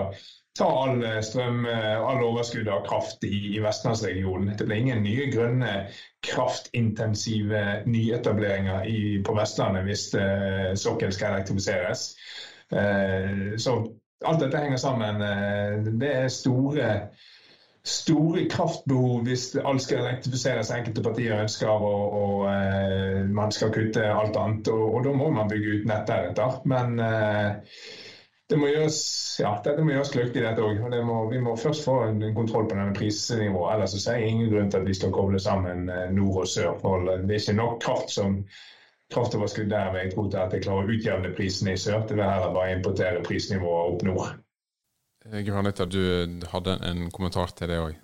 ta 0.57 0.67
all 0.73 1.03
strøm, 1.21 1.67
all 1.69 2.23
overskudd 2.25 2.69
av 2.73 2.87
kraft 2.87 3.25
i, 3.29 3.59
i 3.59 3.61
vestlandsregionen. 3.61 4.55
Det 4.57 4.65
blir 4.65 4.81
ingen 4.81 5.03
nye 5.05 5.27
grønne 5.29 5.73
kraftintensive 6.25 7.83
nyetableringer 7.85 8.89
i, 8.89 9.01
på 9.27 9.37
Vestlandet 9.37 9.85
hvis 9.87 10.09
uh, 10.17 10.73
sokkel 10.79 11.13
skal 11.13 11.37
elektrifiseres. 11.37 12.09
Eh, 12.73 13.57
så 13.57 13.87
alt 14.25 14.41
dette 14.41 14.59
henger 14.59 14.77
sammen. 14.77 15.23
Eh, 15.23 15.93
det 16.01 16.13
er 16.13 16.29
store 16.29 16.93
store 17.87 18.49
kraftbehov 18.51 19.21
hvis 19.29 19.53
alt 19.63 19.85
skal 19.85 20.01
elektrifiseres. 20.03 20.73
Enkelte 20.75 21.05
partier 21.07 21.39
ønsker 21.39 21.71
og, 21.71 22.17
og 22.19 22.41
uh, 22.51 23.21
man 23.31 23.53
skal 23.55 23.71
kutte 23.71 24.03
alt 24.11 24.35
annet. 24.41 24.67
Og, 24.75 24.89
og, 24.89 25.05
da 25.05 25.13
må 25.15 25.29
man 25.31 25.47
bygge 25.53 25.77
ut 25.77 25.87
nett 25.87 26.09
deretter. 26.11 26.57
Men 26.67 26.99
det 28.51 28.59
må 28.59 28.73
gjøres, 28.73 28.99
ja, 29.39 29.53
dette 29.63 29.87
må 29.87 29.95
gjøres 29.95 30.11
kløkt 30.17 30.41
i 30.41 30.43
dette 30.43 30.67
òg. 30.67 30.83
Vi 31.31 31.45
må 31.45 31.55
først 31.63 31.87
få 31.87 32.01
en, 32.09 32.19
en 32.27 32.35
kontroll 32.35 32.67
på 32.67 32.75
denne 32.75 32.95
prisnivået. 32.99 33.77
Ellers 33.77 33.95
så 33.95 34.03
ser 34.03 34.19
jeg 34.19 34.35
ingen 34.35 34.51
grunn 34.51 34.73
til 34.75 34.83
at 34.83 34.91
vi 34.91 34.99
skal 34.99 35.15
koble 35.15 35.39
sammen 35.47 35.87
nord 36.19 36.43
og 36.43 36.51
sør. 36.51 36.75
For 36.83 37.07
det 37.07 37.23
er 37.23 37.39
ikke 37.39 37.61
nok 37.61 37.79
kraft 37.87 38.17
som 38.19 38.41
kraftoverskudd 39.15 39.71
der 39.71 39.93
vil 39.93 40.03
jeg 40.05 40.15
tro 40.15 40.27
til 40.31 40.41
at 40.43 40.57
jeg 40.57 40.65
klarer 40.67 40.89
å 40.89 40.97
utjevne 40.97 41.35
prisene 41.37 41.77
i 41.77 41.81
sør. 41.81 42.03
Det 42.09 42.17
vil 42.19 42.27
heller 42.27 42.55
bare 42.55 42.75
importere 42.79 43.23
prisnivået 43.27 43.93
opp 43.93 44.03
nord. 44.09 44.33
Eh, 45.27 45.43
Granita, 45.47 45.87
du 45.87 46.03
hadde 46.53 46.79
en 46.87 47.07
kommentar 47.15 47.55
til 47.57 47.71
det 47.71 47.79
òg? 47.83 47.95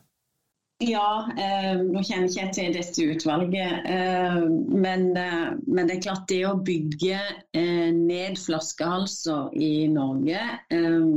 Ja, 0.83 1.29
eh, 1.38 1.79
nå 1.79 2.01
kjenner 2.03 2.27
jeg 2.27 2.49
ikke 2.49 2.55
til 2.57 2.75
dette 2.75 3.05
utvalget. 3.15 3.85
Eh, 3.87 4.38
men, 4.85 5.05
eh, 5.17 5.51
men, 5.67 5.87
det 5.87 5.97
er 5.97 6.07
klart 6.09 6.27
det 6.31 6.41
å 6.49 6.57
bygge 6.59 7.21
eh, 7.55 7.91
ned 7.95 8.38
flaskehalser 8.41 9.55
i 9.55 9.87
Norge, 9.93 10.43
eh, 10.75 11.12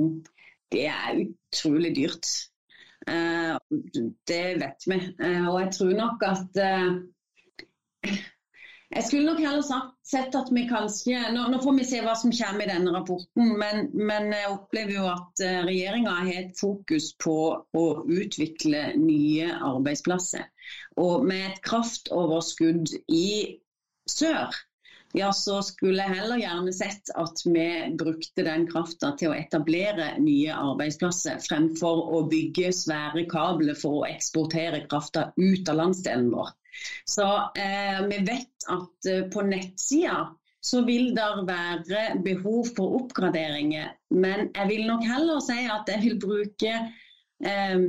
det 0.74 0.86
er 0.92 1.24
utrolig 1.26 1.96
dyrt. 1.98 2.36
det 3.06 4.44
vet 4.58 4.86
vi. 4.90 4.96
og 5.46 5.58
jeg 5.62 5.72
tror 5.76 5.92
nok 5.94 6.24
at 6.26 6.58
jeg 8.94 9.04
skulle 9.08 9.26
nok 9.26 9.40
heller 9.42 9.64
sett 10.06 10.36
at 10.38 10.52
vi 10.54 10.66
kanskje 10.70 11.32
nå, 11.34 11.48
nå, 11.50 11.60
får 11.64 11.78
vi 11.80 11.86
se 11.90 12.02
hva 12.06 12.14
som 12.20 12.34
kommer 12.36 12.68
i 12.68 12.70
denne 12.70 12.94
rapporten, 12.94 13.56
men, 13.60 13.90
men 13.98 14.30
jeg 14.36 14.52
opplever 14.54 14.98
jo 15.00 15.08
at 15.10 15.42
eh, 15.44 15.64
regjeringa 15.66 16.14
har 16.20 16.30
et 16.36 16.54
fokus 16.60 17.10
på 17.22 17.38
å 17.82 17.86
utvikle 18.06 18.92
nye 19.02 19.50
arbeidsplasser. 19.58 20.46
Og 21.02 21.26
med 21.26 21.48
et 21.50 21.60
kraftoverskudd 21.66 22.94
i 23.10 23.28
sør, 24.10 24.54
ja, 25.16 25.32
så 25.34 25.62
skulle 25.64 26.04
jeg 26.04 26.20
heller 26.20 26.42
gjerne 26.42 26.74
sett 26.76 27.10
at 27.16 27.42
vi 27.48 27.68
brukte 27.98 28.46
den 28.46 28.68
krafta 28.70 29.14
til 29.18 29.32
å 29.32 29.38
etablere 29.38 30.12
nye 30.22 30.54
arbeidsplasser, 30.54 31.40
fremfor 31.42 32.04
å 32.20 32.26
bygge 32.30 32.74
svære 32.76 33.26
kabler 33.32 33.80
for 33.80 34.04
å 34.04 34.08
eksportere 34.10 34.84
krafta 34.92 35.32
ut 35.40 35.72
av 35.72 35.82
landsdelen 35.82 36.30
vår. 36.36 36.54
Så 37.10 37.28
eh, 37.58 38.02
vi 38.10 38.24
vet 38.28 38.68
at 38.72 39.10
eh, 39.12 39.24
på 39.34 39.46
nettsida 39.46 40.26
så 40.66 40.82
vil 40.86 41.12
det 41.14 41.46
være 41.46 42.06
behov 42.26 42.66
for 42.76 42.98
oppgraderinger. 43.04 43.94
Men 44.10 44.50
jeg 44.56 44.72
vil 44.72 44.88
nok 44.90 45.06
heller 45.06 45.44
si 45.46 45.60
at 45.70 45.92
jeg 45.94 46.02
vil 46.08 46.20
bruke 46.24 46.74
eh, 47.46 47.86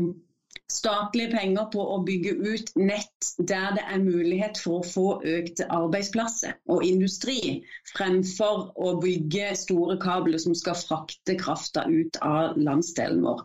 statlige 0.73 1.31
penger 1.31 1.69
på 1.73 1.83
å 1.95 1.97
bygge 2.07 2.35
ut 2.43 2.73
nett 2.79 3.31
der 3.39 3.77
det 3.77 3.85
er 3.87 4.03
mulighet 4.03 4.59
for 4.61 4.81
å 4.81 4.89
få 4.89 5.07
økte 5.25 5.69
arbeidsplasser 5.73 6.57
og 6.73 6.85
industri, 6.87 7.63
fremfor 7.95 8.73
å 8.75 8.97
bygge 9.03 9.55
store 9.59 9.99
kabler 10.03 10.43
som 10.43 10.57
skal 10.59 10.79
frakte 10.79 11.39
krafta 11.41 11.87
ut 11.89 12.19
av 12.25 12.59
landsdelen 12.59 13.23
vår. 13.25 13.45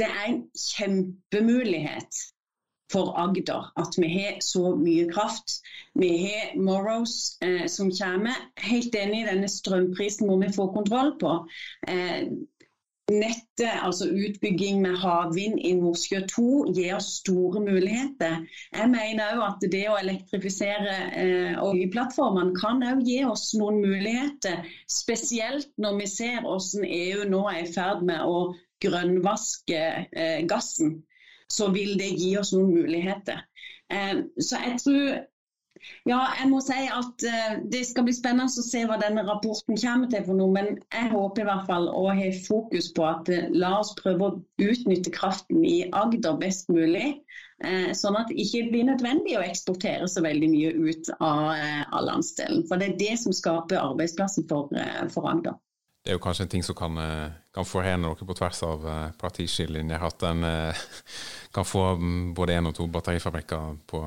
Det 0.00 0.08
er 0.08 0.24
en 0.30 0.40
kjempemulighet 0.58 2.24
for 2.94 3.12
Agder 3.18 3.68
at 3.80 3.98
vi 3.98 4.08
har 4.14 4.40
så 4.44 4.74
mye 4.78 5.08
kraft. 5.10 5.58
Vi 5.98 6.10
har 6.24 6.56
Morrows 6.56 7.36
eh, 7.42 7.66
som 7.66 7.90
kommer. 7.90 8.38
Helt 8.62 8.94
enig 8.94 9.24
i 9.24 9.28
denne 9.28 9.50
strømprisen 9.50 10.30
må 10.30 10.38
vi 10.42 10.52
få 10.54 10.70
kontroll 10.74 11.14
på. 11.20 11.36
Eh, 11.88 12.30
nettet, 13.12 13.72
altså 13.84 14.06
utbygging 14.08 14.80
med 14.82 14.96
havvind 15.02 15.58
i 15.60 15.74
Nordsjø 15.76 16.22
2, 16.30 16.46
gir 16.76 16.94
oss 16.96 17.10
store 17.20 17.60
muligheter. 17.60 18.38
Jeg 18.72 18.90
mener 18.92 19.34
òg 19.34 19.42
at 19.50 19.66
det 19.74 19.82
å 19.92 19.98
elektrifisere 20.00 20.94
eh, 21.12 21.58
oljeplattformene 21.60 22.56
kan 22.56 22.84
òg 22.92 23.04
gi 23.04 23.20
oss 23.28 23.50
noen 23.58 23.82
muligheter. 23.84 24.64
Spesielt 24.88 25.68
når 25.76 25.98
vi 26.00 26.12
ser 26.14 26.40
hvordan 26.46 26.88
EU 27.00 27.26
nå 27.34 27.42
er 27.52 27.64
i 27.64 27.72
ferd 27.74 28.06
med 28.08 28.24
å 28.24 28.46
grønnvaske 28.84 29.82
eh, 30.08 30.40
gassen 30.48 31.02
så 31.54 31.70
vil 31.74 31.94
det 32.00 32.14
gi 32.18 32.34
oss 32.40 32.52
noen 32.56 32.74
muligheter. 32.74 33.44
Eh, 33.92 34.26
så 34.42 34.60
jeg 34.64 34.82
tror 34.82 35.06
ja, 36.08 36.18
jeg 36.38 36.48
må 36.48 36.62
si 36.64 36.76
at 36.88 37.24
uh, 37.28 37.56
Det 37.68 37.82
skal 37.84 38.06
bli 38.06 38.14
spennende 38.16 38.46
å 38.48 38.62
se 38.64 38.84
hva 38.88 38.96
denne 39.02 39.24
rapporten 39.26 39.76
kommer 39.76 40.08
til. 40.08 40.22
for 40.24 40.38
noe, 40.38 40.52
Men 40.54 40.78
jeg 40.78 41.10
håper 41.10 41.42
i 41.42 41.48
hvert 41.48 41.66
fall 41.68 41.90
å 41.90 42.06
ha 42.08 42.30
fokus 42.46 42.88
på 42.96 43.04
at 43.04 43.28
uh, 43.28 43.50
la 43.52 43.74
oss 43.82 43.92
prøve 43.98 44.30
å 44.30 44.38
utnytte 44.64 45.12
kraften 45.12 45.60
i 45.66 45.82
Agder 45.92 46.38
best 46.40 46.72
mulig. 46.72 47.18
Sånn 47.96 48.16
at 48.18 48.28
det 48.28 48.42
ikke 48.42 48.64
blir 48.72 48.88
nødvendig 48.88 49.36
å 49.38 49.44
eksportere 49.44 50.08
så 50.10 50.20
veldig 50.24 50.48
mye 50.52 50.72
ut 50.74 51.08
av, 51.14 51.52
av 51.96 52.02
landsdelen. 52.04 52.64
For 52.68 52.82
det 52.82 52.88
er 52.88 52.96
det 52.98 53.14
som 53.22 53.32
skaper 53.32 53.78
arbeidsplasser 53.78 54.44
for, 54.50 54.74
for 55.14 55.30
Agder 55.30 55.54
det 56.04 56.12
er 56.12 56.18
jo 56.18 56.24
kanskje 56.26 56.44
en 56.44 56.52
ting 56.52 56.64
som 56.64 56.76
kan, 56.76 56.98
eh, 56.98 57.32
kan 57.54 57.66
forene 57.66 58.10
dere 58.10 58.26
på 58.26 58.36
tvers 58.36 58.62
av 58.66 58.86
uh, 58.86 59.10
partiskillelinjer. 59.20 60.06
At 60.08 60.26
en 60.26 60.44
uh, 60.44 60.84
kan 61.54 61.66
få 61.66 61.86
mm, 62.00 62.34
både 62.36 62.58
én 62.58 62.70
og 62.70 62.76
to 62.76 62.86
batterifabrikker 62.90 63.76
på, 63.90 64.04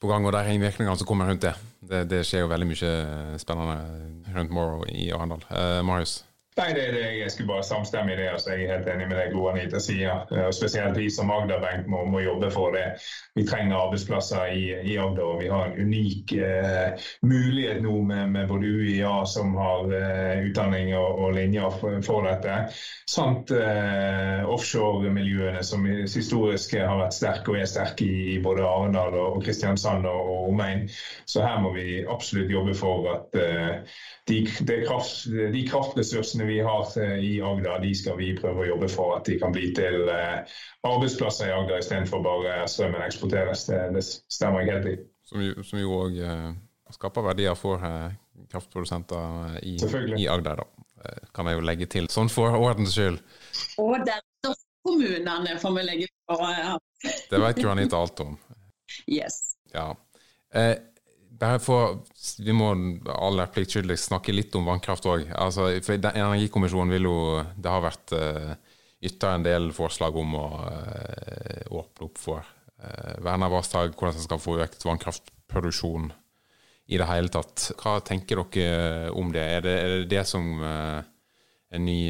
på 0.00 0.10
gang, 0.10 0.26
og 0.26 0.34
de 0.36 0.44
ringvirkningene 0.46 0.96
som 1.00 1.08
kommer 1.08 1.30
rundt 1.30 1.46
det. 1.46 1.54
det. 1.80 2.04
det. 2.12 2.24
skjer 2.28 2.44
jo 2.44 2.52
veldig 2.52 2.70
mye 2.72 2.92
spennende 3.40 4.34
rundt 4.36 4.52
Morrow 4.54 4.84
i 4.88 5.08
Arendal. 5.16 5.46
Uh, 5.48 5.80
Marius? 5.86 6.20
Nei, 6.60 6.74
det 6.76 6.92
det. 6.92 7.04
Jeg 7.16 7.30
skulle 7.30 7.48
bare 7.48 7.64
samstemme 7.64 8.12
i 8.12 8.16
det. 8.16 8.28
altså 8.28 8.50
Jeg 8.52 8.64
er 8.64 8.74
helt 8.74 8.88
enig 8.92 9.06
med 9.08 9.16
det 9.16 9.30
Gro 9.32 9.46
Anita 9.48 9.78
sier. 9.80 10.26
Spesielt 10.52 10.98
vi 10.98 11.06
som 11.10 11.30
Agder-benk 11.32 11.86
må, 11.88 12.02
må, 12.04 12.20
jobbe 12.20 12.50
for 12.52 12.74
det. 12.76 13.00
Vi 13.34 13.46
trenger 13.48 13.78
arbeidsplasser 13.78 14.52
i, 14.52 14.66
i 14.92 14.96
Agder. 15.00 15.24
og 15.24 15.40
Vi 15.40 15.48
har 15.48 15.70
en 15.70 15.86
unik 15.86 16.34
eh, 16.36 17.06
mulighet 17.24 17.80
nå 17.82 17.94
med, 18.02 18.28
med, 18.34 18.48
både 18.48 18.68
UiA, 18.68 19.14
som 19.24 19.54
har 19.56 19.94
eh, 19.96 20.44
utdanning 20.50 20.92
og, 20.98 21.22
og, 21.22 21.32
linjer 21.38 21.78
for, 21.80 21.96
for 22.04 22.28
dette, 22.28 22.58
samt 23.08 23.54
eh, 23.56 24.44
offshore-miljøene 24.44 25.64
som 25.64 25.88
historisk 25.88 26.76
har 26.76 27.00
vært 27.00 27.16
sterke 27.16 27.54
og 27.54 27.60
er 27.62 27.72
sterke 27.72 28.04
i, 28.04 28.36
både 28.44 28.68
Arendal 28.68 29.16
og 29.16 29.40
Kristiansand 29.46 30.04
og, 30.04 30.28
og 30.34 30.52
omegn. 30.52 30.84
Så 31.24 31.40
her 31.46 31.56
må 31.64 31.72
vi 31.78 32.02
absolutt 32.04 32.52
jobbe 32.52 32.76
for 32.76 33.08
at 33.14 33.40
eh, 33.40 33.98
de, 34.28 34.44
de, 34.44 34.80
kraft, 34.84 35.24
de 35.30 35.64
kraftressursene 35.66 36.10
ressursene 36.10 36.46
vi 36.50 36.58
har 36.66 36.88
eh, 37.02 37.18
i 37.24 37.32
Agder, 37.44 37.78
de 37.82 37.92
skal 37.96 38.18
vi 38.18 38.32
prøve 38.38 38.64
å 38.64 38.68
jobbe 38.72 38.88
for 38.90 39.16
at 39.18 39.28
de 39.30 39.38
kan 39.40 39.54
bli 39.54 39.70
til 39.76 40.08
eh, 40.10 40.56
arbeidsplasser 40.88 41.50
i 41.50 41.54
Agder 41.54 41.82
istedenfor 41.82 42.24
bare 42.24 42.58
strømmen 42.70 43.04
eksporteres. 43.06 43.64
Det, 43.70 43.78
det 43.94 44.04
stemmer 44.06 44.64
jeg 44.64 44.74
helt 44.74 44.90
i. 44.90 44.96
Som 45.30 45.82
jo 45.82 45.94
òg 46.02 46.18
eh, 46.26 46.50
skaper 46.96 47.30
verdier 47.30 47.58
for 47.58 47.82
kraftprodusenter 48.50 49.60
i, 49.62 49.76
i 50.18 50.28
Agder, 50.30 50.64
da. 50.64 51.20
Kan 51.32 51.48
jeg 51.48 51.56
jo 51.56 51.64
legge 51.64 51.86
til, 51.88 52.10
sånn 52.12 52.28
for 52.28 52.52
ordens 52.58 52.92
skyld. 52.92 53.20
Og 53.80 53.94
deretter 54.04 54.56
kommunene, 54.84 55.54
får 55.62 55.76
vi 55.78 55.84
legge 55.86 56.08
på. 56.28 56.36
Ja. 56.50 56.74
Det 57.30 57.40
vet 57.40 57.62
jo 57.62 57.70
Anita 57.72 58.00
alt 58.00 58.20
om. 58.24 58.34
Yes. 59.06 59.38
Ja. 59.72 59.94
Eh, 60.52 60.74
for, 61.62 62.00
Vi 62.38 62.52
må 62.52 62.70
aller 63.14 63.50
pliktskyldig 63.52 63.96
snakke 63.98 64.34
litt 64.34 64.54
om 64.58 64.68
vannkraft 64.68 65.08
òg. 65.08 65.28
Altså, 65.32 65.70
Energikommisjonen 65.72 66.92
vil 66.92 67.08
jo 67.08 67.18
Det 67.56 67.72
har 67.72 67.84
vært 67.84 68.14
uh, 68.16 68.54
ytra 69.00 69.34
en 69.34 69.46
del 69.46 69.70
forslag 69.72 70.16
om 70.20 70.34
å 70.36 70.46
uh, 70.60 71.76
åpne 71.80 72.08
opp 72.08 72.20
for 72.20 72.44
uh, 72.44 73.14
verna 73.24 73.48
vassdrag, 73.52 73.94
hvordan 73.94 74.18
en 74.18 74.26
skal 74.26 74.42
få 74.42 74.58
økt 74.60 74.84
vannkraftproduksjon 74.84 76.10
i 76.90 76.98
det 77.00 77.06
hele 77.08 77.32
tatt. 77.32 77.70
Hva 77.80 78.00
tenker 78.04 78.42
dere 78.50 79.14
om 79.16 79.32
det? 79.32 79.46
Er 79.56 79.64
det 79.64 79.78
er 79.78 79.94
det, 79.94 80.10
det 80.12 80.26
som 80.28 80.52
uh, 80.60 81.00
en 81.70 81.86
ny 81.86 82.00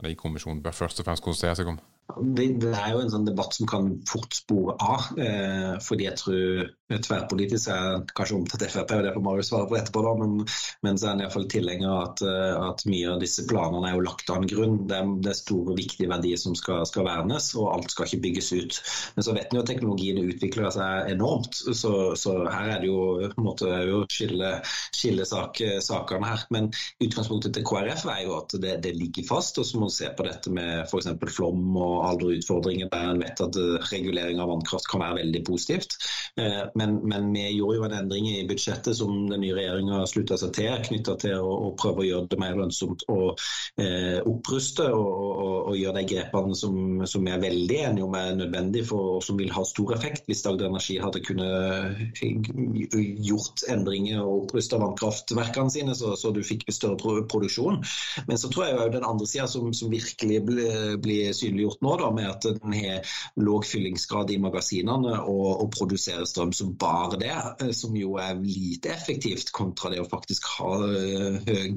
energikommisjon 0.00 0.62
bør 0.64 0.74
først 0.74 1.02
og 1.02 1.06
fremst 1.06 1.24
konsentrere 1.24 1.58
seg 1.60 1.70
om? 1.74 1.80
Det, 2.18 2.72
er 2.74 2.94
jo 2.94 3.02
en 3.04 3.12
sånn 3.12 3.26
debatt 3.28 3.54
som 3.54 3.68
kan 3.70 3.90
fort 4.08 4.34
spore 4.34 4.74
av. 4.82 5.10
Eh, 5.20 5.74
fordi 5.84 6.08
jeg 6.08 6.18
tror 6.20 6.70
tverrpolitisk 6.98 7.70
er 7.70 8.02
kanskje 8.16 8.36
omtatt 8.36 8.64
Frp, 8.70 8.94
og 8.96 9.04
det 9.06 9.12
får 9.14 9.24
Marius 9.24 9.50
svare 9.52 9.68
på 9.70 9.76
etterpå, 9.78 10.02
da, 10.04 10.14
men, 10.18 10.46
men 10.86 10.98
så 10.98 11.06
er 11.06 11.14
han 11.14 11.22
iallfall 11.24 11.46
tilhenger 11.50 11.90
av 11.90 12.00
at, 12.08 12.22
eh, 12.26 12.56
at, 12.66 12.84
mye 12.90 13.12
av 13.12 13.20
disse 13.22 13.44
planene 13.50 13.90
er 13.90 13.96
jo 13.96 14.04
lagt 14.06 14.32
av 14.32 14.40
en 14.40 14.50
grunn. 14.50 14.76
Det 14.90 14.96
er, 14.98 15.12
det 15.22 15.32
er 15.32 15.38
store, 15.38 15.76
viktige 15.78 16.10
verdier 16.10 16.40
som 16.40 16.56
skal, 16.58 16.82
skal, 16.88 17.06
vernes, 17.06 17.50
og 17.60 17.70
alt 17.74 17.94
skal 17.94 18.08
ikke 18.08 18.22
bygges 18.26 18.50
ut. 18.56 18.80
Men 19.16 19.26
så 19.26 19.36
vet 19.36 19.52
vi 19.52 19.58
jo 19.58 19.64
at 19.64 19.70
teknologien 19.70 20.22
utvikler 20.24 20.70
seg 20.74 21.12
enormt, 21.14 21.60
så, 21.78 21.92
så 22.18 22.36
her 22.50 22.74
er 22.74 22.82
det 22.82 22.90
jo 22.90 23.00
på 23.22 23.42
en 23.42 23.46
måte 23.46 23.70
å 23.70 24.02
skille, 24.10 24.52
skille 24.96 25.26
sak, 25.28 25.62
sakene 25.84 26.26
her. 26.26 26.46
Men 26.54 26.70
utgangspunktet 27.04 27.54
til 27.56 27.66
KrF 27.68 28.06
er 28.10 28.24
jo 28.26 28.36
at 28.40 28.56
det, 28.62 28.78
det 28.84 28.96
ligger 28.98 29.28
fast, 29.30 29.60
og 29.60 29.68
så 29.68 29.78
må 29.78 29.86
man 29.86 29.94
se 29.94 30.10
på 30.16 30.26
dette 30.26 30.52
med 30.54 30.84
f.eks. 30.88 31.10
flom 31.36 31.76
og 31.78 31.94
andre 32.08 32.34
utfordringer 32.38 32.90
der 32.90 33.12
en 33.12 33.22
vet 33.22 33.44
at 33.44 33.58
regulering 33.90 34.40
av 34.42 34.50
vannkraft 34.50 34.88
kan 34.90 35.04
være 35.04 35.20
veldig 35.20 35.44
positivt. 35.46 35.96
Eh, 36.40 36.62
Men, 36.80 36.96
men, 37.04 37.28
vi 37.34 37.44
gjorde 37.52 37.76
jo 37.76 37.84
en 37.84 37.96
endring 37.98 38.28
i 38.30 38.44
budsjettet 38.48 38.96
som 38.96 39.12
den 39.28 39.42
nye 39.44 39.56
regjeringa 39.56 40.00
slutta 40.08 40.38
seg 40.40 40.54
til, 40.56 40.70
knytta 40.86 41.16
til 41.20 41.36
å, 41.36 41.50
å, 41.66 41.72
prøve 41.78 42.04
å 42.04 42.06
gjøre 42.08 42.30
det 42.32 42.38
mer 42.40 42.56
lønnsomt 42.56 43.04
å 43.12 43.18
eh, 43.80 44.18
oppruste 44.24 44.86
og, 44.88 45.10
og, 45.28 45.56
og, 45.58 45.74
gjøre 45.76 46.00
de 46.00 46.06
grepene 46.14 46.56
som, 46.56 47.02
som 47.10 47.26
vi 47.26 47.34
er 47.34 47.42
veldig 47.42 47.80
enige 47.90 48.06
om 48.06 48.16
er 48.16 48.32
nødvendig 48.38 48.86
for, 48.88 49.18
og 49.18 49.26
som 49.26 49.38
vil 49.40 49.52
ha 49.52 49.64
stor 49.68 49.92
effekt 49.96 50.28
hvis 50.30 50.44
Agder 50.48 50.70
Energi 50.70 50.96
hadde 51.02 51.22
kunnet 51.26 52.22
gjort 53.28 53.64
endringer 53.70 54.22
og 54.24 54.46
opprusta 54.46 54.80
vannkraftverkene 54.80 55.72
sine, 55.72 55.96
så, 55.98 56.14
så, 56.18 56.32
du 56.34 56.40
fikk 56.46 56.66
større 56.72 57.24
produksjon. 57.28 57.80
Men 58.28 58.40
så 58.40 58.50
tror 58.50 58.66
jeg 58.66 58.78
jo 58.78 58.88
den 58.94 59.06
andre 59.06 59.28
sida 59.28 59.46
som, 59.50 59.72
som, 59.76 59.90
virkelig 59.92 60.40
blir, 60.46 60.96
blir 61.02 61.32
synliggjort 61.36 61.82
nå, 61.84 61.96
da, 62.00 62.10
med 62.14 62.30
at 62.30 62.46
den 62.62 62.76
har 62.76 63.16
låg 63.40 63.66
fyllingsgrad 63.68 64.30
i 64.30 64.38
magasinene 64.42 65.18
og, 65.20 65.48
og 65.64 65.72
produserer 65.74 66.28
strøm 66.28 66.54
som 66.56 66.69
bare 66.78 67.18
det, 67.20 67.32
eh, 67.32 67.72
som 67.76 67.96
jo 67.96 68.16
er 68.22 68.38
lite 68.40 68.92
effektivt 68.94 69.52
kontra 69.56 69.90
det 69.92 70.00
å 70.02 70.08
faktisk 70.10 70.46
ha 70.58 70.70
eh, 70.86 71.40
høy 71.46 71.74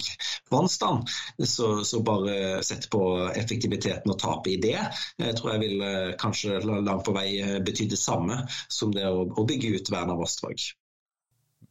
vannstand. 0.54 1.10
Så, 1.40 1.72
så 1.88 2.04
bare 2.06 2.62
sette 2.66 2.92
på 2.94 3.04
effektiviteten 3.34 4.14
og 4.14 4.20
tapet 4.22 4.56
i 4.56 4.62
det, 4.70 4.78
jeg 5.22 5.40
tror 5.40 5.56
jeg 5.56 5.64
vil 5.66 5.88
eh, 5.88 6.14
kanskje 6.20 6.62
langt 6.68 7.06
på 7.08 7.16
vei 7.16 7.28
bety 7.66 7.90
det 7.92 8.00
samme 8.00 8.44
som 8.72 8.94
det 8.94 9.08
å, 9.10 9.26
å 9.26 9.48
bygge 9.48 9.76
ut 9.78 9.94
verna 9.94 10.18
vassdrag. 10.20 10.74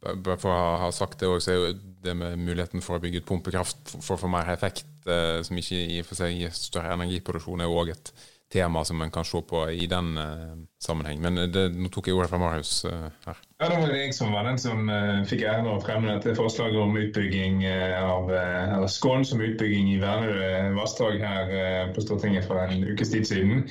Bare 0.02 0.38
for 0.40 0.50
å 0.50 0.78
ha 0.82 0.88
sagt 0.94 1.20
det 1.20 1.28
også, 1.30 1.44
så 1.44 1.52
er 1.52 1.58
jo 1.60 1.74
det 2.02 2.14
med 2.18 2.40
muligheten 2.42 2.82
for 2.82 2.98
å 2.98 3.02
bygge 3.02 3.20
ut 3.22 3.28
pumpekraft 3.28 3.92
for 4.00 4.16
å 4.16 4.20
få 4.24 4.30
mer 4.30 4.50
effekt, 4.50 4.88
eh, 5.06 5.38
som 5.46 5.58
ikke 5.58 5.78
i 5.78 6.00
og 6.02 6.08
for 6.08 6.18
seg 6.18 6.34
gir 6.34 6.54
større 6.56 6.96
energiproduksjon, 6.96 7.62
er 7.62 7.70
jo 7.70 7.78
òg 7.78 7.92
et 7.94 8.10
tema 8.52 8.84
som 8.84 9.02
en 9.02 9.10
kan 9.10 9.24
se 9.24 9.40
på 9.48 9.64
i 9.70 9.86
den 9.90 10.16
eh, 10.20 10.54
sammenheng. 10.82 11.22
Men 11.24 11.46
det, 11.52 11.70
nå 11.74 11.90
tok 11.92 12.10
jeg 12.10 12.18
ordet 12.18 12.30
fra 12.32 12.40
Marius 12.42 12.84
eh, 12.90 13.08
her. 13.26 13.40
Ja, 13.62 13.68
Det 13.68 13.76
var 13.78 13.92
jeg 13.94 14.14
som 14.14 14.32
var 14.34 14.42
den 14.42 14.56
som 14.58 14.88
uh, 14.90 15.20
fikk 15.22 15.44
æren 15.46 15.68
av 15.70 15.76
å 15.78 15.82
fremme 15.84 16.10
dette 16.10 16.32
forslaget 16.34 16.80
om 16.82 16.96
utbygging 16.98 17.60
uh, 17.62 18.00
av 18.02 18.26
uh, 18.26 18.72
eller 18.74 18.90
skånsom 18.90 19.38
utbygging 19.38 19.92
i 19.92 20.00
vernede 20.02 20.72
vassdrag 20.74 21.22
her 21.22 21.92
på 21.94 22.02
Stortinget 22.02 22.48
for 22.48 22.58
en 22.58 22.82
ukes 22.82 23.12
tid 23.12 23.28
siden. 23.28 23.62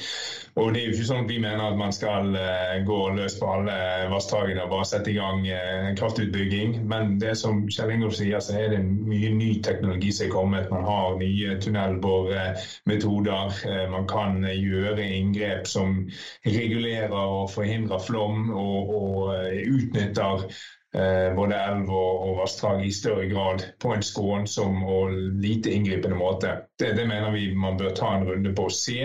Og 0.60 0.72
det 0.72 0.80
er 0.80 0.86
jo 0.86 0.96
ikke 0.96 1.08
sånn 1.10 1.26
at 1.26 1.30
Vi 1.32 1.40
mener 1.44 1.64
at 1.64 1.78
man 1.80 1.92
skal 1.96 2.34
gå 2.84 3.00
løs 3.16 3.38
på 3.40 3.48
alle 3.48 3.76
vassdragene 4.12 4.66
og 4.66 4.72
bare 4.74 4.88
sette 4.90 5.12
i 5.12 5.16
gang 5.16 5.46
kraftutbygging. 5.96 6.74
Men 6.92 7.14
det 7.22 7.38
som 7.40 7.62
Kjell 7.72 7.94
Ingolf 7.96 8.18
sier, 8.18 8.40
så 8.44 8.58
er 8.60 8.74
det 8.74 8.82
mye 8.84 9.32
ny 9.32 9.54
teknologi 9.64 10.12
som 10.12 10.28
er 10.28 10.34
kommet. 10.34 10.68
Man 10.74 10.84
har 10.84 11.16
nye 11.22 11.56
tunnelboremetoder. 11.64 13.62
Man 13.96 14.10
kan 14.12 14.44
gjøre 14.44 15.08
inngrep 15.08 15.72
som 15.72 16.02
regulerer 16.44 17.16
og 17.16 17.48
forhindrer 17.56 18.04
flom. 18.04 18.52
og, 18.52 18.92
og 18.92 19.32
utnytter 19.82 20.46
eh, 20.96 21.36
både 21.36 21.56
elv 21.56 21.90
og, 21.90 22.24
og 22.26 22.40
vassdrag 22.42 22.84
i 22.86 22.92
større 22.94 23.28
grad 23.32 23.64
på 23.82 23.94
en 23.94 24.04
skånsom 24.06 24.84
og 24.84 25.14
lite 25.44 25.72
inngripende 25.74 26.18
måte. 26.20 26.56
Det, 26.80 26.94
det, 26.98 27.06
mener 27.08 27.32
vi 27.36 27.52
man 27.56 27.78
bør 27.80 27.94
ta 27.98 28.12
en 28.16 28.26
runde 28.28 28.54
på 28.58 28.66
å 28.68 28.74
se. 28.74 28.98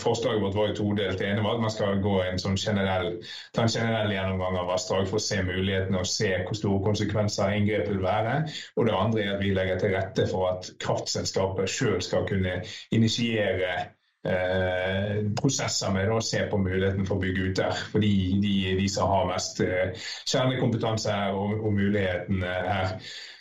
Forslaget 0.00 0.42
vårt 0.42 0.58
var 0.58 0.70
jo 0.70 0.78
todelt. 0.80 1.20
Det 1.20 1.28
ene 1.28 1.44
var 1.44 1.58
at 1.58 1.64
man 1.66 1.74
skal 1.74 2.02
en 2.24 2.42
sånn 2.42 2.58
generell, 2.60 3.12
ta 3.54 3.66
en 3.66 3.74
generell 3.74 4.14
gjennomgang 4.14 4.58
av 4.62 4.72
vassdrag 4.72 5.08
for 5.10 5.20
å 5.20 5.26
se 5.28 5.40
mulighetene 5.46 6.02
og 6.02 6.10
se 6.10 6.32
hvor 6.42 6.58
store 6.58 6.84
konsekvenser 6.88 7.56
inngrepet 7.60 7.94
vil 7.94 8.04
være. 8.04 8.36
Og 8.76 8.88
det 8.88 8.98
andre 8.98 9.24
er 9.24 9.32
at 9.36 9.44
vi 9.44 9.54
legger 9.54 9.80
til 9.80 9.96
rette 9.96 10.28
for 10.32 10.50
at 10.54 10.74
kraftselskapet 10.82 11.70
sjøl 11.70 12.00
skal 12.04 12.28
kunne 12.28 12.60
initiere 12.94 13.90
Eh, 14.20 15.20
prosesser 15.32 15.92
med 15.94 16.10
å 16.12 16.18
se 16.20 16.42
på 16.50 16.58
muligheten 16.60 17.06
for 17.08 17.16
å 17.16 17.22
bygge 17.22 17.46
ut 17.48 17.60
der. 17.62 17.82
Fordi 17.92 18.12
de, 18.42 18.54
de 18.76 18.88
som 18.92 19.08
har 19.08 19.30
mest 19.30 19.62
eh, 19.64 19.96
kjernekompetanse 20.28 21.16
og, 21.32 21.56
og 21.64 21.76
muligheten 21.78 22.44
her. 22.44 22.98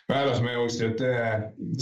Men 0.09 0.17
ellers 0.17 0.41
jeg 0.41 0.71
støtte 0.73 1.09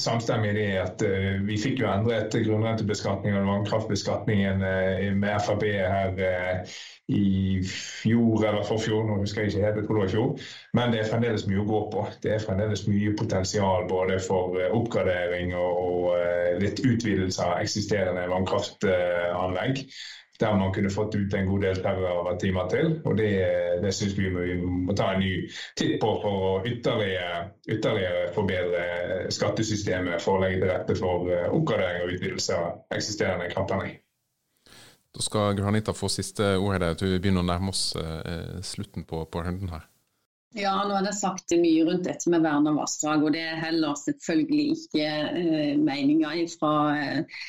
samstemmig 0.04 0.54
i 0.60 0.70
at 0.82 1.02
uh, 1.08 1.40
vi 1.48 1.60
fikk 1.62 1.82
jo 1.84 1.90
endret 1.92 2.36
grunnrentebeskatningen 2.36 3.40
og 3.42 3.52
vannkraftbeskatningen 3.54 4.64
uh, 4.68 5.08
med 5.16 5.44
Frp 5.48 5.64
her 5.72 6.68
i 7.08 7.62
fjor 7.64 8.42
eller 8.44 8.66
forfjor, 8.68 9.06
nå 9.08 9.22
husker 9.22 9.46
jeg 9.46 9.54
ikke 9.54 9.64
helt, 9.64 9.78
jeg 9.80 9.88
tror 9.88 9.96
det 9.96 10.02
var 10.02 10.10
i 10.10 10.14
fjor. 10.14 10.48
Men 10.76 10.92
det 10.92 11.00
er 11.00 11.12
fremdeles 11.12 11.46
mye 11.48 11.62
å 11.62 11.68
gå 11.70 11.80
på. 11.94 12.04
Det 12.24 12.34
er 12.36 12.44
fremdeles 12.44 12.84
mye 12.90 13.14
potensial 13.20 13.88
både 13.88 14.20
for 14.26 14.60
eh, 14.60 14.74
oppgradering 14.76 15.54
og, 15.56 16.10
eh, 16.18 16.58
litt 16.60 16.84
utvidelse 16.84 17.46
av 17.46 17.62
eksisterende 17.64 18.28
vannkraftanlegg. 18.34 19.86
Der 20.38 20.54
man 20.54 20.74
kunne 20.74 20.92
fått 20.94 21.16
ut 21.16 21.34
en 21.34 21.48
god 21.50 21.64
del 21.66 21.80
timer 22.42 22.68
til. 22.70 22.92
og 23.06 23.18
Det, 23.18 23.30
det 23.82 23.94
syns 23.96 24.18
vi 24.18 24.30
vi 24.30 24.58
må 24.62 24.94
ta 24.94 25.14
en 25.14 25.24
ny 25.24 25.32
titt 25.80 25.96
på 26.02 26.12
for 26.22 26.48
å 26.50 26.52
ytterligere, 26.62 27.48
ytterligere 27.66 28.28
forbedre 28.36 29.32
skattesystemet 29.34 30.22
for 30.22 30.38
å 30.38 30.44
legge 30.46 30.62
til 30.62 30.74
rette 30.74 30.98
for 31.00 31.32
eh, 31.34 31.48
oppgradering 31.50 32.06
og 32.06 32.18
utvidelse 32.18 32.60
av 32.60 33.00
eksisterende 33.00 33.50
kraftanlegg. 33.54 33.98
Da 35.18 35.24
skal 35.26 35.56
Granita 35.58 35.94
få 35.98 36.10
siste 36.14 36.56
ord 36.62 36.78
her. 36.78 36.94
Vi 37.02 37.18
begynner 37.18 37.42
å 37.42 37.48
nærme 37.48 37.72
oss 37.74 37.96
eh, 37.98 38.60
slutten 38.62 39.08
på, 39.10 39.24
på, 39.26 39.42
runden 39.42 39.72
her. 39.74 39.88
Ja, 40.58 40.76
nå 40.86 40.94
er 41.00 41.08
det 41.08 41.16
sagt 41.18 41.54
mye 41.58 41.86
rundt 41.88 42.06
dette 42.06 42.30
med 42.30 42.46
vern 42.46 42.70
av 42.70 42.78
vassdrag. 42.78 43.26
Og 43.26 43.34
det 43.34 43.42
er 43.42 43.58
heller 43.58 43.98
selvfølgelig 43.98 44.68
ikke 44.76 45.08
eh, 45.08 45.74
meninga 45.82 46.36
fra 46.54 46.74
eh, 46.94 47.42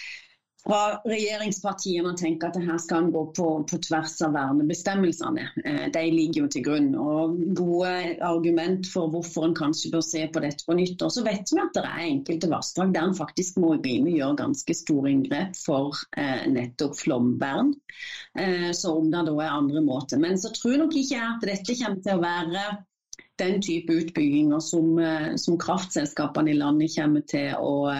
fra 0.64 0.98
regjeringspartiene 1.06 2.14
tenker 2.18 2.28
tenke 2.28 2.48
at 2.48 2.68
her 2.68 2.78
skal 2.82 3.10
gå 3.14 3.22
på, 3.36 3.46
på, 3.68 3.78
tvers 3.86 4.16
av 4.26 4.34
vernebestemmelsene. 4.36 5.46
Eh, 5.64 5.84
de 5.94 6.02
ligger 6.12 6.44
jo 6.44 6.50
til 6.52 6.64
grunn. 6.66 6.88
og 6.98 7.38
Gode 7.58 8.18
argument 8.26 8.88
for 8.90 9.10
hvorfor 9.12 9.48
en 9.48 9.56
kanskje 9.58 9.92
bør 9.94 10.04
se 10.04 10.26
på 10.32 10.42
dette 10.44 10.66
på 10.66 10.76
nytt. 10.78 11.02
Og 11.02 11.14
så 11.14 11.24
vet 11.26 11.52
vi 11.52 11.62
at 11.62 11.74
det 11.76 11.84
er 11.86 12.04
enkelte 12.08 12.50
vassdrag 12.52 12.92
der 12.96 13.08
en 13.08 13.16
faktisk 13.18 13.60
må 13.62 13.76
begynne 13.78 14.12
å 14.12 14.18
gjøre 14.18 14.40
ganske 14.42 14.78
store 14.82 15.14
inngrep 15.14 15.56
for 15.58 15.96
eh, 16.18 16.44
nettopp 16.50 16.98
flomvern. 16.98 17.72
Eh, 18.38 18.70
så 18.76 18.98
om 18.98 19.10
det 19.12 19.24
da 19.30 19.38
er 19.38 19.56
andre 19.56 19.84
måter. 19.84 20.20
Men 20.20 20.38
så 20.40 20.52
tror 20.54 20.78
nok 20.82 20.94
ikke 20.94 21.16
jeg 21.16 21.32
at 21.36 21.50
dette 21.54 21.80
kommer 21.80 22.04
til 22.04 22.18
å 22.18 22.24
være 22.26 22.68
den 23.38 23.60
type 23.62 23.94
utbygginger 23.94 24.58
som, 24.58 24.96
som, 25.38 25.54
kraftselskapene 25.62 26.50
i 26.50 26.56
landet 26.58 26.90
kommer 26.96 27.22
til 27.30 27.52
å 27.54 27.92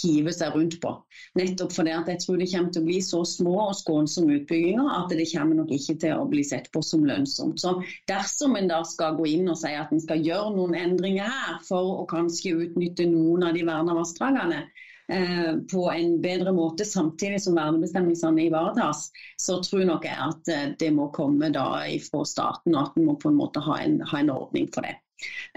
hive 0.00 0.32
seg 0.34 0.54
rundt 0.56 0.78
på. 0.82 0.92
Nettopp 1.38 1.74
fordi 1.76 1.94
at 1.96 2.10
jeg 2.12 2.22
tror 2.22 2.40
det 2.40 2.48
kommer 2.52 2.74
til 2.74 2.84
å 2.84 2.88
bli 2.88 2.98
så 3.04 3.22
små 3.28 3.54
og 3.68 3.76
skånsomme 3.80 4.40
utbygginger 4.40 4.90
at 4.96 5.14
det 5.16 5.28
kommer 5.32 5.60
nok 5.60 5.72
ikke 5.76 5.98
til 6.06 6.16
å 6.16 6.26
bli 6.30 6.44
sett 6.46 6.70
på 6.74 6.82
som 6.84 7.06
lønnsomt. 7.08 7.60
Så 7.62 7.76
Dersom 8.10 8.56
en 8.58 8.70
da 8.70 8.82
skal 8.86 9.16
gå 9.18 9.28
inn 9.36 9.48
og 9.52 9.60
si 9.60 9.72
at 9.74 9.92
en 9.94 10.02
skal 10.02 10.24
gjøre 10.24 10.54
noen 10.56 10.76
endringer 10.78 11.30
her 11.30 11.62
for 11.68 12.02
å 12.02 12.08
kanskje 12.10 12.56
utnytte 12.66 13.08
noen 13.10 13.48
av 13.48 13.56
de 13.56 13.64
verna 13.66 13.96
vassdragene, 13.96 14.66
Eh, 15.08 15.56
på 15.72 15.90
en 15.90 16.20
bedre 16.22 16.52
måte, 16.52 16.84
samtidig 16.84 17.38
som 17.42 17.54
vernebestemmelsene 17.54 18.48
ivaretas, 18.48 19.04
så 19.38 19.60
tror 19.62 19.84
nok 19.86 20.06
jeg 20.08 20.18
at 20.18 20.50
eh, 20.50 20.64
det 20.80 20.88
må 20.94 21.06
komme 21.14 21.52
da 21.54 21.66
fra 22.02 22.24
staten, 22.26 22.74
og 22.74 22.80
at 22.80 22.98
en 22.98 23.06
må 23.06 23.14
på 23.22 23.30
en 23.30 23.38
måte 23.38 23.62
ha 23.62 23.78
en, 23.84 24.00
ha 24.02 24.18
en 24.18 24.32
ordning 24.34 24.66
for 24.74 24.86
det. 24.86 24.96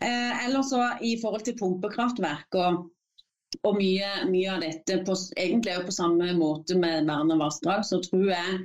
Eh, 0.06 0.46
eller 0.46 0.62
så 0.64 0.84
I 1.02 1.16
forhold 1.22 1.48
til 1.48 1.58
pumpekraftverk 1.58 2.60
og, 2.62 2.86
og 3.64 3.80
mye, 3.80 4.10
mye, 4.30 4.52
av 4.54 4.62
dette, 4.64 5.00
på, 5.06 5.16
egentlig 5.38 5.78
på 5.88 5.96
samme 5.96 6.34
måte 6.38 6.78
med 6.80 7.10
vern 7.10 7.34
av 7.34 7.42
vassdrag, 7.42 7.86
så 7.88 8.02
tror 8.06 8.30
jeg 8.32 8.60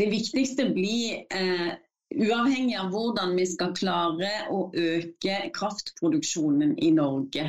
det 0.00 0.10
viktigste 0.12 0.70
blir 0.74 1.22
eh, 1.34 1.70
Uavhengig 2.10 2.74
av 2.74 2.88
hvordan 2.90 3.36
vi 3.38 3.44
skal 3.46 3.70
klare 3.70 4.30
å 4.50 4.64
øke 4.74 5.34
kraftproduksjonen 5.54 6.72
i 6.82 6.88
Norge, 6.90 7.44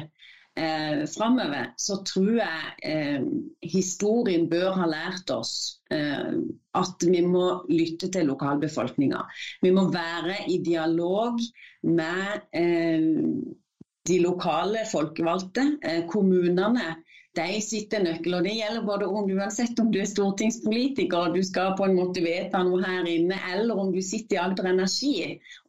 eh, 0.54 1.02
framover, 1.10 1.72
så 1.82 1.98
tror 2.06 2.36
jeg 2.38 2.76
eh, 2.86 3.24
historien 3.66 4.46
bør 4.52 4.76
ha 4.78 4.86
lært 4.92 5.34
oss 5.34 5.82
eh, 5.90 6.38
at 6.78 7.08
vi 7.08 7.24
må 7.26 7.64
lytte 7.72 8.12
til 8.14 8.30
lokalbefolkninga. 8.30 9.24
Vi 9.66 9.74
må 9.74 9.88
være 9.94 10.44
i 10.52 10.60
dialog 10.62 11.42
med 11.88 12.46
eh, 12.54 13.10
de 14.08 14.20
lokale 14.20 14.86
folkevalgte, 14.92 15.78
eh, 15.84 16.06
kommunene. 16.10 16.96
De 17.38 17.62
sitter 17.64 18.02
nøkkel, 18.04 18.34
og 18.36 18.44
det 18.44 18.58
gjelder 18.58 18.84
både 18.84 19.06
om 19.08 19.30
uansett 19.32 19.78
om 19.80 19.92
du 19.92 20.02
er 20.02 20.10
stortingspolitiker 20.10 21.30
og 21.30 21.38
du 21.38 21.46
skal 21.48 21.78
på 21.80 21.86
en 21.88 21.96
måte 21.96 22.24
vedta 22.26 22.60
noe 22.68 22.82
her 22.84 23.08
inne, 23.08 23.38
eller 23.54 23.80
om 23.80 23.94
du 23.94 24.02
sitter 24.04 24.36
i 24.36 24.42
Agder 24.42 24.68
Energi 24.74 25.14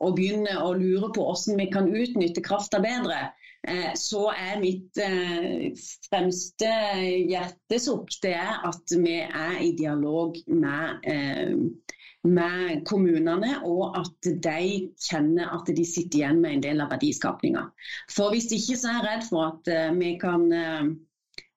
og 0.02 0.16
begynner 0.16 0.58
å 0.64 0.72
lure 0.74 1.12
på 1.14 1.28
hvordan 1.28 1.62
vi 1.62 1.68
kan 1.70 1.86
utnytte 1.86 2.42
krafta 2.42 2.82
bedre. 2.82 3.20
Eh, 3.62 3.92
så 3.94 4.24
er 4.34 4.58
mitt 4.58 4.98
eh, 4.98 5.70
fremste 6.08 6.72
hjertesukk 7.30 8.10
det 8.24 8.34
er 8.40 8.66
at 8.66 8.96
vi 8.98 9.20
er 9.22 9.60
i 9.62 9.70
dialog 9.78 10.40
med, 10.50 11.06
med 12.28 12.84
kommunene, 12.86 13.56
og 13.66 13.96
at 13.98 14.28
de 14.44 14.90
kjenner 15.02 15.54
at 15.56 15.70
de 15.74 15.86
sitter 15.86 16.20
igjen 16.20 16.42
med 16.42 16.58
en 16.58 16.66
del 16.66 16.82
av 16.84 16.92
verdiskapinga. 16.94 17.64
For 18.12 18.30
hvis 18.34 18.50
ikke 18.54 18.76
så 18.78 18.92
er 18.92 19.00
jeg 19.00 19.08
redd 19.08 19.26
for 19.30 19.48
at 19.48 19.72
vi 19.98 20.12
kan 20.22 20.46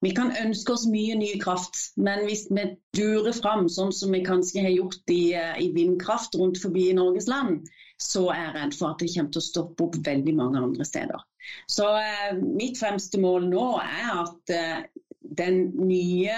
vi 0.06 0.12
kan 0.14 0.34
ønske 0.38 0.74
oss 0.76 0.86
mye 0.90 1.16
ny 1.18 1.32
kraft, 1.42 1.80
men 1.98 2.26
hvis 2.28 2.46
vi 2.54 2.68
durer 2.98 3.34
fram 3.34 3.66
sånn 3.72 3.94
som 3.96 4.14
vi 4.14 4.22
kanskje 4.26 4.66
har 4.66 4.74
gjort 4.76 5.14
i, 5.14 5.34
eh, 5.34 5.56
i 5.64 5.72
vindkraft 5.74 6.36
rundt 6.38 6.60
forbi 6.62 6.90
i 6.92 6.98
Norges 6.98 7.30
land, 7.32 7.66
så 8.02 8.28
er 8.34 8.42
jeg 8.42 8.56
redd 8.58 8.76
for 8.78 8.92
at 8.92 9.02
det 9.02 9.14
kommer 9.14 9.32
til 9.34 9.42
å 9.42 9.48
stoppe 9.48 9.88
opp 9.88 9.98
veldig 10.06 10.36
mange 10.38 10.62
andre 10.62 10.86
steder. 10.86 11.24
Så 11.72 11.88
eh, 12.02 12.36
mitt 12.38 12.78
fremste 12.82 13.22
mål 13.24 13.48
nå 13.50 13.66
er 13.82 14.12
at 14.26 14.54
eh, 14.54 14.84
den 15.40 15.72
nye 15.80 16.38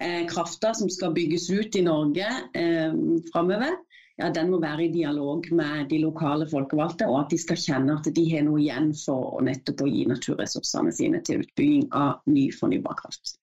eh, 0.00 0.22
krafta 0.30 0.74
som 0.74 0.90
skal 0.92 1.14
bygges 1.16 1.50
ut 1.50 1.76
i 1.76 1.84
Norge 1.86 2.28
eh, 2.54 2.96
framover, 3.32 3.76
ja, 4.16 4.30
den 4.32 4.48
må 4.48 4.60
være 4.62 4.86
i 4.86 4.92
dialog 4.92 5.44
med 5.52 5.90
de 5.90 5.98
lokale 6.00 6.46
folkevalgte, 6.48 7.08
og 7.10 7.18
at 7.24 7.34
de 7.34 7.38
skal 7.40 7.58
kjenne 7.60 7.98
at 7.98 8.06
de 8.16 8.24
har 8.30 8.46
noe 8.46 8.62
igjen 8.62 8.94
for 8.96 9.36
å 9.36 9.42
nettopp 9.44 9.84
å 9.84 9.90
gi 9.90 10.06
naturressursene 10.08 10.94
sine 10.96 11.20
til 11.26 11.44
utbygging 11.44 11.90
av 11.92 12.22
ny 12.32 12.46
fornybar 12.56 12.96
kraft. 13.02 13.36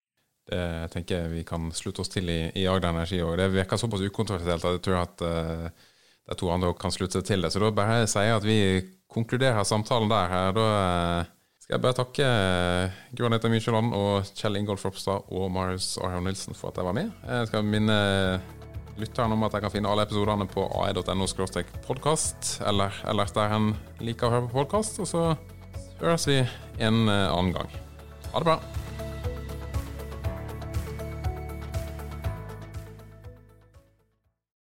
Det 0.49 0.89
tenker 0.91 1.21
jeg 1.21 1.33
vi 1.37 1.43
kan 1.47 1.69
slutte 1.71 2.01
oss 2.03 2.11
til 2.11 2.27
i, 2.27 2.39
i 2.59 2.65
Agder 2.67 2.89
Energi 2.89 3.21
òg. 3.23 3.37
Det 3.39 3.51
virker 3.53 3.79
såpass 3.79 4.01
ukontroversielt 4.03 4.65
at 4.65 4.75
jeg 4.75 4.83
tror 4.83 4.99
at 5.03 5.23
uh, 5.23 5.93
de 6.27 6.35
to 6.39 6.49
andre 6.51 6.73
kan 6.79 6.91
slutte 6.91 7.21
seg 7.21 7.29
til 7.29 7.45
det. 7.45 7.53
Så 7.53 7.61
da 7.63 7.69
bare 7.75 8.01
sier 8.09 8.27
jeg 8.27 8.41
at 8.41 8.47
vi 8.47 8.57
konkluderer 9.13 9.63
samtalen 9.67 10.11
der. 10.11 10.33
her. 10.33 10.57
Da 10.57 10.65
uh, 10.73 11.31
skal 11.73 11.79
jeg 11.79 11.87
bare 11.87 11.97
takke 11.97 12.25
uh, 12.29 12.97
Gro 13.17 13.25
Anita 13.25 13.49
Mykjåland 13.49 13.95
og 13.97 14.27
Kjell 14.37 14.59
Ingolf 14.59 14.83
Ropstad 14.85 15.31
og 15.33 15.47
Marius 15.49 15.95
Arhaug 15.97 16.21
Nilsen 16.27 16.53
for 16.53 16.69
at 16.69 16.77
de 16.77 16.85
var 16.85 16.93
med. 16.93 17.09
Jeg 17.25 17.49
skal 17.49 17.65
minne 17.65 17.95
lytteren 19.01 19.33
om 19.33 19.47
at 19.47 19.57
jeg 19.57 19.65
kan 19.65 19.73
finne 19.73 19.89
alle 19.89 20.05
episodene 20.05 20.45
på 20.45 20.67
ae.no 20.83 21.25
podkast, 21.87 22.59
eller 22.69 22.93
ellers 23.09 23.33
der 23.33 23.57
en 23.57 23.73
liker 24.05 24.29
å 24.29 24.35
høre 24.35 24.51
på 24.51 24.59
podkast. 24.61 25.01
Og 25.01 25.09
så 25.09 25.25
høres 25.97 26.29
vi 26.29 26.43
en 26.77 27.07
annen 27.09 27.53
gang. 27.57 27.77
Ha 28.29 28.37
det 28.37 28.51
bra. 28.53 28.82